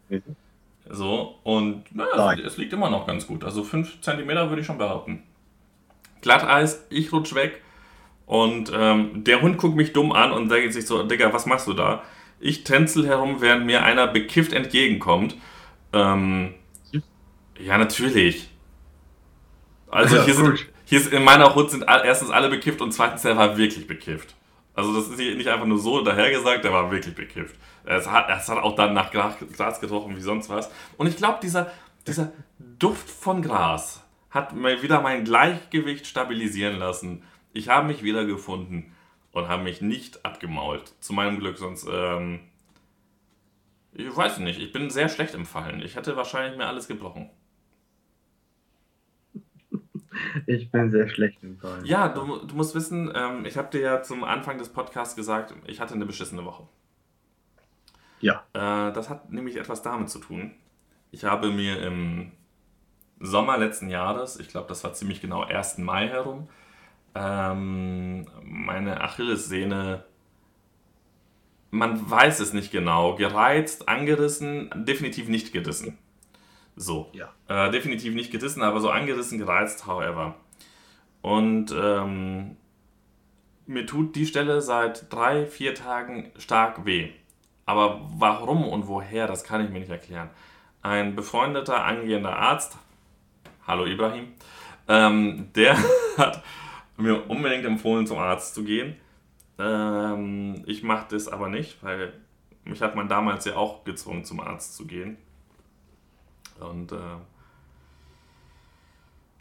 So, 0.88 1.38
und 1.42 1.94
naja, 1.94 2.34
es, 2.34 2.52
es 2.52 2.56
liegt 2.56 2.72
immer 2.72 2.90
noch 2.90 3.06
ganz 3.06 3.26
gut. 3.26 3.44
Also 3.44 3.64
5 3.64 4.00
cm 4.00 4.28
würde 4.28 4.60
ich 4.60 4.66
schon 4.66 4.78
behaupten. 4.78 5.24
Glatteis, 6.20 6.86
ich 6.90 7.12
rutsch 7.12 7.34
weg 7.34 7.62
und 8.26 8.72
ähm, 8.74 9.24
der 9.24 9.40
Hund 9.40 9.56
guckt 9.56 9.76
mich 9.76 9.92
dumm 9.92 10.12
an 10.12 10.32
und 10.32 10.50
denkt 10.50 10.74
sich 10.74 10.86
so, 10.86 11.02
Digga, 11.04 11.32
was 11.32 11.46
machst 11.46 11.68
du 11.68 11.72
da? 11.72 12.02
Ich 12.40 12.64
tänzel 12.64 13.06
herum, 13.06 13.40
während 13.40 13.64
mir 13.64 13.84
einer 13.84 14.08
bekifft 14.08 14.52
entgegenkommt. 14.52 15.36
Ähm, 15.92 16.54
ja, 17.58 17.78
natürlich. 17.78 18.50
Also 19.88 20.16
ja, 20.16 20.24
hier, 20.24 20.34
sind, 20.34 20.66
hier 20.84 21.00
ist 21.00 21.12
in 21.12 21.24
meiner 21.24 21.54
Hut 21.54 21.70
sind 21.70 21.84
erstens 21.86 22.30
alle 22.30 22.48
bekifft 22.48 22.82
und 22.82 22.92
zweitens 22.92 23.22
der 23.22 23.36
war 23.36 23.56
wirklich 23.56 23.86
bekifft. 23.86 24.34
Also 24.74 24.94
das 24.94 25.08
ist 25.08 25.18
nicht 25.18 25.48
einfach 25.48 25.64
nur 25.64 25.78
so 25.78 26.02
dahergesagt, 26.02 26.64
der 26.64 26.72
war 26.72 26.90
wirklich 26.90 27.14
bekifft. 27.14 27.56
Es 27.84 28.10
hat, 28.10 28.26
es 28.28 28.48
hat 28.48 28.58
auch 28.58 28.74
dann 28.74 28.92
nach 28.92 29.10
Gras 29.10 29.80
gerochen 29.80 30.16
wie 30.16 30.20
sonst 30.20 30.50
was. 30.50 30.70
Und 30.98 31.06
ich 31.06 31.16
glaube, 31.16 31.38
dieser, 31.42 31.70
dieser 32.06 32.32
Duft 32.58 33.08
von 33.08 33.40
Gras 33.40 34.02
hat 34.30 34.54
mir 34.54 34.82
wieder 34.82 35.00
mein 35.00 35.24
Gleichgewicht 35.24 36.06
stabilisieren 36.06 36.78
lassen. 36.78 37.22
Ich 37.56 37.70
habe 37.70 37.86
mich 37.86 38.02
wiedergefunden 38.02 38.92
und 39.32 39.48
habe 39.48 39.62
mich 39.62 39.80
nicht 39.80 40.26
abgemault. 40.26 40.92
Zu 41.00 41.14
meinem 41.14 41.38
Glück, 41.38 41.56
sonst, 41.56 41.88
ähm, 41.90 42.40
ich 43.94 44.14
weiß 44.14 44.40
nicht, 44.40 44.60
ich 44.60 44.72
bin 44.72 44.90
sehr 44.90 45.08
schlecht 45.08 45.34
im 45.34 45.46
Fallen. 45.46 45.80
Ich 45.80 45.96
hätte 45.96 46.16
wahrscheinlich 46.16 46.58
mir 46.58 46.66
alles 46.66 46.86
gebrochen. 46.86 47.30
Ich 50.46 50.70
bin 50.70 50.90
sehr 50.90 51.08
schlecht 51.08 51.42
im 51.42 51.58
Fallen. 51.58 51.84
Ja, 51.84 52.08
du, 52.08 52.46
du 52.46 52.54
musst 52.54 52.74
wissen, 52.74 53.12
ähm, 53.14 53.44
ich 53.44 53.58
habe 53.58 53.68
dir 53.70 53.80
ja 53.80 54.02
zum 54.02 54.24
Anfang 54.24 54.56
des 54.56 54.70
Podcasts 54.70 55.14
gesagt, 55.14 55.54
ich 55.66 55.78
hatte 55.78 55.92
eine 55.92 56.06
beschissene 56.06 56.44
Woche. 56.44 56.66
Ja. 58.20 58.44
Äh, 58.54 58.92
das 58.92 59.10
hat 59.10 59.30
nämlich 59.30 59.56
etwas 59.56 59.82
damit 59.82 60.08
zu 60.08 60.18
tun. 60.18 60.52
Ich 61.10 61.24
habe 61.24 61.50
mir 61.50 61.82
im 61.82 62.32
Sommer 63.20 63.58
letzten 63.58 63.90
Jahres, 63.90 64.38
ich 64.38 64.48
glaube, 64.48 64.68
das 64.68 64.84
war 64.84 64.94
ziemlich 64.94 65.20
genau 65.20 65.42
1. 65.42 65.78
Mai 65.78 66.08
herum, 66.08 66.48
ähm, 67.16 68.26
meine 68.42 69.00
Achillessehne, 69.00 70.04
man 71.70 72.10
weiß 72.10 72.40
es 72.40 72.52
nicht 72.52 72.70
genau, 72.70 73.16
gereizt, 73.16 73.88
angerissen, 73.88 74.70
definitiv 74.74 75.28
nicht 75.28 75.52
gerissen. 75.52 75.98
So. 76.76 77.10
Ja. 77.12 77.32
Äh, 77.48 77.70
definitiv 77.70 78.14
nicht 78.14 78.30
gerissen, 78.30 78.62
aber 78.62 78.80
so 78.80 78.90
angerissen, 78.90 79.38
gereizt, 79.38 79.86
however. 79.86 80.34
Und 81.22 81.74
ähm, 81.76 82.56
mir 83.66 83.86
tut 83.86 84.14
die 84.14 84.26
Stelle 84.26 84.60
seit 84.60 85.12
drei, 85.12 85.46
vier 85.46 85.74
Tagen 85.74 86.30
stark 86.38 86.84
weh. 86.84 87.10
Aber 87.64 88.00
warum 88.16 88.68
und 88.68 88.86
woher, 88.86 89.26
das 89.26 89.42
kann 89.42 89.64
ich 89.64 89.70
mir 89.70 89.80
nicht 89.80 89.90
erklären. 89.90 90.30
Ein 90.82 91.16
befreundeter, 91.16 91.84
angehender 91.84 92.36
Arzt, 92.36 92.78
hallo 93.66 93.86
Ibrahim, 93.86 94.28
ähm, 94.86 95.48
der 95.56 95.76
hat 96.16 96.44
mir 96.96 97.28
unbedingt 97.28 97.64
empfohlen, 97.64 98.06
zum 98.06 98.18
Arzt 98.18 98.54
zu 98.54 98.64
gehen. 98.64 98.96
Ähm, 99.58 100.62
ich 100.66 100.82
mache 100.82 101.06
das 101.10 101.28
aber 101.28 101.48
nicht, 101.48 101.82
weil 101.82 102.12
mich 102.64 102.80
hat 102.82 102.96
man 102.96 103.08
damals 103.08 103.44
ja 103.44 103.56
auch 103.56 103.84
gezwungen, 103.84 104.24
zum 104.24 104.40
Arzt 104.40 104.76
zu 104.76 104.86
gehen. 104.86 105.16
Und 106.60 106.92
äh, 106.92 107.16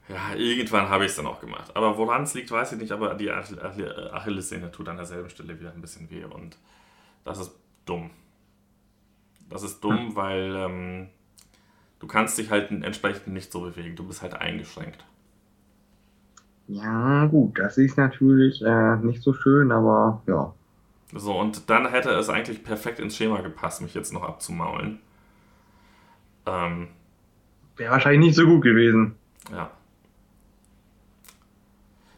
ja, 0.08 0.36
irgendwann 0.36 0.90
habe 0.90 1.06
ich 1.06 1.12
es 1.12 1.18
dann 1.18 1.26
auch 1.26 1.40
gemacht. 1.40 1.72
Aber 1.76 1.98
woran 1.98 2.24
es 2.24 2.34
liegt, 2.34 2.52
weiß 2.52 2.74
ich 2.74 2.80
nicht, 2.80 2.92
aber 2.92 3.16
die 3.16 3.32
Achillessehne 3.32 4.72
tut 4.72 4.88
an 4.88 4.98
derselben 4.98 5.30
Stelle 5.30 5.60
wieder 5.60 5.72
ein 5.72 5.82
bisschen 5.82 6.10
weh 6.12 6.24
und 6.26 6.58
das 7.24 7.40
ist 7.40 7.52
dumm. 7.86 8.12
Das 9.50 9.64
ist 9.64 9.84
dumm, 9.84 10.10
hm. 10.10 10.16
weil 10.16 10.56
ähm, 10.56 11.10
du 12.00 12.08
kannst 12.08 12.38
dich 12.38 12.52
halt 12.52 12.72
entsprechend 12.72 13.28
nicht 13.34 13.52
so 13.52 13.62
bewegen. 13.62 13.96
Du 13.96 14.06
bist 14.08 14.22
halt 14.22 14.36
eingeschränkt. 14.36 15.04
Ja, 16.68 17.26
gut, 17.26 17.60
das 17.60 17.78
ist 17.78 17.98
natürlich 17.98 18.62
äh, 18.62 18.96
nicht 18.98 19.22
so 19.22 19.34
schön, 19.34 19.72
aber 19.72 20.22
ja. 20.28 20.54
So, 21.14 21.40
und 21.40 21.70
dann 21.70 21.90
hätte 21.90 22.10
es 22.12 22.30
eigentlich 22.30 22.64
perfekt 22.64 23.00
ins 23.00 23.16
Schema 23.16 23.42
gepasst, 23.42 23.82
mich 23.82 23.94
jetzt 23.94 24.12
noch 24.12 24.24
abzumaulen. 24.24 25.00
Ähm, 26.46 26.88
Wäre 27.78 27.92
wahrscheinlich 27.92 28.28
nicht 28.28 28.36
so 28.36 28.46
gut 28.46 28.64
gewesen. 28.64 29.16
Ja. 29.52 29.70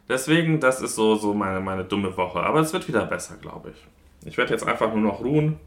Deswegen, 0.08 0.58
das 0.58 0.80
ist 0.80 0.94
so, 0.94 1.16
so 1.16 1.34
meine, 1.34 1.60
meine 1.60 1.84
dumme 1.84 2.16
Woche. 2.16 2.40
Aber 2.40 2.60
es 2.60 2.72
wird 2.72 2.88
wieder 2.88 3.04
besser, 3.04 3.36
glaube 3.36 3.70
ich. 3.70 3.86
Ich 4.26 4.38
werde 4.38 4.52
jetzt 4.52 4.66
einfach 4.66 4.92
nur 4.92 5.02
noch 5.02 5.20
ruhen. 5.20 5.58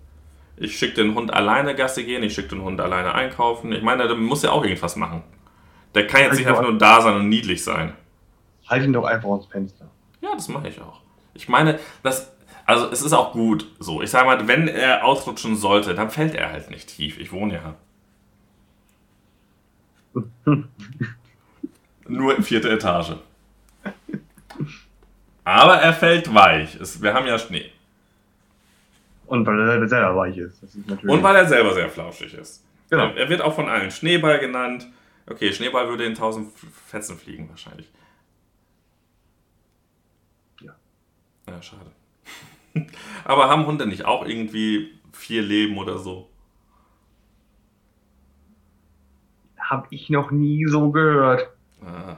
Ich 0.58 0.78
schicke 0.78 0.96
den 0.96 1.16
Hund 1.16 1.34
alleine 1.34 1.76
Gasse 1.76 2.04
gehen, 2.04 2.24
ich 2.24 2.34
schicke 2.34 2.50
den 2.50 2.62
Hund 2.62 2.82
alleine 2.82 3.14
einkaufen. 3.14 3.72
Ich 3.72 3.84
meine, 3.84 4.08
der 4.08 4.16
muss 4.16 4.44
ja 4.44 4.52
auch 4.52 4.64
irgendwas 4.64 4.96
machen. 4.96 5.24
Der 5.96 6.08
kann 6.08 6.22
jetzt 6.22 6.38
nicht 6.38 6.48
einfach 6.48 6.64
nur 6.64 6.78
da 6.78 7.02
sein 7.02 7.16
und 7.16 7.30
niedlich 7.30 7.64
sein. 7.64 7.94
Halt 8.72 8.84
ihn 8.86 8.94
doch 8.94 9.04
einfach 9.04 9.30
ans 9.30 9.46
Fenster. 9.48 9.86
Ja, 10.22 10.34
das 10.34 10.48
mache 10.48 10.70
ich 10.70 10.80
auch. 10.80 11.02
Ich 11.34 11.50
meine, 11.50 11.78
das, 12.04 12.32
also 12.66 12.90
es 12.90 13.02
ist 13.02 13.12
auch 13.12 13.34
gut 13.34 13.68
so. 13.80 14.02
Ich 14.02 14.10
sage 14.10 14.26
mal, 14.26 14.48
wenn 14.48 14.70
er 14.70 15.04
ausrutschen 15.04 15.58
sollte, 15.58 15.94
dann 15.94 16.10
fällt 16.10 16.36
er 16.36 16.52
halt 16.52 16.70
nicht 16.70 16.88
tief. 16.88 17.20
Ich 17.20 17.34
wohne 17.34 17.56
ja. 17.56 17.76
Nur 22.08 22.42
vierte 22.42 22.70
Etage. 22.70 23.16
Aber 25.44 25.76
er 25.76 25.94
fällt 25.94 26.34
weich. 26.34 26.76
Es, 26.76 27.02
wir 27.02 27.14
haben 27.14 27.28
ja 27.28 27.38
Schnee. 27.38 27.72
Und 29.26 29.46
weil 29.46 29.60
er 29.60 29.88
selber 29.88 30.16
weich 30.16 30.38
ist. 30.38 30.64
ist 30.64 30.76
Und 30.76 31.24
weil 31.24 31.36
er 31.36 31.46
selber 31.46 31.74
sehr 31.74 31.90
flauschig 31.90 32.34
ist. 32.34 32.64
Genau. 32.90 33.12
Er 33.16 33.28
wird 33.28 33.42
auch 33.42 33.54
von 33.54 33.68
allen 33.68 33.92
Schneeball 33.92 34.40
genannt. 34.40 34.88
Okay, 35.28 35.52
Schneeball 35.52 35.90
würde 35.90 36.06
in 36.06 36.16
tausend 36.16 36.54
Fetzen 36.88 37.18
fliegen 37.18 37.50
wahrscheinlich. 37.50 37.90
Ja, 41.52 41.62
schade. 41.62 41.92
Aber 43.26 43.50
haben 43.50 43.66
Hunde 43.66 43.86
nicht 43.86 44.06
auch 44.06 44.26
irgendwie 44.26 44.98
vier 45.12 45.42
Leben 45.42 45.78
oder 45.78 45.98
so? 45.98 46.30
Habe 49.60 49.88
ich 49.92 50.10
noch 50.10 50.32
nie 50.32 50.66
so 50.66 50.92
gehört. 50.92 51.50
Ah. 51.86 52.18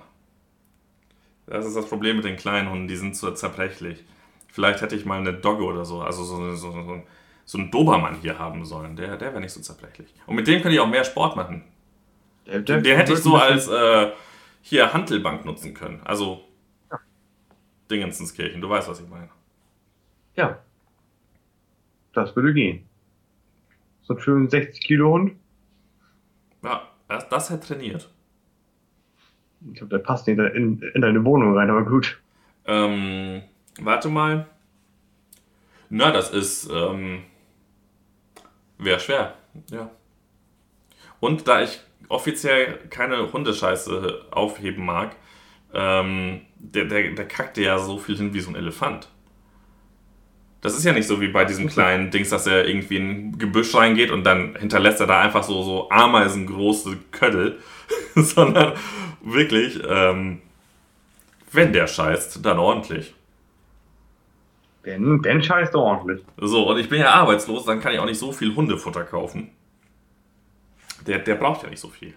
Das 1.48 1.66
ist 1.66 1.76
das 1.76 1.88
Problem 1.88 2.18
mit 2.18 2.26
den 2.26 2.38
kleinen 2.38 2.70
Hunden, 2.70 2.88
die 2.88 2.96
sind 2.96 3.16
so 3.16 3.32
zerbrechlich. 3.32 4.04
Vielleicht 4.48 4.82
hätte 4.82 4.96
ich 4.96 5.06
mal 5.06 5.20
eine 5.20 5.34
Dogge 5.34 5.64
oder 5.64 5.84
so, 5.84 6.02
also 6.02 6.24
so, 6.24 6.56
so, 6.56 6.72
so, 6.72 7.04
so 7.46 7.58
einen 7.58 7.72
Dobermann 7.72 8.20
hier 8.22 8.38
haben 8.38 8.66
sollen. 8.66 8.96
Der, 8.96 9.18
der 9.18 9.32
wäre 9.32 9.42
nicht 9.42 9.52
so 9.52 9.62
zerbrechlich. 9.62 10.14
Und 10.28 10.36
mit 10.36 10.48
dem 10.48 10.62
könnte 10.62 10.76
ich 10.76 10.80
auch 10.80 10.88
mehr 10.88 11.04
Sport 11.04 11.36
machen. 11.36 11.64
Der, 12.46 12.60
der, 12.60 12.82
den 12.82 12.98
hätte 12.98 13.14
ich 13.14 13.20
so 13.20 13.36
als 13.36 13.68
äh, 13.68 14.12
hier 14.62 14.94
Hantelbank 14.94 15.44
nutzen 15.46 15.74
können. 15.74 16.02
Also. 16.04 16.44
Dingensenskirchen, 17.90 18.62
du 18.62 18.70
weißt, 18.70 18.90
was 18.90 19.00
ich 19.00 19.10
meine. 19.10 19.30
Ja. 20.36 20.60
Das 22.14 22.36
würde 22.36 22.54
gehen. 22.54 22.86
So 24.04 24.14
ein 24.14 24.20
schönen 24.20 24.50
60 24.50 24.86
Kilo 24.86 25.12
Hund. 25.12 25.34
Ja, 26.64 26.90
das, 27.08 27.30
das 27.30 27.50
hat 27.50 27.68
trainiert. 27.68 28.10
Ich 29.72 29.78
glaube, 29.78 29.98
der 29.98 30.04
passt 30.04 30.28
nicht 30.28 30.40
in, 30.40 30.82
in, 30.82 31.02
deine 31.02 31.24
Wohnung 31.24 31.56
rein, 31.56 31.70
aber 31.70 31.86
gut. 31.86 32.22
Ähm, 32.66 33.44
warte 33.80 34.10
mal. 34.10 34.48
Na, 35.90 36.12
das 36.12 36.32
ist, 36.32 36.70
ähm, 36.72 37.24
wäre 38.78 39.00
schwer, 39.00 39.36
ja. 39.70 39.90
Und 41.20 41.48
da 41.48 41.62
ich 41.62 41.80
offiziell 42.10 42.80
keine 42.90 43.32
Hundescheiße 43.32 44.26
aufheben 44.32 44.86
mag, 44.86 45.16
ähm, 45.74 46.42
der, 46.58 46.86
der, 46.86 47.12
der 47.12 47.28
kackt 47.28 47.58
ja 47.58 47.78
so 47.80 47.98
viel 47.98 48.18
hin 48.18 48.34
wie 48.34 48.40
so 48.40 48.50
ein 48.50 48.56
Elefant. 48.56 49.10
Das 50.62 50.78
ist 50.78 50.86
ja 50.86 50.94
nicht 50.94 51.08
so 51.08 51.20
wie 51.20 51.28
bei 51.28 51.46
diesem 51.46 51.68
kleinen 51.70 52.10
Dings, 52.12 52.30
dass 52.30 52.48
er 52.48 52.68
irgendwie 52.68 52.98
in 52.98 53.10
ein 53.10 53.38
Gebüsch 53.38 53.76
reingeht 53.76 54.12
und 54.12 54.24
dann 54.24 54.56
hinterlässt 54.56 55.02
er 55.02 55.08
da 55.08 55.22
einfach 55.22 55.44
so, 55.44 55.62
so 55.64 55.90
ameisengroße 55.90 56.98
Köttel, 57.12 57.60
sondern 58.16 58.74
wirklich, 59.22 59.82
ähm, 59.88 60.42
wenn 61.52 61.74
der 61.74 61.88
scheißt, 61.88 62.46
dann 62.46 62.60
ordentlich. 62.60 63.14
Wenn, 64.84 65.24
wenn 65.24 65.42
scheißt 65.42 65.76
ordentlich. 65.76 66.22
So, 66.38 66.70
und 66.70 66.78
ich 66.78 66.90
bin 66.90 67.00
ja 67.00 67.12
arbeitslos, 67.12 67.66
dann 67.66 67.80
kann 67.80 67.94
ich 67.94 68.00
auch 68.00 68.06
nicht 68.06 68.20
so 68.20 68.32
viel 68.32 68.54
Hundefutter 68.54 69.04
kaufen. 69.04 69.50
Der, 71.08 71.20
der 71.20 71.36
braucht 71.36 71.64
ja 71.64 71.70
nicht 71.70 71.80
so 71.80 71.90
viel. 71.90 72.14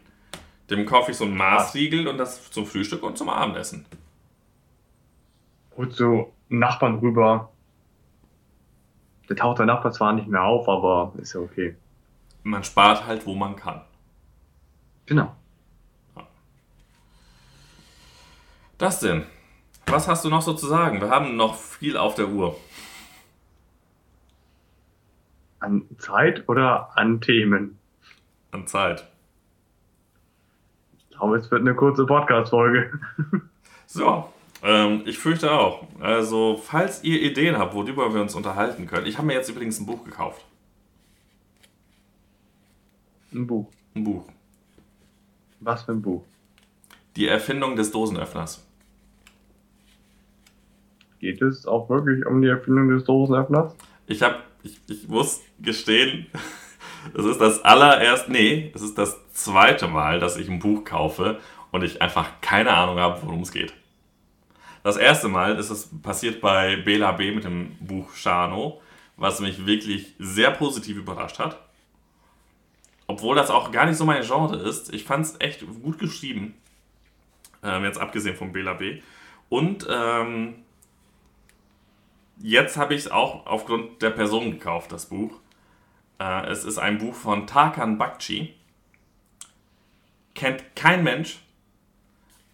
Dem 0.71 0.85
kaufe 0.85 1.13
ich 1.13 1.17
so 1.17 1.25
ein 1.25 1.37
Maßriegel 1.37 2.09
und 2.09 2.19
das 2.19 2.51
zum 2.51 2.67
Frühstück 2.67 3.03
und 3.03 3.17
zum 3.17 3.29
Abendessen. 3.29 3.87
Und 5.77 5.93
so 5.93 6.33
Nachbarn 6.49 6.99
rüber, 6.99 7.51
der 9.29 9.37
taucht 9.37 9.59
der 9.59 9.67
Nachbar 9.67 9.93
zwar 9.93 10.13
nicht 10.13 10.29
mehr 10.29 10.43
auf, 10.43 10.69
aber 10.69 11.13
ist 11.19 11.35
ja 11.35 11.41
okay. 11.41 11.77
man 12.43 12.65
spart 12.65 13.07
halt, 13.07 13.27
wo 13.27 13.35
man 13.35 13.57
kann. 13.57 13.83
Genau. 15.07 15.35
Das 18.79 19.01
denn? 19.01 19.25
Was 19.87 20.09
hast 20.09 20.25
du 20.25 20.29
noch 20.29 20.43
so 20.43 20.53
zu 20.53 20.67
sagen? 20.67 21.01
Wir 21.01 21.11
haben 21.11 21.37
noch 21.37 21.55
viel 21.55 21.97
auf 21.97 22.15
der 22.15 22.29
Uhr. 22.29 22.59
An 25.61 25.85
Zeit 25.99 26.49
oder 26.49 26.97
an 26.97 27.21
Themen? 27.21 27.79
An 28.51 28.67
Zeit. 28.67 29.09
Glaube, 31.19 31.37
es 31.39 31.51
wird 31.51 31.63
eine 31.63 31.75
kurze 31.75 32.07
Podcast-Folge. 32.07 32.93
So, 33.89 34.25
ähm, 34.65 35.03
ich 35.07 35.17
fürchte 35.17 35.53
auch. 35.53 35.87
Also, 36.01 36.61
falls 36.61 37.05
ihr 37.05 37.23
Ideen 37.23 37.57
habt, 37.57 37.73
worüber 37.73 38.13
wir 38.13 38.21
uns 38.21 38.35
unterhalten 38.35 38.87
können. 38.87 39.07
Ich 39.07 39.17
habe 39.17 39.29
mir 39.29 39.35
jetzt 39.35 39.49
übrigens 39.49 39.79
ein 39.79 39.87
Buch 39.87 40.05
gekauft. 40.05 40.45
Ein 43.33 43.47
Buch. 43.47 43.71
Ein 43.95 44.03
Buch. 44.03 44.25
Was 45.61 45.85
für 45.85 45.93
ein 45.93 46.03
Buch? 46.03 46.25
Die 47.15 47.29
Erfindung 47.29 47.77
des 47.77 47.93
Dosenöffners. 47.93 48.67
Geht 51.21 51.41
es 51.43 51.65
auch 51.65 51.89
wirklich 51.89 52.27
um 52.27 52.43
die 52.43 52.49
Erfindung 52.49 52.89
des 52.89 53.05
Dosenöffners? 53.05 53.75
Ich 54.07 54.21
habe, 54.23 54.39
ich, 54.65 54.81
ich 54.89 55.09
muss 55.09 55.43
gestehen, 55.61 56.27
es 57.15 57.25
ist 57.25 57.41
das 57.41 57.65
allererst, 57.65 58.29
nee, 58.29 58.71
es 58.75 58.83
ist 58.83 58.99
das 58.99 59.17
zweite 59.33 59.89
Mal, 59.89 60.21
dass 60.21 60.37
ich 60.37 60.49
ein 60.49 60.59
Buch 60.59 60.85
kaufe 60.85 61.39
und 61.71 61.83
ich 61.83 62.01
einfach 62.03 62.41
keine 62.41 62.73
Ahnung 62.73 62.99
habe, 62.99 63.21
worum 63.23 63.43
es 63.43 63.53
geht. 63.53 63.75
Das 64.83 64.97
erste 64.97 65.29
Mal 65.29 65.59
ist 65.59 65.71
es 65.71 65.91
passiert 66.03 66.41
bei 66.41 66.77
Bela 66.77 67.13
B 67.13 67.33
mit 67.33 67.45
dem 67.45 67.77
Buch 67.81 68.15
Shano, 68.15 68.81
was 69.17 69.41
mich 69.41 69.67
wirklich 69.67 70.15
sehr 70.19 70.53
positiv 70.53 70.97
überrascht 70.97 71.39
hat. 71.39 71.59
Obwohl 73.09 73.37
das 73.37 73.51
auch 73.51 73.73
gar 73.73 73.87
nicht 73.87 73.97
so 73.97 74.05
mein 74.05 74.23
Genre 74.23 74.57
ist. 74.57 74.93
Ich 74.93 75.05
fand 75.05 75.25
es 75.27 75.41
echt 75.41 75.65
gut 75.83 75.99
geschrieben. 75.99 76.55
Ähm, 77.63 77.85
jetzt 77.85 77.99
abgesehen 77.99 78.37
von 78.37 78.53
Bela 78.53 78.75
B. 78.75 79.01
Und 79.49 79.87
ähm, 79.89 80.55
jetzt 82.39 82.77
habe 82.77 82.95
ich 82.95 83.01
es 83.01 83.11
auch 83.11 83.47
aufgrund 83.47 84.03
der 84.03 84.11
Person 84.11 84.51
gekauft, 84.51 84.93
das 84.93 85.07
Buch. 85.07 85.33
Äh, 86.19 86.47
es 86.47 86.65
ist 86.65 86.79
ein 86.79 86.99
Buch 86.99 87.15
von 87.15 87.47
Tarkan 87.47 87.99
Bakci. 87.99 88.55
Kennt 90.35 90.77
kein 90.77 91.03
Mensch. 91.05 91.41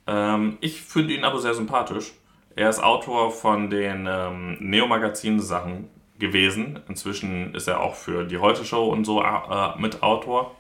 Ähm, 0.07 0.59
ich 0.61 0.83
finde 0.83 1.15
ihn 1.15 1.25
aber 1.25 1.39
sehr 1.39 1.55
sympathisch. 1.55 2.13
Er 2.55 2.69
ist 2.69 2.83
Autor 2.83 3.31
von 3.31 3.71
den 3.71 4.07
ähm, 4.09 4.57
Neo-Magazin-Sachen 4.61 5.89
gewesen. 6.19 6.81
Inzwischen 6.89 7.55
ist 7.55 7.67
er 7.67 7.81
auch 7.81 7.95
für 7.95 8.25
die 8.25 8.39
Heute-Show 8.39 8.87
und 8.87 9.05
so 9.05 9.23
äh, 9.23 9.79
mit 9.79 10.03
Autor. 10.03 10.55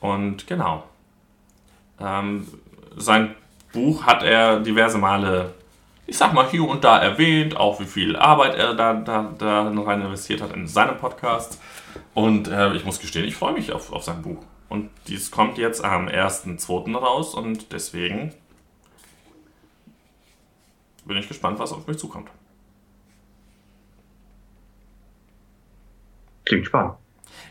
Und 0.00 0.46
genau. 0.46 0.84
Ähm, 2.00 2.46
sein 2.96 3.34
Buch 3.72 4.04
hat 4.04 4.22
er 4.22 4.60
diverse 4.60 4.98
Male, 4.98 5.54
ich 6.08 6.16
sag 6.16 6.32
mal, 6.32 6.48
hier 6.48 6.66
und 6.66 6.84
da 6.84 6.98
erwähnt, 6.98 7.58
auch 7.58 7.80
wie 7.80 7.84
viel 7.84 8.16
Arbeit 8.16 8.54
er 8.54 8.74
da, 8.74 8.94
da, 8.94 9.34
da 9.36 9.70
rein 9.70 10.00
investiert 10.00 10.40
hat 10.40 10.54
in 10.54 10.66
seinem 10.66 10.96
Podcast. 10.96 11.60
Und 12.14 12.48
äh, 12.48 12.72
ich 12.72 12.86
muss 12.86 12.98
gestehen, 12.98 13.26
ich 13.26 13.36
freue 13.36 13.52
mich 13.52 13.72
auf, 13.72 13.92
auf 13.92 14.04
sein 14.04 14.22
Buch. 14.22 14.42
Und 14.70 14.88
dies 15.06 15.30
kommt 15.30 15.58
jetzt 15.58 15.84
am 15.84 16.08
1.2. 16.08 16.96
raus 16.96 17.34
und 17.34 17.72
deswegen 17.72 18.32
bin 21.04 21.18
ich 21.18 21.28
gespannt, 21.28 21.58
was 21.58 21.72
auf 21.72 21.86
mich 21.86 21.98
zukommt. 21.98 22.30
Klingt 26.46 26.66
spannend. 26.66 26.94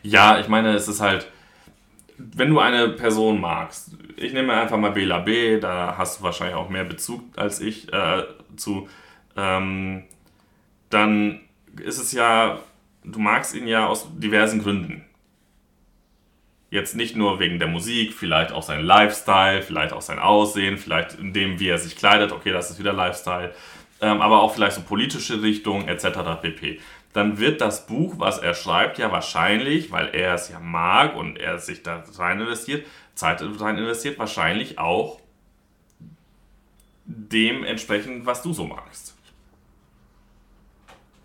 Ja, 0.02 0.40
ich 0.40 0.48
meine, 0.48 0.74
es 0.74 0.88
ist 0.88 1.00
halt, 1.00 1.32
wenn 2.18 2.50
du 2.50 2.60
eine 2.60 2.90
Person 2.90 3.40
magst, 3.40 3.92
ich 4.18 4.34
nehme 4.34 4.54
einfach 4.54 4.78
mal 4.78 4.92
Bela 4.92 5.20
B, 5.20 5.60
da 5.60 5.96
hast 5.98 6.20
du 6.20 6.24
wahrscheinlich 6.24 6.56
auch 6.56 6.70
mehr 6.70 6.84
Bezug 6.84 7.22
als 7.38 7.62
ich 7.62 7.92
äh, 7.94 8.24
zu, 8.56 8.90
ähm, 9.38 10.04
dann 10.90 11.42
ist 11.80 12.00
es 12.00 12.12
ja, 12.12 12.60
du 13.04 13.20
magst 13.20 13.56
ihn 13.56 13.68
ja 13.68 13.88
aus 13.88 14.08
diversen 14.18 14.62
Gründen. 14.62 15.06
Jetzt 16.70 16.96
nicht 16.96 17.16
nur 17.16 17.40
wegen 17.40 17.60
der 17.60 17.68
Musik, 17.70 18.14
vielleicht 18.14 18.52
auch 18.52 18.64
sein 18.64 18.84
Lifestyle, 18.84 19.62
vielleicht 19.62 19.94
auch 19.94 20.02
sein 20.02 20.20
Aussehen, 20.20 20.78
vielleicht 20.78 21.18
in 21.18 21.32
dem, 21.32 21.60
wie 21.60 21.70
er 21.70 21.78
sich 21.78 21.96
kleidet, 21.96 22.32
okay, 22.32 22.52
das 22.52 22.72
ist 22.72 22.80
wieder 22.80 22.94
Lifestyle, 22.94 23.54
ähm, 24.02 24.22
aber 24.22 24.42
auch 24.42 24.54
vielleicht 24.54 24.76
so 24.76 24.82
politische 24.82 25.42
Richtung 25.42 25.88
etc. 25.88 26.42
pp. 26.42 26.80
Dann 27.14 27.40
wird 27.40 27.62
das 27.62 27.88
Buch, 27.88 28.16
was 28.18 28.40
er 28.40 28.54
schreibt, 28.54 28.98
ja 28.98 29.12
wahrscheinlich, 29.12 29.92
weil 29.92 30.10
er 30.14 30.34
es 30.34 30.50
ja 30.50 30.60
mag 30.60 31.16
und 31.16 31.38
er 31.38 31.58
sich 31.60 31.84
da 31.84 32.04
rein 32.18 32.42
investiert, 32.42 32.86
Zeit 33.18 33.42
rein 33.42 33.78
investiert, 33.78 34.20
wahrscheinlich 34.20 34.80
auch 34.80 35.20
dementsprechend, 37.06 38.26
was 38.26 38.42
du 38.44 38.54
so 38.54 38.66
magst. 38.66 39.16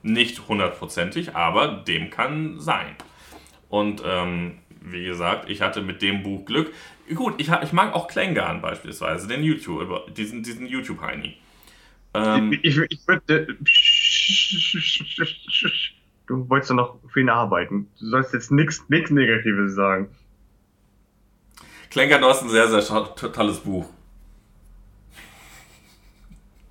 Nicht 0.02 0.48
hundertprozentig, 0.48 1.36
aber 1.36 1.68
dem 1.68 2.10
kann 2.10 2.58
sein. 2.58 2.96
Und 3.68 4.02
ähm, 4.04 4.58
wie 4.80 5.04
gesagt, 5.04 5.48
ich 5.48 5.60
hatte 5.60 5.82
mit 5.82 6.02
dem 6.02 6.22
Buch 6.22 6.44
Glück. 6.44 6.72
Gut, 7.14 7.34
ich, 7.38 7.50
ich 7.62 7.72
mag 7.72 7.94
auch 7.94 8.08
Klängern 8.08 8.60
beispielsweise, 8.60 9.28
den 9.28 9.44
YouTube, 9.44 10.14
diesen, 10.14 10.42
diesen 10.42 10.66
YouTube-Heini. 10.66 11.36
Ähm, 12.14 12.52
ich, 12.52 12.64
ich, 12.64 12.78
ich 12.90 13.08
würde. 13.08 13.56
Du 16.26 16.48
wolltest 16.48 16.70
doch 16.70 16.76
noch 16.76 17.16
ihn 17.16 17.28
arbeiten. 17.28 17.88
Du 17.98 18.06
sollst 18.06 18.32
jetzt 18.32 18.50
nichts 18.50 18.88
Negatives 18.88 19.74
sagen. 19.74 20.08
Klängern, 21.92 22.22
du 22.22 22.28
hast 22.28 22.42
ein 22.42 22.48
sehr, 22.48 22.68
sehr 22.68 22.82
tolles 23.34 23.60
Buch. 23.60 23.84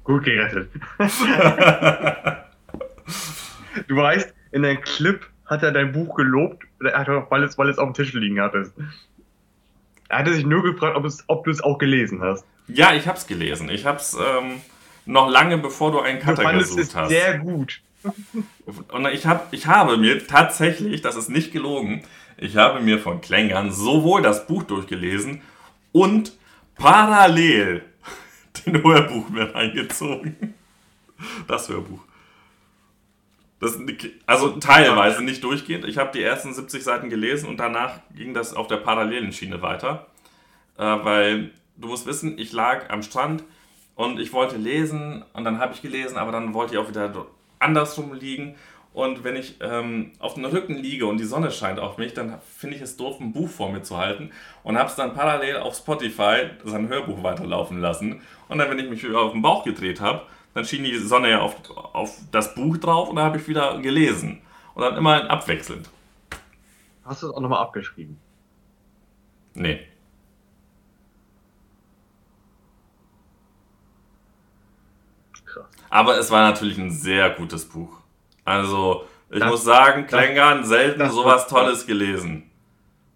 Gut 0.03 0.23
gerettet. 0.23 0.71
du 3.87 3.95
weißt, 3.95 4.33
in 4.51 4.63
deinem 4.63 4.81
Clip 4.81 5.23
hat 5.45 5.61
er 5.61 5.71
dein 5.73 5.91
Buch 5.91 6.15
gelobt, 6.15 6.63
weil 6.79 7.43
es, 7.43 7.55
weil 7.59 7.69
es 7.69 7.77
auf 7.77 7.89
dem 7.89 7.93
Tisch 7.93 8.13
liegen 8.13 8.41
hattest. 8.41 8.73
Er 10.09 10.17
hatte 10.17 10.33
sich 10.33 10.43
nur 10.43 10.63
gefragt, 10.63 10.97
ob, 10.97 11.05
es, 11.05 11.23
ob 11.27 11.45
du 11.45 11.51
es 11.51 11.61
auch 11.61 11.77
gelesen 11.77 12.23
hast. 12.23 12.43
Ja, 12.67 12.95
ich 12.95 13.07
hab's 13.07 13.27
gelesen. 13.27 13.69
Ich 13.69 13.85
hab's 13.85 14.15
ähm, 14.15 14.59
noch 15.05 15.29
lange 15.29 15.59
bevor 15.59 15.91
du 15.91 15.99
einen 15.99 16.19
Cutter 16.19 16.51
du 16.51 16.57
gesucht 16.57 16.79
es 16.79 16.95
hast. 16.95 17.09
Sehr 17.09 17.37
gut. 17.37 17.79
Und 18.91 19.05
ich, 19.13 19.27
hab, 19.27 19.53
ich 19.53 19.67
habe 19.67 19.97
mir 19.97 20.25
tatsächlich, 20.25 21.01
das 21.01 21.15
ist 21.15 21.29
nicht 21.29 21.51
gelogen, 21.51 22.01
ich 22.41 22.57
habe 22.57 22.81
mir 22.81 22.99
von 22.99 23.21
Klängern 23.21 23.71
sowohl 23.71 24.23
das 24.23 24.47
Buch 24.47 24.63
durchgelesen 24.63 25.41
und 25.91 26.33
parallel 26.75 27.83
den 28.65 28.83
Hörbuch 28.83 29.29
mir 29.29 29.53
reingezogen. 29.53 30.55
Das 31.47 31.69
Hörbuch. 31.69 32.01
Das, 33.59 33.77
also 34.25 34.57
teilweise 34.57 35.23
nicht 35.23 35.43
durchgehend. 35.43 35.85
Ich 35.85 35.99
habe 35.99 36.11
die 36.11 36.23
ersten 36.23 36.51
70 36.51 36.83
Seiten 36.83 37.09
gelesen 37.11 37.47
und 37.47 37.57
danach 37.57 37.99
ging 38.15 38.33
das 38.33 38.55
auf 38.55 38.65
der 38.65 38.77
parallelen 38.77 39.31
Schiene 39.31 39.61
weiter. 39.61 40.07
Äh, 40.79 40.83
weil 40.83 41.51
du 41.77 41.89
musst 41.89 42.07
wissen, 42.07 42.39
ich 42.39 42.51
lag 42.51 42.89
am 42.89 43.03
Strand 43.03 43.43
und 43.93 44.19
ich 44.19 44.33
wollte 44.33 44.57
lesen 44.57 45.23
und 45.33 45.43
dann 45.43 45.59
habe 45.59 45.75
ich 45.75 45.83
gelesen, 45.83 46.17
aber 46.17 46.31
dann 46.31 46.55
wollte 46.55 46.73
ich 46.73 46.79
auch 46.79 46.89
wieder 46.89 47.27
andersrum 47.59 48.13
liegen. 48.13 48.55
Und 48.93 49.23
wenn 49.23 49.37
ich 49.37 49.55
ähm, 49.61 50.11
auf 50.19 50.33
dem 50.33 50.43
Rücken 50.43 50.75
liege 50.75 51.05
und 51.05 51.17
die 51.17 51.25
Sonne 51.25 51.51
scheint 51.51 51.79
auf 51.79 51.97
mich, 51.97 52.13
dann 52.13 52.41
finde 52.41 52.75
ich 52.75 52.81
es 52.81 52.97
doof, 52.97 53.21
ein 53.21 53.31
Buch 53.31 53.47
vor 53.47 53.71
mir 53.71 53.83
zu 53.83 53.97
halten 53.97 54.31
und 54.63 54.77
habe 54.77 54.89
es 54.89 54.95
dann 54.95 55.13
parallel 55.13 55.57
auf 55.57 55.75
Spotify 55.75 56.49
sein 56.65 56.89
Hörbuch 56.89 57.23
weiterlaufen 57.23 57.79
lassen. 57.79 58.21
Und 58.49 58.57
dann, 58.57 58.69
wenn 58.69 58.79
ich 58.79 58.89
mich 58.89 59.03
wieder 59.03 59.21
auf 59.21 59.31
den 59.31 59.41
Bauch 59.41 59.63
gedreht 59.63 60.01
habe, 60.01 60.23
dann 60.53 60.65
schien 60.65 60.83
die 60.83 60.97
Sonne 60.97 61.29
ja 61.29 61.39
auf, 61.39 61.55
auf 61.93 62.17
das 62.31 62.53
Buch 62.53 62.77
drauf 62.77 63.07
und 63.07 63.15
dann 63.15 63.25
habe 63.25 63.37
ich 63.37 63.47
wieder 63.47 63.79
gelesen. 63.79 64.41
Und 64.73 64.81
dann 64.83 64.97
immer 64.97 65.29
abwechselnd. 65.29 65.89
Hast 67.05 67.23
du 67.23 67.27
es 67.27 67.33
auch 67.33 67.39
nochmal 67.39 67.61
abgeschrieben? 67.61 68.19
Nee. 69.53 69.79
Krass. 75.45 75.65
Aber 75.89 76.17
es 76.17 76.29
war 76.29 76.49
natürlich 76.49 76.77
ein 76.77 76.91
sehr 76.91 77.29
gutes 77.29 77.67
Buch. 77.67 78.00
Also, 78.45 79.05
ich 79.29 79.39
das, 79.39 79.49
muss 79.49 79.63
sagen, 79.63 80.07
Klängern, 80.07 80.65
selten 80.65 80.99
das, 80.99 81.13
sowas 81.13 81.47
Tolles 81.47 81.85
gelesen. 81.85 82.49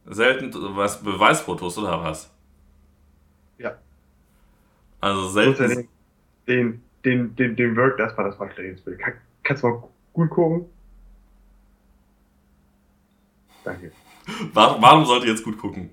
Selten 0.06 0.52
was 0.76 1.04
Beweisfotos 1.04 1.78
oder 1.78 2.04
was? 2.04 2.32
Ja. 3.58 3.76
Also 5.02 5.28
selten. 5.30 5.68
Den, 5.68 5.88
den, 6.48 6.82
den, 7.04 7.36
den, 7.36 7.56
den 7.56 7.76
Work, 7.76 7.98
das 7.98 8.16
war 8.18 8.26
das 8.26 8.38
jetzt 8.58 8.86
Kann, 9.00 9.14
kannst 9.44 9.64
du 9.64 9.68
mal 9.68 9.84
gut 10.14 10.30
gucken? 10.30 10.70
Danke. 13.64 13.92
Warum, 14.54 14.82
warum 14.82 15.06
sollte 15.06 15.26
ich 15.26 15.32
jetzt 15.32 15.44
gut 15.44 15.58
gucken? 15.58 15.92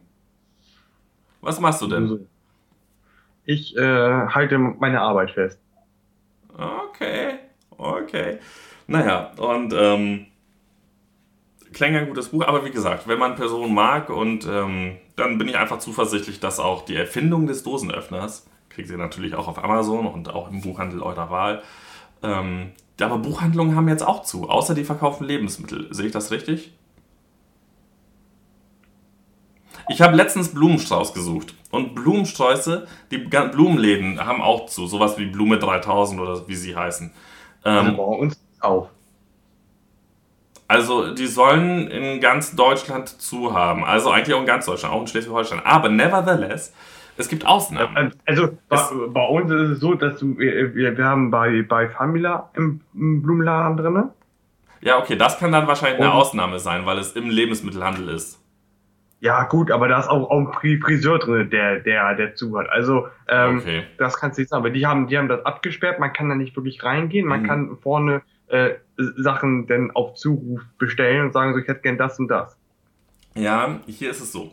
Was 1.41 1.59
machst 1.59 1.83
du 1.83 1.87
denn? 1.87 2.29
Ich 3.45 3.77
äh, 3.77 4.27
halte 4.29 4.59
meine 4.59 5.01
Arbeit 5.01 5.33
fest. 5.33 5.59
Okay, 6.57 7.41
okay. 7.71 8.39
Naja, 8.87 9.31
und 9.37 9.75
ähm, 9.77 10.27
Klänger 11.73 12.01
ein 12.01 12.09
gutes 12.09 12.29
Buch, 12.29 12.45
aber 12.47 12.65
wie 12.65 12.71
gesagt, 12.71 13.09
wenn 13.09 13.19
man 13.19 13.35
Personen 13.35 13.75
mag 13.75 14.11
und 14.11 14.47
ähm, 14.47 14.97
dann 15.17 15.39
bin 15.39 15.49
ich 15.49 15.57
einfach 15.57 15.79
zuversichtlich, 15.79 16.41
dass 16.41 16.61
auch 16.61 16.85
die 16.85 16.97
Erfindung 16.97 17.47
des 17.47 17.63
Dosenöffners, 17.63 18.47
kriegt 18.69 18.91
ihr 18.91 18.99
natürlich 18.99 19.35
auch 19.35 19.49
auf 19.49 19.63
Amazon 19.63 20.07
und 20.07 20.29
auch 20.29 20.51
im 20.51 20.61
Buchhandel 20.61 21.03
eurer 21.03 21.31
Wahl, 21.31 21.63
ähm, 22.23 22.73
aber 23.01 23.19
Buchhandlungen 23.19 23.75
haben 23.75 23.89
jetzt 23.89 24.07
auch 24.07 24.23
zu, 24.23 24.49
außer 24.49 24.75
die 24.75 24.85
verkaufen 24.85 25.25
Lebensmittel. 25.25 25.93
Sehe 25.93 26.07
ich 26.07 26.13
das 26.13 26.31
richtig? 26.31 26.73
Ich 29.89 30.01
habe 30.01 30.15
letztens 30.15 30.55
Blumenstrauß 30.55 31.13
gesucht. 31.13 31.55
Und 31.71 31.95
Blumensträuße, 31.95 32.87
die 33.11 33.19
Blumenläden 33.19 34.25
haben 34.25 34.41
auch 34.41 34.67
zu. 34.67 34.87
Sowas 34.87 35.19
wie 35.19 35.27
Blume 35.27 35.59
3000 35.59 36.21
oder 36.21 36.47
wie 36.47 36.55
sie 36.55 36.77
heißen. 36.77 37.13
Ähm, 37.65 37.79
also 37.79 37.97
bei 37.97 38.03
uns 38.03 38.42
auch. 38.65 38.91
Also 40.69 41.15
die 41.15 41.27
sollen 41.27 41.89
in 41.89 42.21
ganz 42.21 42.57
Deutschland 42.57 43.09
zu 43.09 43.55
haben. 43.55 43.85
Also 43.85 44.11
eigentlich 44.11 44.35
auch 44.35 44.41
in 44.41 44.47
ganz 44.47 44.65
Deutschland, 44.65 44.95
auch 44.95 45.03
in 45.03 45.07
Schleswig-Holstein. 45.07 45.61
Aber 45.65 45.91
nevertheless, 45.91 46.73
es 47.19 47.29
gibt 47.29 47.47
Ausnahmen. 47.47 48.15
Also 48.25 48.57
bei, 48.69 48.79
bei, 49.09 49.27
uns 49.27 49.51
ist 49.51 49.71
es 49.71 49.81
so, 49.81 49.95
dass 49.95 50.23
wir, 50.23 50.75
wir 50.75 51.05
haben 51.05 51.31
bei, 51.31 51.63
bei 51.63 51.89
Famila 51.91 52.51
im, 52.55 52.81
im 52.95 53.23
Blumenladen 53.23 53.77
drin. 53.77 54.05
Ja, 54.81 54.99
okay, 54.99 55.17
das 55.17 55.39
kann 55.39 55.53
dann 55.53 55.67
wahrscheinlich 55.67 56.01
eine 56.01 56.13
Ausnahme 56.13 56.59
sein, 56.59 56.87
weil 56.87 56.99
es 56.99 57.13
im 57.13 57.29
Lebensmittelhandel 57.29 58.09
ist. 58.09 58.43
Ja, 59.21 59.45
gut, 59.45 59.71
aber 59.71 59.87
da 59.87 60.01
ist 60.01 60.09
auch, 60.09 60.31
auch 60.31 60.63
ein 60.65 60.81
Friseur 60.81 61.21
drin, 61.21 61.49
der, 61.51 61.79
der, 61.79 62.15
der 62.17 62.35
zuhört. 62.35 62.69
Also, 62.71 63.07
ähm, 63.29 63.59
okay. 63.59 63.85
das 63.99 64.19
kannst 64.19 64.37
du 64.37 64.43
nicht 64.43 64.49
sagen. 64.49 64.63
Aber 64.63 64.71
die 64.71 64.85
haben, 64.85 65.07
die 65.07 65.17
haben 65.17 65.29
das 65.29 65.45
abgesperrt, 65.47 66.01
man 66.01 66.13
kann 66.13 66.29
da 66.29 66.35
nicht 66.35 66.57
wirklich 66.57 66.83
reingehen, 66.83 67.27
man 67.27 67.43
mhm. 67.43 67.47
kann 67.47 67.77
vorne 67.81 68.23
äh, 68.53 68.75
Sachen 68.97 69.67
denn 69.67 69.91
auf 69.91 70.15
Zuruf 70.15 70.61
bestellen 70.79 71.27
und 71.27 71.33
sagen 71.33 71.53
so, 71.55 71.59
ich 71.59 71.69
hätte 71.69 71.81
gern 71.81 71.99
das 71.99 72.19
und 72.19 72.29
das. 72.29 72.57
Ja, 73.35 73.81
hier 73.87 74.11
ist 74.11 74.21
es 74.21 74.33
so. 74.33 74.53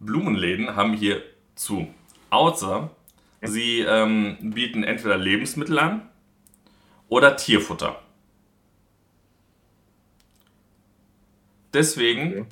Blumenläden 0.00 0.76
haben 0.76 0.92
hier 0.92 1.22
zu. 1.54 1.88
Außer 2.30 2.90
sie 3.42 3.80
ähm, 3.80 4.36
bieten 4.40 4.84
entweder 4.84 5.16
Lebensmittel 5.16 5.78
an 5.78 6.02
oder 7.08 7.36
Tierfutter. 7.36 8.00
Deswegen 11.72 12.30
okay 12.30 12.46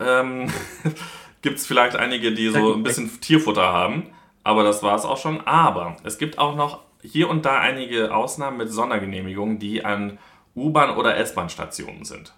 ähm, 0.00 0.50
gibt 1.42 1.58
es 1.58 1.66
vielleicht 1.66 1.96
einige, 1.96 2.32
die 2.32 2.48
so 2.48 2.74
ein 2.74 2.82
bisschen 2.82 3.20
Tierfutter 3.20 3.72
haben. 3.72 4.10
Aber 4.42 4.62
das 4.62 4.82
war 4.82 4.96
es 4.96 5.04
auch 5.04 5.18
schon. 5.18 5.40
Aber 5.46 5.96
es 6.04 6.18
gibt 6.18 6.38
auch 6.38 6.56
noch 6.56 6.82
hier 7.06 7.28
und 7.28 7.44
da 7.44 7.60
einige 7.60 8.14
Ausnahmen 8.14 8.56
mit 8.56 8.70
Sondergenehmigungen, 8.70 9.58
die 9.58 9.84
an 9.84 10.18
U-Bahn- 10.54 10.96
oder 10.96 11.16
S-Bahn-Stationen 11.16 12.04
sind. 12.04 12.34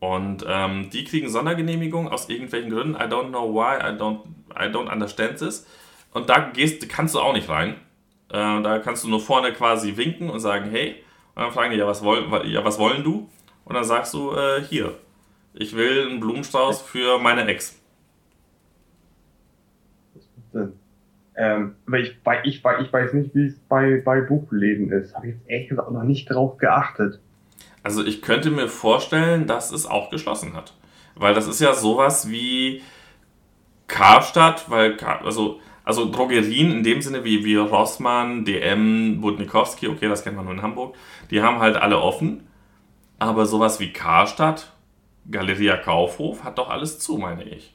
Und 0.00 0.44
ähm, 0.46 0.90
die 0.90 1.04
kriegen 1.04 1.28
Sondergenehmigung 1.28 2.08
aus 2.08 2.28
irgendwelchen 2.28 2.70
Gründen. 2.70 2.94
I 2.94 3.04
don't 3.04 3.28
know 3.28 3.54
why, 3.54 3.78
I 3.78 3.96
don't, 3.98 4.20
I 4.50 4.68
don't 4.70 4.92
understand 4.92 5.38
this. 5.38 5.66
Und 6.12 6.28
da 6.28 6.50
gehst, 6.50 6.86
kannst 6.88 7.14
du 7.14 7.20
auch 7.20 7.32
nicht 7.32 7.48
rein. 7.48 7.76
Äh, 8.28 8.62
da 8.62 8.78
kannst 8.80 9.04
du 9.04 9.08
nur 9.08 9.20
vorne 9.20 9.52
quasi 9.52 9.96
winken 9.96 10.30
und 10.30 10.40
sagen, 10.40 10.70
hey. 10.70 11.02
Und 11.34 11.42
dann 11.42 11.52
fragen 11.52 11.70
die, 11.72 11.78
ja, 11.78 11.86
was, 11.86 12.02
wollen, 12.02 12.30
ja, 12.50 12.64
was 12.64 12.78
wollen 12.78 13.02
du? 13.02 13.30
Und 13.64 13.74
dann 13.74 13.84
sagst 13.84 14.14
du, 14.14 14.32
äh, 14.32 14.62
hier, 14.62 14.94
ich 15.54 15.74
will 15.74 16.08
einen 16.08 16.20
Blumenstrauß 16.20 16.82
für 16.82 17.18
meine 17.18 17.46
Ex. 17.46 17.80
Ähm, 21.36 21.74
weil 21.86 22.02
ich, 22.02 22.16
weil 22.22 22.40
ich, 22.44 22.62
weil 22.62 22.82
ich 22.82 22.92
weiß 22.92 23.12
nicht, 23.14 23.34
wie 23.34 23.46
es 23.46 23.58
bei, 23.68 24.00
bei 24.04 24.20
Buchläden 24.20 24.90
ist. 24.90 25.14
Habe 25.14 25.28
ich 25.28 25.34
jetzt 25.34 25.48
ehrlich 25.48 25.68
gesagt 25.68 25.90
noch 25.90 26.04
nicht 26.04 26.26
drauf 26.26 26.58
geachtet. 26.58 27.18
Also 27.82 28.04
ich 28.04 28.22
könnte 28.22 28.50
mir 28.50 28.68
vorstellen, 28.68 29.46
dass 29.46 29.72
es 29.72 29.86
auch 29.86 30.10
geschlossen 30.10 30.54
hat. 30.54 30.74
Weil 31.16 31.34
das 31.34 31.46
ist 31.46 31.60
ja 31.60 31.74
sowas 31.74 32.30
wie 32.30 32.82
Karstadt, 33.88 34.70
weil, 34.70 34.96
also, 35.24 35.60
also 35.84 36.10
Drogerien 36.10 36.72
in 36.72 36.82
dem 36.82 37.02
Sinne 37.02 37.24
wie, 37.24 37.44
wie 37.44 37.56
Rossmann, 37.56 38.44
DM, 38.44 39.20
Budnikowski, 39.20 39.88
okay, 39.88 40.08
das 40.08 40.24
kennt 40.24 40.36
man 40.36 40.46
nur 40.46 40.54
in 40.54 40.62
Hamburg, 40.62 40.96
die 41.30 41.42
haben 41.42 41.58
halt 41.58 41.76
alle 41.76 42.00
offen. 42.00 42.46
Aber 43.18 43.46
sowas 43.46 43.80
wie 43.80 43.92
Karstadt 43.92 44.72
Galeria 45.30 45.76
Kaufhof 45.76 46.44
hat 46.44 46.58
doch 46.58 46.68
alles 46.68 46.98
zu, 46.98 47.16
meine 47.16 47.44
ich. 47.44 47.73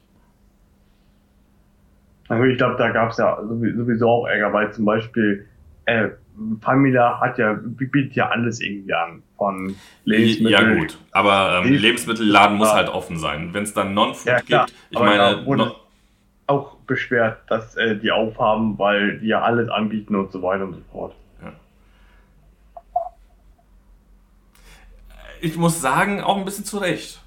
Also 2.30 2.44
ich 2.44 2.58
glaube, 2.58 2.76
da 2.78 2.90
gab 2.90 3.10
es 3.10 3.16
ja 3.16 3.38
sowieso 3.42 4.08
auch 4.08 4.26
Ärger, 4.26 4.52
weil 4.52 4.72
zum 4.72 4.84
Beispiel 4.84 5.46
äh, 5.86 6.10
Famila 6.60 7.20
hat 7.20 7.38
ja, 7.38 7.58
bietet 7.60 8.14
ja 8.14 8.28
alles 8.28 8.60
irgendwie 8.60 8.94
an. 8.94 9.22
Von 9.36 9.74
Lebensmitteln. 10.04 10.72
Ja, 10.72 10.78
gut. 10.78 10.98
Aber 11.10 11.62
ähm, 11.64 11.72
Lebensmittelladen 11.72 12.56
muss 12.56 12.72
halt 12.72 12.88
offen 12.88 13.18
sein. 13.18 13.52
Wenn 13.52 13.64
es 13.64 13.74
dann 13.74 13.94
Non-Food 13.94 14.26
ja, 14.26 14.38
gibt, 14.38 14.74
ich 14.90 14.96
aber 14.96 15.06
meine. 15.06 15.44
wurde 15.44 15.74
auch 16.46 16.76
beschwert, 16.86 17.38
dass 17.48 17.74
äh, 17.76 17.96
die 17.96 18.12
aufhaben, 18.12 18.78
weil 18.78 19.18
die 19.18 19.28
ja 19.28 19.42
alles 19.42 19.68
anbieten 19.68 20.14
und 20.14 20.30
so 20.30 20.40
weiter 20.42 20.64
und 20.64 20.74
so 20.74 20.80
fort. 20.92 21.14
Ja. 21.42 21.52
Ich 25.40 25.56
muss 25.56 25.80
sagen, 25.80 26.20
auch 26.20 26.36
ein 26.36 26.44
bisschen 26.44 26.64
zu 26.64 26.78
Recht 26.78 27.20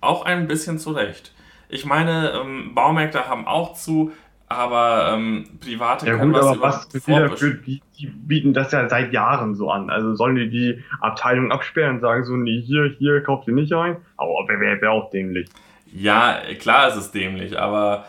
auch 0.00 0.24
ein 0.24 0.46
bisschen 0.46 0.78
zurecht. 0.78 1.32
Ich 1.70 1.84
meine, 1.84 2.32
ähm, 2.32 2.74
Baumärkte 2.74 3.28
haben 3.28 3.46
auch 3.46 3.74
zu, 3.74 4.12
aber 4.48 5.12
ähm, 5.14 5.44
private 5.60 6.06
ja, 6.06 6.16
können 6.16 6.32
gut, 6.32 6.42
was 6.42 6.46
aber 6.48 6.60
was 6.60 6.88
dafür, 6.88 7.54
die, 7.54 7.80
die 7.98 8.06
bieten 8.06 8.52
das 8.52 8.72
ja 8.72 8.88
seit 8.88 9.12
Jahren 9.12 9.54
so 9.54 9.70
an. 9.70 9.90
Also 9.90 10.14
sollen 10.16 10.34
die 10.34 10.50
die 10.50 10.84
Abteilung 11.00 11.52
absperren 11.52 11.96
und 11.96 12.00
sagen 12.00 12.24
so, 12.24 12.36
nee, 12.36 12.60
hier, 12.60 12.94
hier 12.98 13.22
kauft 13.22 13.46
ihr 13.46 13.54
nicht 13.54 13.72
ein? 13.72 13.98
Aber 14.16 14.32
wäre 14.48 14.80
wär 14.80 14.90
auch 14.90 15.10
dämlich. 15.10 15.48
Ja, 15.92 16.40
klar 16.58 16.88
ist 16.88 16.96
es 16.96 17.12
dämlich, 17.12 17.58
aber 17.58 18.06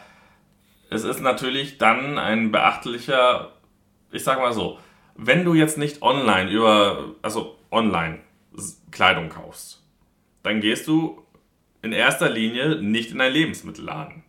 es 0.90 1.04
ist 1.04 1.22
natürlich 1.22 1.78
dann 1.78 2.18
ein 2.18 2.52
beachtlicher, 2.52 3.52
ich 4.12 4.24
sag 4.24 4.40
mal 4.40 4.54
so, 4.54 4.80
wenn 5.16 5.46
du 5.46 5.54
jetzt 5.54 5.78
nicht 5.78 6.02
online 6.02 6.50
über, 6.50 7.16
also 7.22 7.56
online 7.70 8.20
Kleidung 8.90 9.30
kaufst, 9.30 9.84
dann 10.44 10.60
gehst 10.60 10.88
du 10.88 11.21
in 11.82 11.92
erster 11.92 12.30
Linie 12.30 12.82
nicht 12.82 13.12
in 13.12 13.22
einen 13.22 13.34
Lebensmittelladen. 13.34 14.24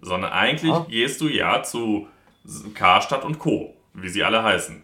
Sondern 0.00 0.32
eigentlich 0.32 0.72
ah. 0.72 0.86
gehst 0.88 1.20
du 1.20 1.28
ja 1.28 1.62
zu 1.62 2.08
Karstadt 2.74 3.24
und 3.24 3.38
Co., 3.38 3.74
wie 3.94 4.08
sie 4.08 4.24
alle 4.24 4.42
heißen. 4.42 4.82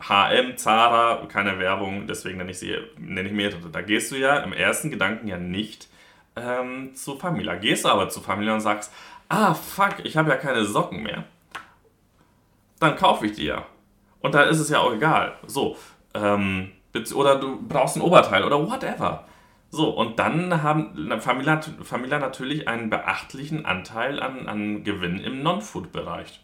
HM, 0.00 0.56
Zara, 0.56 1.26
keine 1.26 1.58
Werbung, 1.58 2.06
deswegen 2.06 2.38
nenne 2.38 2.52
ich 2.52 2.58
sie, 2.58 2.76
nenne 2.96 3.28
ich 3.28 3.34
mehrere. 3.34 3.68
Da 3.70 3.82
gehst 3.82 4.12
du 4.12 4.16
ja 4.16 4.38
im 4.38 4.52
ersten 4.52 4.90
Gedanken 4.90 5.28
ja 5.28 5.38
nicht 5.38 5.88
ähm, 6.36 6.94
zu 6.94 7.16
Famila. 7.16 7.56
Gehst 7.56 7.84
du 7.84 7.88
aber 7.88 8.08
zu 8.08 8.20
Famila 8.20 8.54
und 8.54 8.60
sagst, 8.60 8.92
ah 9.28 9.54
fuck, 9.54 9.96
ich 10.04 10.16
habe 10.16 10.30
ja 10.30 10.36
keine 10.36 10.64
Socken 10.64 11.02
mehr. 11.02 11.24
Dann 12.80 12.96
kaufe 12.96 13.26
ich 13.26 13.32
die 13.32 13.46
ja. 13.46 13.66
Und 14.20 14.34
da 14.34 14.42
ist 14.42 14.60
es 14.60 14.68
ja 14.68 14.78
auch 14.78 14.92
egal. 14.92 15.36
So, 15.46 15.76
ähm, 16.14 16.72
oder 17.14 17.36
du 17.36 17.60
brauchst 17.62 17.96
ein 17.96 18.02
Oberteil 18.02 18.44
oder 18.44 18.64
whatever. 18.68 19.24
So, 19.70 19.90
und 19.90 20.18
dann 20.18 20.62
haben 20.62 21.20
Famila, 21.20 21.60
Famila 21.82 22.18
natürlich 22.18 22.68
einen 22.68 22.88
beachtlichen 22.88 23.66
Anteil 23.66 24.20
an, 24.20 24.48
an 24.48 24.82
Gewinn 24.82 25.18
im 25.18 25.42
Non-Food-Bereich. 25.42 26.40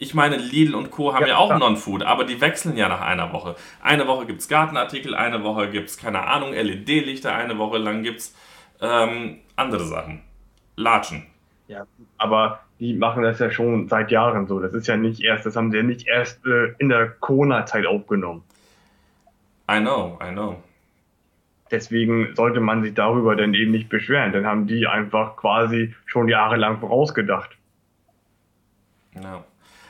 Ich 0.00 0.14
meine, 0.14 0.36
Lidl 0.36 0.76
und 0.76 0.92
Co. 0.92 1.12
haben 1.12 1.22
ja, 1.22 1.30
ja 1.30 1.36
auch 1.38 1.58
Non-Food, 1.58 2.04
aber 2.04 2.24
die 2.24 2.40
wechseln 2.40 2.76
ja 2.76 2.88
nach 2.88 3.00
einer 3.00 3.32
Woche. 3.32 3.56
Eine 3.82 4.06
Woche 4.06 4.26
gibt 4.26 4.40
es 4.40 4.48
Gartenartikel, 4.48 5.16
eine 5.16 5.42
Woche 5.42 5.68
gibt 5.70 5.88
es, 5.88 5.96
keine 5.96 6.28
Ahnung, 6.28 6.52
LED-Lichter, 6.52 7.34
eine 7.34 7.58
Woche 7.58 7.78
lang 7.78 8.04
gibt 8.04 8.20
es 8.20 8.36
ähm, 8.80 9.38
andere 9.56 9.84
Sachen. 9.84 10.22
Latschen. 10.76 11.26
Ja, 11.66 11.86
aber 12.16 12.60
die 12.78 12.94
machen 12.94 13.24
das 13.24 13.40
ja 13.40 13.50
schon 13.50 13.88
seit 13.88 14.12
Jahren 14.12 14.46
so. 14.46 14.60
Das 14.60 14.72
ist 14.72 14.86
ja 14.86 14.96
nicht 14.96 15.20
erst, 15.20 15.44
das 15.44 15.56
haben 15.56 15.72
sie 15.72 15.78
ja 15.78 15.82
nicht 15.82 16.06
erst 16.06 16.46
äh, 16.46 16.74
in 16.78 16.88
der 16.88 17.08
Corona-Zeit 17.08 17.84
aufgenommen. 17.84 18.44
I 19.70 19.80
know, 19.80 20.18
I 20.22 20.30
know. 20.30 20.62
Deswegen 21.70 22.34
sollte 22.34 22.60
man 22.60 22.82
sich 22.82 22.94
darüber 22.94 23.36
dann 23.36 23.54
eben 23.54 23.70
nicht 23.70 23.88
beschweren. 23.88 24.32
Dann 24.32 24.46
haben 24.46 24.66
die 24.66 24.86
einfach 24.86 25.36
quasi 25.36 25.94
schon 26.06 26.28
jahrelang 26.28 26.78
vorausgedacht. 26.78 27.56
Ja. 29.14 29.44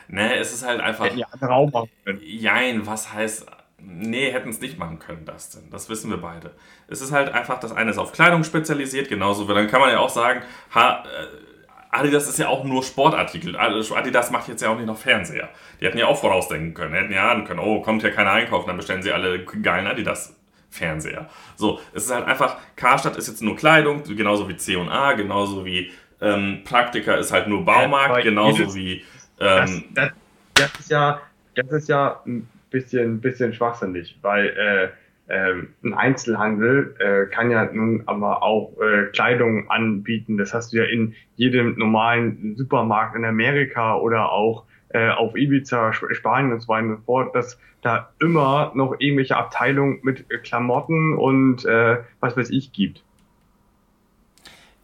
Ne, 0.09 0.37
es 0.37 0.53
ist 0.53 0.67
halt 0.67 0.81
einfach. 0.81 1.05
Hätten 1.05 1.19
ja 1.19 1.27
andere 1.31 1.53
auch 1.53 1.71
machen 1.71 1.91
können. 2.05 2.21
Jein, 2.23 2.87
was 2.87 3.13
heißt. 3.13 3.47
Nee, 3.81 4.33
hätten 4.33 4.49
es 4.49 4.61
nicht 4.61 4.77
machen 4.77 4.99
können, 4.99 5.25
das 5.25 5.51
denn. 5.51 5.71
Das 5.71 5.89
wissen 5.89 6.11
wir 6.11 6.17
beide. 6.17 6.53
Es 6.89 7.01
ist 7.01 7.13
halt 7.13 7.33
einfach, 7.33 7.61
das 7.61 7.73
eine 7.73 7.93
ist 7.93 7.99
auf 7.99 8.11
Kleidung 8.11 8.43
spezialisiert, 8.43 9.09
genauso. 9.09 9.47
Dann 9.47 9.69
kann 9.69 9.81
man 9.81 9.91
ja 9.91 10.01
auch 10.01 10.09
sagen, 10.09 10.43
ha, 10.75 11.05
äh, 11.05 11.97
Adidas 11.97 12.29
ist 12.29 12.41
ja 12.41 12.49
auch 12.49 12.65
nur 12.65 12.83
Sportartikel. 12.83 13.57
Adidas 13.57 14.33
macht 14.33 14.49
jetzt 14.49 14.63
ja 14.63 14.71
auch 14.71 14.77
nicht 14.77 14.87
noch 14.87 14.99
Fernseher. 14.99 15.49
Die 15.81 15.85
hätten 15.85 15.99
ja 15.99 16.07
auch 16.07 16.19
vorausdenken 16.19 16.75
können. 16.75 16.93
Hätten 16.93 17.13
ja 17.13 17.31
ahnen 17.31 17.45
können, 17.45 17.61
oh, 17.61 17.81
kommt 17.81 18.03
hier 18.03 18.11
keiner 18.11 18.33
einkaufen, 18.33 18.67
dann 18.67 18.77
bestellen 18.77 19.03
sie 19.03 19.13
alle 19.13 19.45
geilen 19.45 19.87
Adidas 19.87 20.38
Fernseher. 20.71 21.29
So, 21.57 21.81
es 21.93 22.05
ist 22.05 22.15
halt 22.15 22.27
einfach, 22.27 22.59
Karstadt 22.77 23.17
ist 23.17 23.29
jetzt 23.29 23.43
nur 23.43 23.57
Kleidung, 23.57 24.03
genauso 24.05 24.49
wie 24.49 24.57
C&A, 24.57 25.13
genauso 25.15 25.65
wie 25.65 25.91
ähm, 26.21 26.63
Praktika 26.65 27.15
ist 27.15 27.33
halt 27.33 27.49
nur 27.49 27.65
Baumarkt, 27.65 28.25
genauso 28.25 28.75
wie... 28.75 29.05
Ähm, 29.41 29.85
das, 29.95 30.11
das, 30.55 30.71
das, 30.73 30.81
ist 30.81 30.91
ja, 30.91 31.21
das 31.55 31.73
ist 31.73 31.89
ja 31.89 32.21
ein 32.27 32.49
bisschen, 32.71 33.21
bisschen 33.21 33.55
schwachsinnig, 33.55 34.19
weil 34.23 34.49
äh, 34.49 34.89
ähm, 35.31 35.69
ein 35.85 35.95
Einzelhandel 35.95 36.95
äh, 36.99 37.27
kann 37.33 37.51
ja 37.51 37.71
nun 37.71 38.03
aber 38.07 38.43
auch 38.43 38.73
äh, 38.81 39.07
Kleidung 39.13 39.71
anbieten. 39.71 40.39
Das 40.39 40.55
hast 40.55 40.73
du 40.73 40.79
ja 40.79 40.85
in 40.85 41.15
jedem 41.37 41.79
normalen 41.79 42.57
Supermarkt 42.57 43.15
in 43.15 43.25
Amerika 43.25 43.97
oder 43.97 44.33
auch 44.33 44.65
äh, 44.91 45.11
auf 45.11 45.37
Ibiza, 45.37 45.93
Spanien 45.93 46.53
und 46.53 46.61
so 46.61 46.69
weiter 46.69 46.87
und 46.87 46.97
so 46.97 47.03
fort, 47.03 47.35
dass 47.35 47.59
da 47.83 48.11
immer 48.21 48.73
noch 48.75 48.97
irgendwelche 48.99 49.37
Abteilungen 49.37 50.01
mit 50.03 50.29
Klamotten 50.43 51.15
und 51.15 51.65
äh, 51.65 51.99
was 52.21 52.37
weiß 52.37 52.51
ich 52.51 52.73
gibt. 52.73 53.03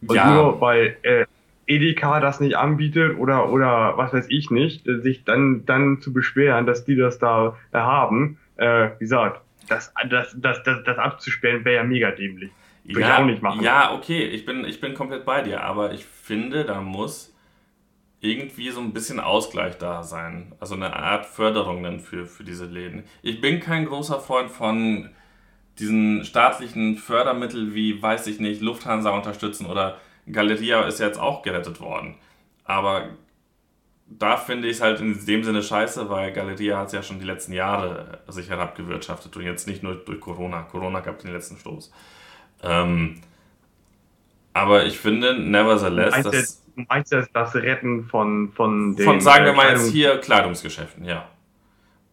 Und 0.07 0.17
ja. 0.17 0.35
nur 0.35 0.61
weil 0.61 0.97
äh, 1.03 1.25
Edeka 1.67 2.21
das 2.21 2.41
nicht 2.41 2.57
anbietet 2.57 3.19
oder 3.19 3.51
oder 3.51 3.97
was 3.97 4.13
weiß 4.13 4.27
ich 4.29 4.51
nicht, 4.51 4.87
äh, 4.87 5.01
sich 5.01 5.25
dann 5.25 5.65
dann 5.67 6.01
zu 6.01 6.13
beschweren, 6.13 6.67
dass 6.67 6.85
die 6.85 6.97
das 6.97 7.19
da 7.19 7.57
äh, 7.73 7.79
haben, 7.79 8.39
äh, 8.57 8.91
wie 8.99 9.05
gesagt, 9.05 9.41
das 9.69 9.93
das 10.09 10.37
das 10.39 10.63
das, 10.63 10.85
das 10.85 10.99
abzusperren 10.99 11.65
wäre 11.65 11.77
ja 11.77 11.85
mega 11.85 12.11
dämlich. 12.11 12.51
Würde 12.85 13.01
ja, 13.01 13.15
ich 13.15 13.23
auch 13.23 13.27
nicht 13.27 13.43
machen. 13.43 13.63
Ja, 13.63 13.95
okay, 13.95 14.25
ich 14.25 14.45
bin 14.45 14.65
ich 14.67 14.81
bin 14.81 14.95
komplett 14.95 15.25
bei 15.25 15.41
dir, 15.41 15.63
aber 15.63 15.93
ich 15.93 16.05
finde, 16.05 16.65
da 16.65 16.83
muss 16.83 17.34
irgendwie 18.25 18.71
so 18.71 18.81
ein 18.81 18.95
bisschen 18.95 19.21
Ausgleich 19.21 19.77
da 19.77 20.03
sein. 20.03 20.53
Also 20.59 20.75
eine 20.75 20.97
Art 20.97 21.27
Förderung 21.27 21.83
dann 21.83 22.01
für, 22.01 22.27
für 22.27 22.43
diese 22.43 22.65
Läden. 22.65 23.05
Ich 23.23 23.41
bin 23.41 23.61
kein 23.61 23.85
großer 23.85 24.19
Freund 24.19 24.51
von 24.51 25.11
diesen 25.79 26.25
staatlichen 26.25 26.97
Fördermitteln 26.97 27.75
wie, 27.75 28.01
weiß 28.01 28.27
ich 28.29 28.41
nicht, 28.41 28.63
Lufthansa 28.63 29.11
unterstützen 29.11 29.67
oder 29.67 29.99
Galeria 30.31 30.85
ist 30.85 31.01
jetzt 31.01 31.19
auch 31.19 31.43
gerettet 31.43 31.81
worden. 31.81 32.15
Aber 32.65 33.11
da 34.07 34.39
finde 34.39 34.69
ich 34.69 34.77
es 34.77 34.83
halt 34.83 35.01
in 35.01 35.27
dem 35.27 35.45
Sinne 35.45 35.63
scheiße, 35.63 36.09
weil 36.09 36.33
Galeria 36.33 36.79
hat 36.79 36.87
es 36.87 36.93
ja 36.95 37.03
schon 37.03 37.19
die 37.19 37.27
letzten 37.27 37.53
Jahre 37.53 38.21
sich 38.29 38.49
herabgewirtschaftet 38.49 39.37
und 39.37 39.43
jetzt 39.43 39.67
nicht 39.67 39.83
nur 39.83 39.97
durch 39.97 40.21
Corona. 40.21 40.63
Corona 40.63 41.01
gab 41.01 41.19
den 41.19 41.33
letzten 41.33 41.59
Stoß. 41.59 41.93
Ähm, 42.63 43.21
aber 44.55 44.87
ich 44.87 44.99
finde, 44.99 45.39
nevertheless, 45.39 46.23
dass 46.23 46.64
meinst 46.75 47.13
du 47.13 47.27
das 47.33 47.55
Retten 47.55 48.05
von, 48.05 48.53
von 48.53 48.97
den. 48.97 49.05
Von, 49.05 49.21
sagen 49.21 49.45
wir 49.45 49.53
mal 49.53 49.71
jetzt 49.71 49.91
hier 49.91 50.19
Kleidungsgeschäften, 50.19 51.05
ja. 51.05 51.29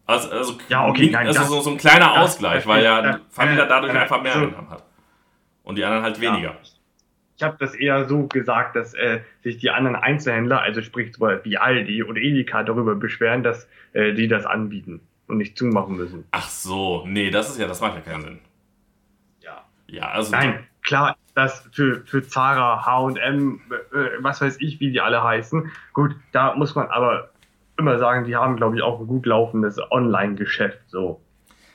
Also, 0.06 0.30
also, 0.30 0.58
ja, 0.68 0.86
okay, 0.86 1.10
nein, 1.10 1.28
also 1.28 1.44
so, 1.44 1.60
so 1.60 1.70
ein 1.70 1.78
kleiner 1.78 2.08
das, 2.14 2.18
Ausgleich, 2.18 2.64
das, 2.64 2.66
weil 2.66 2.84
ja 2.84 3.20
Famila 3.30 3.66
dadurch 3.66 3.92
einfach 3.92 4.22
mehr 4.22 4.34
also, 4.34 4.46
Einnahmen 4.46 4.70
hat. 4.70 4.84
Und 5.62 5.76
die 5.76 5.84
anderen 5.84 6.02
halt 6.02 6.20
weniger. 6.20 6.50
Ja. 6.50 6.56
Ich 7.36 7.42
habe 7.42 7.56
das 7.58 7.74
eher 7.74 8.08
so 8.08 8.26
gesagt, 8.26 8.76
dass 8.76 8.94
äh, 8.94 9.20
sich 9.42 9.58
die 9.58 9.70
anderen 9.70 9.96
Einzelhändler, 9.96 10.60
also 10.60 10.82
sprich 10.82 11.12
wie 11.18 11.56
Aldi 11.56 12.04
oder 12.04 12.20
Edeka, 12.20 12.62
darüber 12.62 12.94
beschweren, 12.94 13.42
dass 13.42 13.68
äh, 13.92 14.12
die 14.12 14.28
das 14.28 14.44
anbieten 14.44 15.00
und 15.28 15.38
nicht 15.38 15.56
zumachen 15.56 15.96
müssen. 15.96 16.24
Ach 16.32 16.48
so, 16.48 17.04
nee, 17.06 17.30
das 17.30 17.50
ist 17.50 17.58
ja, 17.58 17.66
das 17.66 17.80
macht 17.80 17.94
ja 17.94 18.00
keinen 18.00 18.22
Sinn. 18.22 18.38
Ja. 19.40 19.64
Ja, 19.86 20.10
also. 20.10 20.30
Nein, 20.32 20.66
klar, 20.82 21.16
das 21.34 21.68
für, 21.72 22.02
für 22.04 22.26
Zara, 22.26 22.84
H&M, 22.84 23.60
was 24.20 24.40
weiß 24.40 24.56
ich, 24.60 24.80
wie 24.80 24.92
die 24.92 25.00
alle 25.00 25.22
heißen. 25.22 25.70
Gut, 25.92 26.14
da 26.32 26.54
muss 26.54 26.74
man 26.74 26.88
aber 26.88 27.30
immer 27.78 27.98
sagen, 27.98 28.24
die 28.24 28.36
haben, 28.36 28.56
glaube 28.56 28.76
ich, 28.76 28.82
auch 28.82 29.00
ein 29.00 29.06
gut 29.06 29.26
laufendes 29.26 29.78
Online-Geschäft, 29.90 30.80
so. 30.88 31.20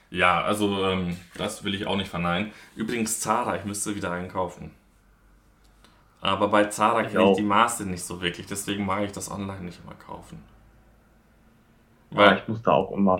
Ja, 0.09 0.41
also 0.41 0.85
ähm, 0.85 1.17
das 1.37 1.63
will 1.63 1.73
ich 1.73 1.85
auch 1.85 1.97
nicht 1.97 2.09
verneinen. 2.09 2.51
Übrigens 2.75 3.19
Zara, 3.19 3.57
ich 3.57 3.65
müsste 3.65 3.95
wieder 3.95 4.11
einkaufen. 4.11 4.71
Aber 6.21 6.47
bei 6.47 6.65
Zara 6.65 7.03
kenne 7.03 7.31
ich 7.31 7.37
die 7.37 7.43
Maße 7.43 7.85
nicht 7.85 8.03
so 8.03 8.21
wirklich, 8.21 8.47
deswegen 8.47 8.85
mag 8.85 9.03
ich 9.03 9.11
das 9.11 9.29
online 9.29 9.61
nicht 9.61 9.79
immer 9.83 9.95
kaufen. 9.95 10.43
Weil, 12.09 12.27
ja, 12.27 12.35
ich 12.37 12.47
muss 12.47 12.61
da 12.61 12.71
auch 12.71 12.91
immer, 12.91 13.19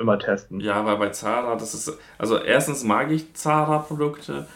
immer 0.00 0.18
testen. 0.18 0.60
Ja, 0.60 0.84
weil 0.84 0.96
bei 0.96 1.10
Zara, 1.10 1.56
das 1.56 1.74
ist, 1.74 1.98
also 2.16 2.38
erstens 2.38 2.84
mag 2.84 3.10
ich 3.10 3.34
Zara-Produkte, 3.34 4.48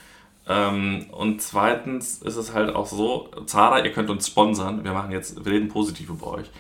ähm, 0.49 1.07
und 1.13 1.41
zweitens 1.41 2.21
ist 2.23 2.37
es 2.37 2.53
halt 2.53 2.75
auch 2.75 2.87
so, 2.87 3.31
Zara, 3.47 3.81
ihr 3.81 3.93
könnt 3.93 4.11
uns 4.11 4.27
sponsern. 4.27 4.85
Wir 4.85 4.93
machen 4.93 5.13
jetzt, 5.13 5.45
wir 5.45 5.53
reden 5.53 5.69
positiv 5.69 6.11
über 6.11 6.35
euch. 6.35 6.51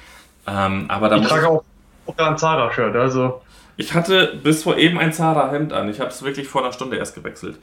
Ähm, 0.46 0.86
aber 0.88 1.08
da 1.08 1.16
ich 1.16 1.26
trage 1.26 1.48
auch, 1.48 1.64
auch 2.06 2.18
ein 2.18 2.38
Zara-Shirt, 2.38 2.94
also. 2.94 3.42
Ich 3.76 3.94
hatte 3.94 4.38
bis 4.42 4.62
vor 4.62 4.76
eben 4.76 4.98
ein 4.98 5.12
Zara-Hemd 5.12 5.72
an. 5.72 5.88
Ich 5.88 5.98
habe 5.98 6.10
es 6.10 6.22
wirklich 6.22 6.48
vor 6.48 6.62
einer 6.62 6.72
Stunde 6.72 6.96
erst 6.96 7.14
gewechselt. 7.14 7.58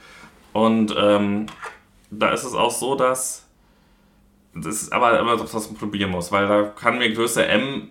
Und 0.51 0.93
ähm, 0.97 1.45
da 2.09 2.31
ist 2.31 2.43
es 2.43 2.53
auch 2.53 2.71
so, 2.71 2.95
dass 2.95 3.45
das 4.55 4.81
ist 4.81 4.93
aber 4.93 5.19
immer 5.19 5.37
das, 5.37 5.53
was 5.53 5.69
man 5.69 5.79
probieren 5.79 6.11
muss, 6.11 6.31
weil 6.31 6.47
da 6.47 6.63
kann 6.63 6.97
mir 6.97 7.13
Größe 7.13 7.45
M, 7.45 7.89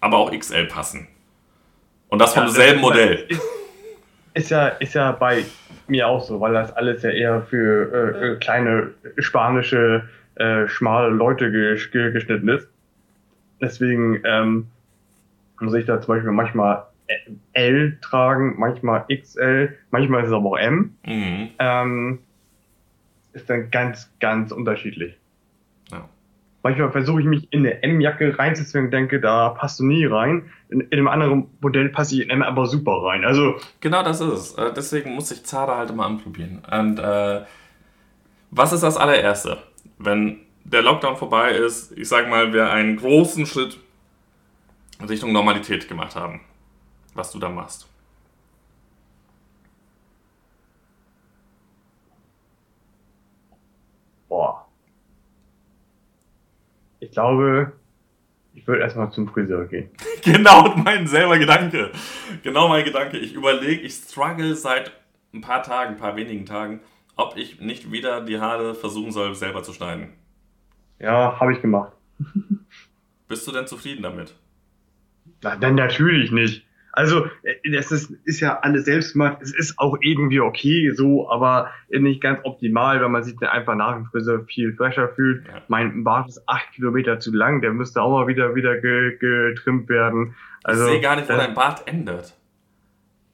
aber 0.00 0.18
auch 0.18 0.30
XL 0.30 0.66
passen. 0.66 1.08
Und 2.08 2.20
das 2.20 2.34
vom 2.34 2.44
ja, 2.44 2.48
selben 2.48 2.80
Modell. 2.80 3.26
Ist, 3.28 3.42
ist, 4.34 4.50
ja, 4.50 4.68
ist 4.68 4.94
ja 4.94 5.12
bei 5.12 5.44
mir 5.90 6.08
auch 6.08 6.22
so, 6.22 6.40
weil 6.40 6.52
das 6.52 6.72
alles 6.72 7.02
ja 7.02 7.10
eher 7.10 7.42
für 7.42 7.92
äh, 7.92 8.32
äh 8.32 8.36
kleine 8.36 8.90
spanische, 9.18 10.08
äh, 10.36 10.66
schmale 10.68 11.10
Leute 11.10 11.50
geschnitten 11.50 12.48
ist. 12.48 12.68
Deswegen 13.60 14.22
ähm, 14.24 14.68
muss 15.60 15.74
ich 15.74 15.84
da 15.84 16.00
zum 16.00 16.14
Beispiel 16.14 16.32
manchmal 16.32 16.84
L 17.52 17.98
tragen, 18.00 18.54
manchmal 18.58 19.04
XL, 19.12 19.76
manchmal 19.90 20.22
ist 20.22 20.28
es 20.28 20.34
aber 20.34 20.50
auch 20.50 20.58
M. 20.58 20.96
Mhm. 21.04 21.50
Ähm, 21.58 22.18
ist 23.32 23.50
dann 23.50 23.70
ganz, 23.70 24.10
ganz 24.20 24.52
unterschiedlich. 24.52 25.19
Manchmal 26.62 26.92
versuche 26.92 27.20
ich 27.20 27.26
mich 27.26 27.52
in 27.52 27.60
eine 27.60 27.82
M-Jacke 27.82 28.38
reinzuzwingen 28.38 28.88
und 28.88 28.90
denke, 28.92 29.18
da 29.20 29.50
passt 29.50 29.80
du 29.80 29.84
nie 29.84 30.04
rein. 30.04 30.50
In, 30.68 30.80
in 30.82 30.92
einem 30.92 31.08
anderen 31.08 31.46
Modell 31.60 31.88
passe 31.88 32.16
ich 32.16 32.20
in 32.22 32.30
M 32.30 32.42
aber 32.42 32.66
super 32.66 33.02
rein. 33.02 33.24
Also 33.24 33.56
genau 33.80 34.02
das 34.02 34.20
ist 34.20 34.32
es. 34.32 34.54
Äh, 34.54 34.72
deswegen 34.74 35.14
muss 35.14 35.30
ich 35.30 35.44
Zara 35.44 35.78
halt 35.78 35.90
immer 35.90 36.04
anprobieren. 36.04 36.62
Und 36.70 36.98
äh, 36.98 37.42
was 38.50 38.72
ist 38.72 38.82
das 38.82 38.98
allererste? 38.98 39.58
Wenn 39.98 40.40
der 40.64 40.82
Lockdown 40.82 41.16
vorbei 41.16 41.52
ist, 41.52 41.96
ich 41.96 42.08
sag 42.08 42.28
mal, 42.28 42.52
wir 42.52 42.70
einen 42.70 42.96
großen 42.96 43.46
Schritt 43.46 43.78
Richtung 45.08 45.32
Normalität 45.32 45.88
gemacht 45.88 46.14
haben, 46.14 46.42
was 47.14 47.32
du 47.32 47.38
da 47.38 47.48
machst. 47.48 47.88
Boah 54.28 54.66
ich 57.00 57.10
glaube, 57.10 57.72
ich 58.54 58.66
würde 58.66 58.82
erstmal 58.82 59.10
zum 59.10 59.28
Friseur 59.28 59.66
gehen. 59.66 59.90
genau, 60.22 60.74
mein 60.76 61.06
selber 61.06 61.38
Gedanke. 61.38 61.90
Genau 62.42 62.68
mein 62.68 62.84
Gedanke. 62.84 63.18
Ich 63.18 63.34
überlege, 63.34 63.82
ich 63.82 63.94
struggle 63.94 64.54
seit 64.54 64.92
ein 65.32 65.40
paar 65.40 65.62
Tagen, 65.62 65.94
ein 65.94 66.00
paar 66.00 66.16
wenigen 66.16 66.46
Tagen, 66.46 66.80
ob 67.16 67.36
ich 67.36 67.60
nicht 67.60 67.90
wieder 67.92 68.20
die 68.20 68.40
Haare 68.40 68.74
versuchen 68.74 69.12
soll, 69.12 69.34
selber 69.34 69.62
zu 69.62 69.72
schneiden. 69.72 70.10
Ja, 70.98 71.38
habe 71.40 71.52
ich 71.52 71.62
gemacht. 71.62 71.92
Bist 73.28 73.46
du 73.46 73.52
denn 73.52 73.66
zufrieden 73.66 74.02
damit? 74.02 74.34
Na, 75.42 75.56
dann 75.56 75.76
natürlich 75.76 76.30
nicht. 76.32 76.66
Also, 77.00 77.24
äh, 77.44 77.70
das 77.72 77.90
ist, 77.90 78.10
ist 78.24 78.40
ja 78.40 78.58
alles 78.60 78.84
selbst 78.84 79.14
gemacht. 79.14 79.38
Es 79.40 79.54
ist 79.54 79.78
auch 79.78 79.96
irgendwie 80.02 80.40
okay 80.40 80.90
so, 80.94 81.30
aber 81.30 81.70
nicht 81.88 82.20
ganz 82.20 82.40
optimal, 82.44 83.00
weil 83.00 83.08
man 83.08 83.22
sich 83.22 83.38
dann 83.40 83.48
einfach 83.48 83.74
nach 83.74 83.94
dem 83.94 84.04
Friseur 84.04 84.44
viel 84.44 84.74
fresher 84.74 85.08
fühlt. 85.08 85.46
Ja. 85.46 85.62
Mein 85.68 86.04
Bart 86.04 86.28
ist 86.28 86.46
acht 86.46 86.70
Kilometer 86.72 87.18
zu 87.18 87.34
lang, 87.34 87.62
der 87.62 87.72
müsste 87.72 88.02
auch 88.02 88.10
mal 88.10 88.26
wieder, 88.26 88.54
wieder 88.54 88.76
getrimmt 88.76 89.88
werden. 89.88 90.34
Also, 90.62 90.84
ich 90.84 90.90
sehe 90.90 91.00
gar 91.00 91.16
nicht, 91.16 91.26
wo 91.30 91.32
dein 91.32 91.54
Bart 91.54 91.88
endet. 91.88 92.34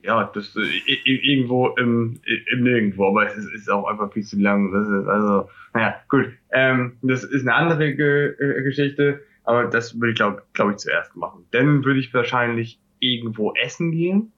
Ja, 0.03 0.31
das 0.33 0.55
äh, 0.55 0.93
irgendwo 1.05 1.71
im, 1.71 2.21
im 2.53 2.63
Nirgendwo, 2.63 3.09
aber 3.09 3.27
es 3.27 3.37
ist, 3.37 3.53
ist 3.53 3.69
auch 3.69 3.89
einfach 3.89 4.13
viel 4.13 4.23
zu 4.23 4.39
lang. 4.39 4.71
Das 4.71 4.87
ist 4.87 5.09
also, 5.09 5.51
naja, 5.75 5.97
gut. 6.09 6.27
Ähm, 6.53 6.99
das 7.03 7.25
ist 7.25 7.43
eine 7.43 7.55
andere 7.55 7.97
Ge 7.97 8.29
äh, 8.39 8.63
Geschichte, 8.63 9.25
aber 9.43 9.65
das 9.65 9.99
würde 9.99 10.11
ich 10.13 10.17
glaube 10.17 10.43
glaub 10.53 10.71
ich 10.71 10.77
zuerst 10.77 11.17
machen. 11.17 11.47
Dann 11.51 11.85
würde 11.85 11.99
ich 11.99 12.15
wahrscheinlich 12.15 12.79
irgendwo 13.01 13.53
essen 13.55 13.93
gehen. 13.93 14.33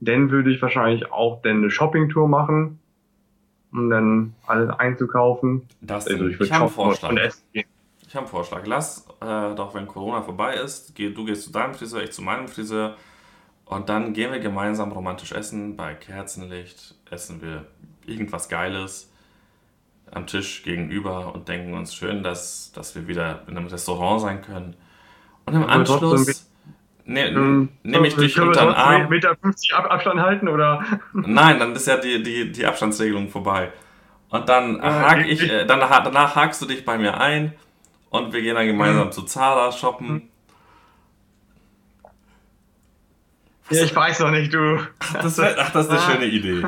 Dann 0.00 0.30
würde 0.30 0.52
ich 0.52 0.60
wahrscheinlich 0.60 1.10
auch 1.12 1.42
dann 1.42 1.58
eine 1.58 1.70
Shoppingtour 1.70 2.28
machen, 2.28 2.80
um 3.72 3.88
dann 3.88 4.34
alles 4.46 4.70
einzukaufen. 4.70 5.62
Das, 5.80 6.08
also 6.08 6.26
ich, 6.26 6.40
ich 6.40 6.52
habe 6.52 6.64
einen 6.64 6.70
Vorschlag. 6.70 7.12
Ich 7.52 7.64
habe 8.16 8.26
einen 8.26 8.26
Vorschlag. 8.26 8.66
Lass 8.66 9.06
äh, 9.20 9.54
doch, 9.54 9.74
wenn 9.74 9.86
Corona 9.86 10.22
vorbei 10.22 10.54
ist, 10.54 10.94
geh, 10.94 11.10
du 11.10 11.24
gehst 11.24 11.44
zu 11.44 11.52
deinem 11.52 11.74
Friseur, 11.74 12.02
ich 12.02 12.12
zu 12.12 12.20
meinem 12.20 12.48
Friseur 12.48 12.96
und 13.64 13.88
dann 13.88 14.12
gehen 14.12 14.32
wir 14.32 14.40
gemeinsam 14.40 14.92
romantisch 14.92 15.32
essen. 15.32 15.76
Bei 15.76 15.94
Kerzenlicht 15.94 16.94
essen 17.10 17.40
wir 17.40 17.66
irgendwas 18.04 18.48
Geiles 18.48 19.10
am 20.10 20.26
Tisch 20.26 20.62
gegenüber 20.62 21.34
und 21.34 21.48
denken 21.48 21.74
uns 21.74 21.94
schön, 21.94 22.22
dass, 22.22 22.72
dass 22.72 22.94
wir 22.94 23.08
wieder 23.08 23.42
in 23.48 23.56
einem 23.56 23.68
Restaurant 23.68 24.20
sein 24.20 24.42
können. 24.42 24.76
Und 25.46 25.54
im 25.54 25.66
Anschluss 25.66 26.48
ne, 27.04 27.28
ähm, 27.28 27.70
nehme 27.82 28.06
ich 28.06 28.14
dich 28.14 28.38
unter 28.40 28.60
den 28.60 28.74
Arm. 28.74 29.08
Meter 29.08 29.36
50 29.40 29.74
Abstand 29.74 30.20
halten 30.20 30.48
oder? 30.48 30.84
Nein, 31.12 31.58
dann 31.58 31.74
ist 31.74 31.86
ja 31.86 31.96
die, 31.96 32.22
die, 32.22 32.52
die 32.52 32.66
Abstandsregelung 32.66 33.28
vorbei. 33.28 33.72
Und 34.28 34.48
dann, 34.48 34.80
ah, 34.80 35.10
hake 35.10 35.26
ich, 35.26 35.42
äh, 35.42 35.66
dann, 35.66 35.80
danach 35.80 36.36
hakst 36.36 36.62
du 36.62 36.66
dich 36.66 36.84
bei 36.84 36.96
mir 36.96 37.20
ein 37.20 37.52
und 38.08 38.32
wir 38.32 38.40
gehen 38.42 38.54
dann 38.54 38.66
gemeinsam 38.66 39.08
mhm. 39.08 39.12
zu 39.12 39.22
Zara 39.22 39.72
shoppen. 39.72 40.12
Mhm. 40.12 40.22
Ja, 43.70 43.84
ich 43.84 43.94
weiß 43.94 44.20
noch 44.20 44.30
nicht, 44.30 44.52
du. 44.52 44.78
Ach, 44.98 45.14
das, 45.14 45.38
wär, 45.38 45.56
ach, 45.58 45.70
das 45.70 45.86
ist 45.86 45.92
eine 45.92 46.00
schöne 46.00 46.26
Idee. 46.26 46.66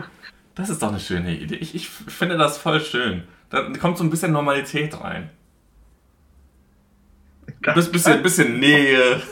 Das 0.55 0.71
ist 0.71 0.83
doch 0.83 0.89
eine 0.89 1.01
schöne 1.01 1.37
Idee. 1.37 1.57
Ich, 1.57 1.75
ich 1.75 1.89
finde 1.89 2.39
das 2.39 2.59
voll 2.59 2.81
schön. 2.81 3.25
Da 3.51 3.63
kommt 3.81 3.99
so 3.99 4.05
ein 4.05 4.11
bisschen 4.11 4.33
Normalität 4.33 4.99
rein. 5.01 5.31
Ein 7.67 7.75
bisschen, 7.75 8.23
bisschen 8.23 8.59
Nähe. 8.59 9.23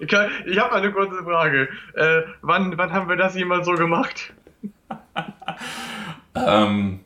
Ich, 0.00 0.12
habe 0.58 0.72
eine 0.74 0.92
kurze 0.92 1.22
Frage. 1.22 1.68
Äh, 1.94 2.22
wann, 2.42 2.76
wann 2.76 2.92
haben 2.92 3.08
wir 3.08 3.16
das 3.16 3.34
jemals 3.34 3.66
so 3.66 3.74
gemacht? 3.74 4.32
ähm, 6.34 7.00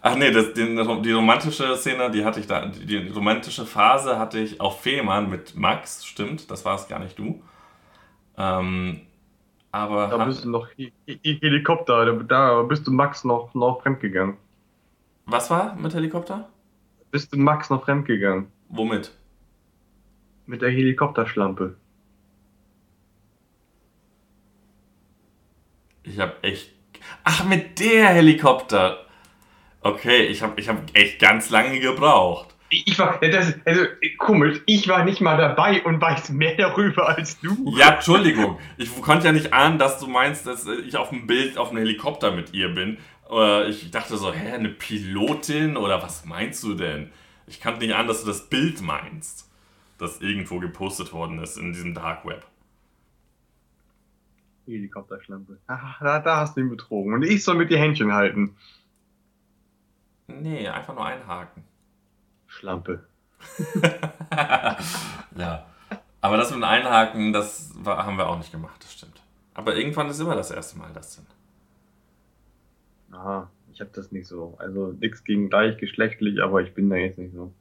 ach 0.00 0.16
nee, 0.16 0.30
das, 0.30 0.52
die, 0.54 1.02
die, 1.02 1.12
romantische 1.12 1.76
Szene, 1.76 2.10
die 2.10 2.24
hatte 2.24 2.40
ich 2.40 2.46
da, 2.46 2.66
die, 2.66 2.86
die 2.86 3.08
romantische 3.08 3.66
Phase 3.66 4.18
hatte 4.18 4.38
ich 4.38 4.60
auf 4.60 4.80
Fehmarn 4.82 5.28
mit 5.28 5.56
Max, 5.56 6.06
stimmt, 6.06 6.50
das 6.50 6.64
war 6.64 6.76
es 6.76 6.88
gar 6.88 7.00
nicht 7.00 7.18
du. 7.18 7.42
Ähm, 8.36 9.00
aber 9.72 10.06
da 10.08 10.24
bist 10.24 10.44
du 10.44 10.50
noch 10.50 10.68
Helikopter, 11.06 12.14
da 12.14 12.62
bist 12.62 12.86
du 12.86 12.92
Max 12.92 13.24
noch, 13.24 13.52
noch 13.54 13.82
fremdgegangen. 13.82 14.36
Was 15.26 15.50
war 15.50 15.74
mit 15.74 15.92
Helikopter? 15.92 16.48
Bist 17.10 17.32
du 17.32 17.38
Max 17.38 17.68
noch 17.68 17.84
fremdgegangen? 17.84 18.50
Womit? 18.68 19.12
Mit 20.48 20.62
der 20.62 20.70
Helikopterschlampe. 20.70 21.76
Ich 26.04 26.18
habe 26.18 26.32
echt. 26.40 26.72
Ach, 27.22 27.44
mit 27.44 27.78
der 27.78 28.08
Helikopter. 28.08 29.04
Okay, 29.82 30.22
ich 30.22 30.42
habe 30.42 30.58
ich 30.58 30.70
hab 30.70 30.96
echt 30.96 31.18
ganz 31.18 31.50
lange 31.50 31.80
gebraucht. 31.80 32.54
Ich 32.70 32.98
war, 32.98 33.20
das, 33.20 33.56
also 33.66 33.82
komisch, 34.16 34.62
ich 34.64 34.88
war 34.88 35.04
nicht 35.04 35.20
mal 35.20 35.36
dabei 35.36 35.82
und 35.82 36.00
weiß 36.00 36.30
mehr 36.30 36.56
darüber 36.56 37.10
als 37.10 37.38
du. 37.40 37.76
Ja, 37.76 37.96
Entschuldigung. 37.96 38.58
Ich 38.78 39.02
konnte 39.02 39.26
ja 39.26 39.32
nicht 39.32 39.52
ahnen, 39.52 39.78
dass 39.78 39.98
du 40.00 40.06
meinst, 40.06 40.46
dass 40.46 40.66
ich 40.66 40.96
auf 40.96 41.10
dem 41.10 41.26
Bild 41.26 41.58
auf 41.58 41.68
einem 41.68 41.78
Helikopter 41.80 42.30
mit 42.30 42.54
ihr 42.54 42.74
bin. 42.74 42.96
Ich 43.68 43.90
dachte 43.90 44.16
so, 44.16 44.32
hä, 44.32 44.52
eine 44.52 44.70
Pilotin 44.70 45.76
oder 45.76 46.02
was 46.02 46.24
meinst 46.24 46.62
du 46.62 46.72
denn? 46.72 47.12
Ich 47.46 47.60
kannte 47.60 47.80
nicht 47.80 47.94
ahnen, 47.94 48.08
dass 48.08 48.22
du 48.22 48.26
das 48.28 48.48
Bild 48.48 48.80
meinst, 48.80 49.47
das 49.98 50.20
irgendwo 50.20 50.60
gepostet 50.60 51.12
worden 51.12 51.38
ist 51.40 51.56
in 51.56 51.72
diesem 51.72 51.94
Dark 51.94 52.24
Web. 52.24 52.46
Helikopterschlampe. 54.66 55.58
Da, 55.66 56.20
da 56.20 56.36
hast 56.36 56.56
du 56.56 56.60
ihn 56.60 56.68
betrogen. 56.68 57.14
Und 57.14 57.22
ich 57.22 57.42
soll 57.42 57.56
mit 57.56 57.70
dir 57.70 57.78
Händchen 57.78 58.12
halten. 58.12 58.56
Nee, 60.26 60.68
einfach 60.68 60.94
nur 60.94 61.06
einhaken. 61.06 61.64
Schlampe. 62.46 63.06
ja. 65.36 65.66
Aber 66.20 66.36
das 66.36 66.50
mit 66.50 66.58
dem 66.58 66.64
Einhaken, 66.64 67.32
das 67.32 67.72
war, 67.76 68.04
haben 68.04 68.18
wir 68.18 68.28
auch 68.28 68.38
nicht 68.38 68.52
gemacht, 68.52 68.82
das 68.82 68.92
stimmt. 68.92 69.22
Aber 69.54 69.76
irgendwann 69.76 70.08
ist 70.08 70.20
immer 70.20 70.34
das 70.34 70.50
erste 70.50 70.78
Mal 70.78 70.90
das 70.92 71.16
denn. 71.16 71.26
Aha, 73.12 73.50
ich 73.72 73.80
habe 73.80 73.90
das 73.94 74.12
nicht 74.12 74.26
so. 74.26 74.54
Also 74.58 74.92
nichts 75.00 75.24
gegen 75.24 75.48
gleichgeschlechtlich, 75.48 76.42
aber 76.42 76.60
ich 76.62 76.74
bin 76.74 76.90
da 76.90 76.96
jetzt 76.96 77.18
nicht 77.18 77.34
so. 77.34 77.52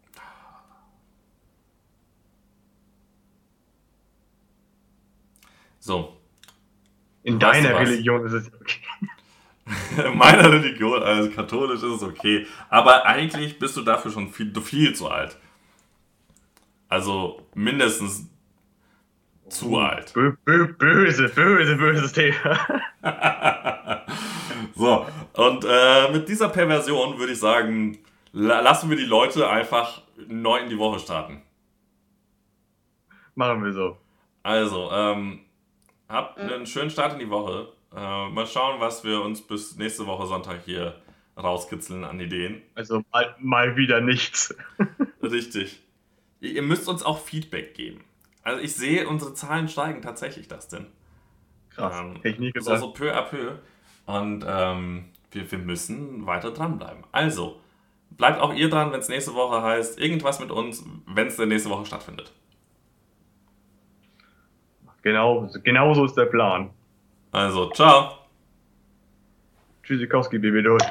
So, 5.88 6.18
in 7.24 7.40
deiner 7.40 7.80
Religion 7.80 8.26
ist 8.26 8.34
es 8.34 8.52
okay. 8.54 8.82
In 10.06 10.18
meiner 10.18 10.52
Religion, 10.52 11.02
also 11.02 11.30
katholisch, 11.30 11.82
ist 11.82 12.02
es 12.02 12.04
okay. 12.04 12.46
Aber 12.70 13.06
eigentlich 13.06 13.58
bist 13.58 13.78
du 13.78 13.84
dafür 13.84 14.12
schon 14.12 14.34
viel, 14.34 14.54
viel 14.60 14.94
zu 14.94 15.10
alt. 15.10 15.38
Also 16.90 17.42
mindestens 17.54 18.30
zu 19.48 19.76
oh, 19.76 19.78
alt. 19.78 20.14
böse, 20.14 20.74
böse, 21.30 21.78
böses 21.78 22.12
Thema. 22.12 22.60
so, 24.76 25.06
und 25.36 25.66
äh, 25.66 26.12
mit 26.12 26.28
dieser 26.28 26.50
Perversion 26.50 27.18
würde 27.18 27.32
ich 27.32 27.40
sagen, 27.40 27.98
lassen 28.34 28.90
wir 28.90 28.98
die 28.98 29.06
Leute 29.06 29.50
einfach 29.50 30.02
neu 30.28 30.60
in 30.60 30.70
die 30.70 30.78
Woche 30.78 31.00
starten. 31.00 31.44
Machen 33.36 33.64
wir 33.64 33.72
so. 33.72 33.98
Also, 34.44 34.92
ähm, 34.92 35.42
Habt 36.10 36.38
einen 36.38 36.66
schönen 36.66 36.89
Start 36.89 37.14
in 37.14 37.20
die 37.20 37.30
Woche. 37.30 37.74
Äh, 37.93 38.30
mal 38.30 38.47
schauen, 38.47 38.80
was 38.80 39.03
wir 39.03 39.22
uns 39.22 39.41
bis 39.41 39.76
nächste 39.78 40.08
Woche 40.08 40.28
Sonntag 40.28 40.62
hier 40.66 40.95
rauskitzeln 41.38 42.03
an 42.03 42.20
Ideen. 42.20 42.62
Also 42.76 43.03
mal, 43.12 43.36
mal 43.39 43.76
wieder 43.76 44.01
nichts. 44.01 44.55
Richtig. 45.22 45.82
Ihr 46.39 46.62
müsst 46.62 46.88
uns 46.88 47.03
auch 47.03 47.20
Feedback 47.20 47.74
geben. 47.76 48.03
Also 48.43 48.62
ich 48.62 48.76
sehe, 48.76 49.08
unsere 49.08 49.34
Zahlen 49.34 49.68
steigen 49.68 50.01
tatsächlich, 50.01 50.47
das 50.47 50.68
denn. 50.70 50.88
Krass. 51.70 51.95
Ähm, 51.99 52.22
Technik 52.22 52.55
ist 52.55 52.68
also 52.68 52.91
peu 52.91 53.14
à 53.14 53.24
peu. 53.24 53.60
Und 54.05 54.45
ähm, 54.47 55.05
wir, 55.32 55.51
wir 55.51 55.60
müssen 55.60 56.26
weiter 56.26 56.51
dranbleiben. 56.51 57.03
Also, 57.12 57.60
bleibt 58.12 58.39
auch 58.39 58.53
ihr 58.53 58.70
dran, 58.70 58.91
wenn 58.91 59.01
es 59.01 59.10
nächste 59.10 59.34
Woche 59.34 59.62
heißt, 59.62 59.99
irgendwas 59.99 60.39
mit 60.39 60.51
uns, 60.51 60.86
wenn 61.05 61.28
es 61.28 61.36
denn 61.36 61.49
nächste 61.49 61.70
Woche 61.70 61.86
stattfindet. 61.86 62.32
Genau, 65.08 65.49
genau 65.64 65.93
so 65.93 66.03
ist 66.03 66.18
der 66.18 66.26
Plan. 66.26 66.70
Also, 67.32 67.70
ciao. 67.70 68.12
Tschüssikowski, 69.84 70.38
Baby, 70.38 70.62
durch. 70.62 70.84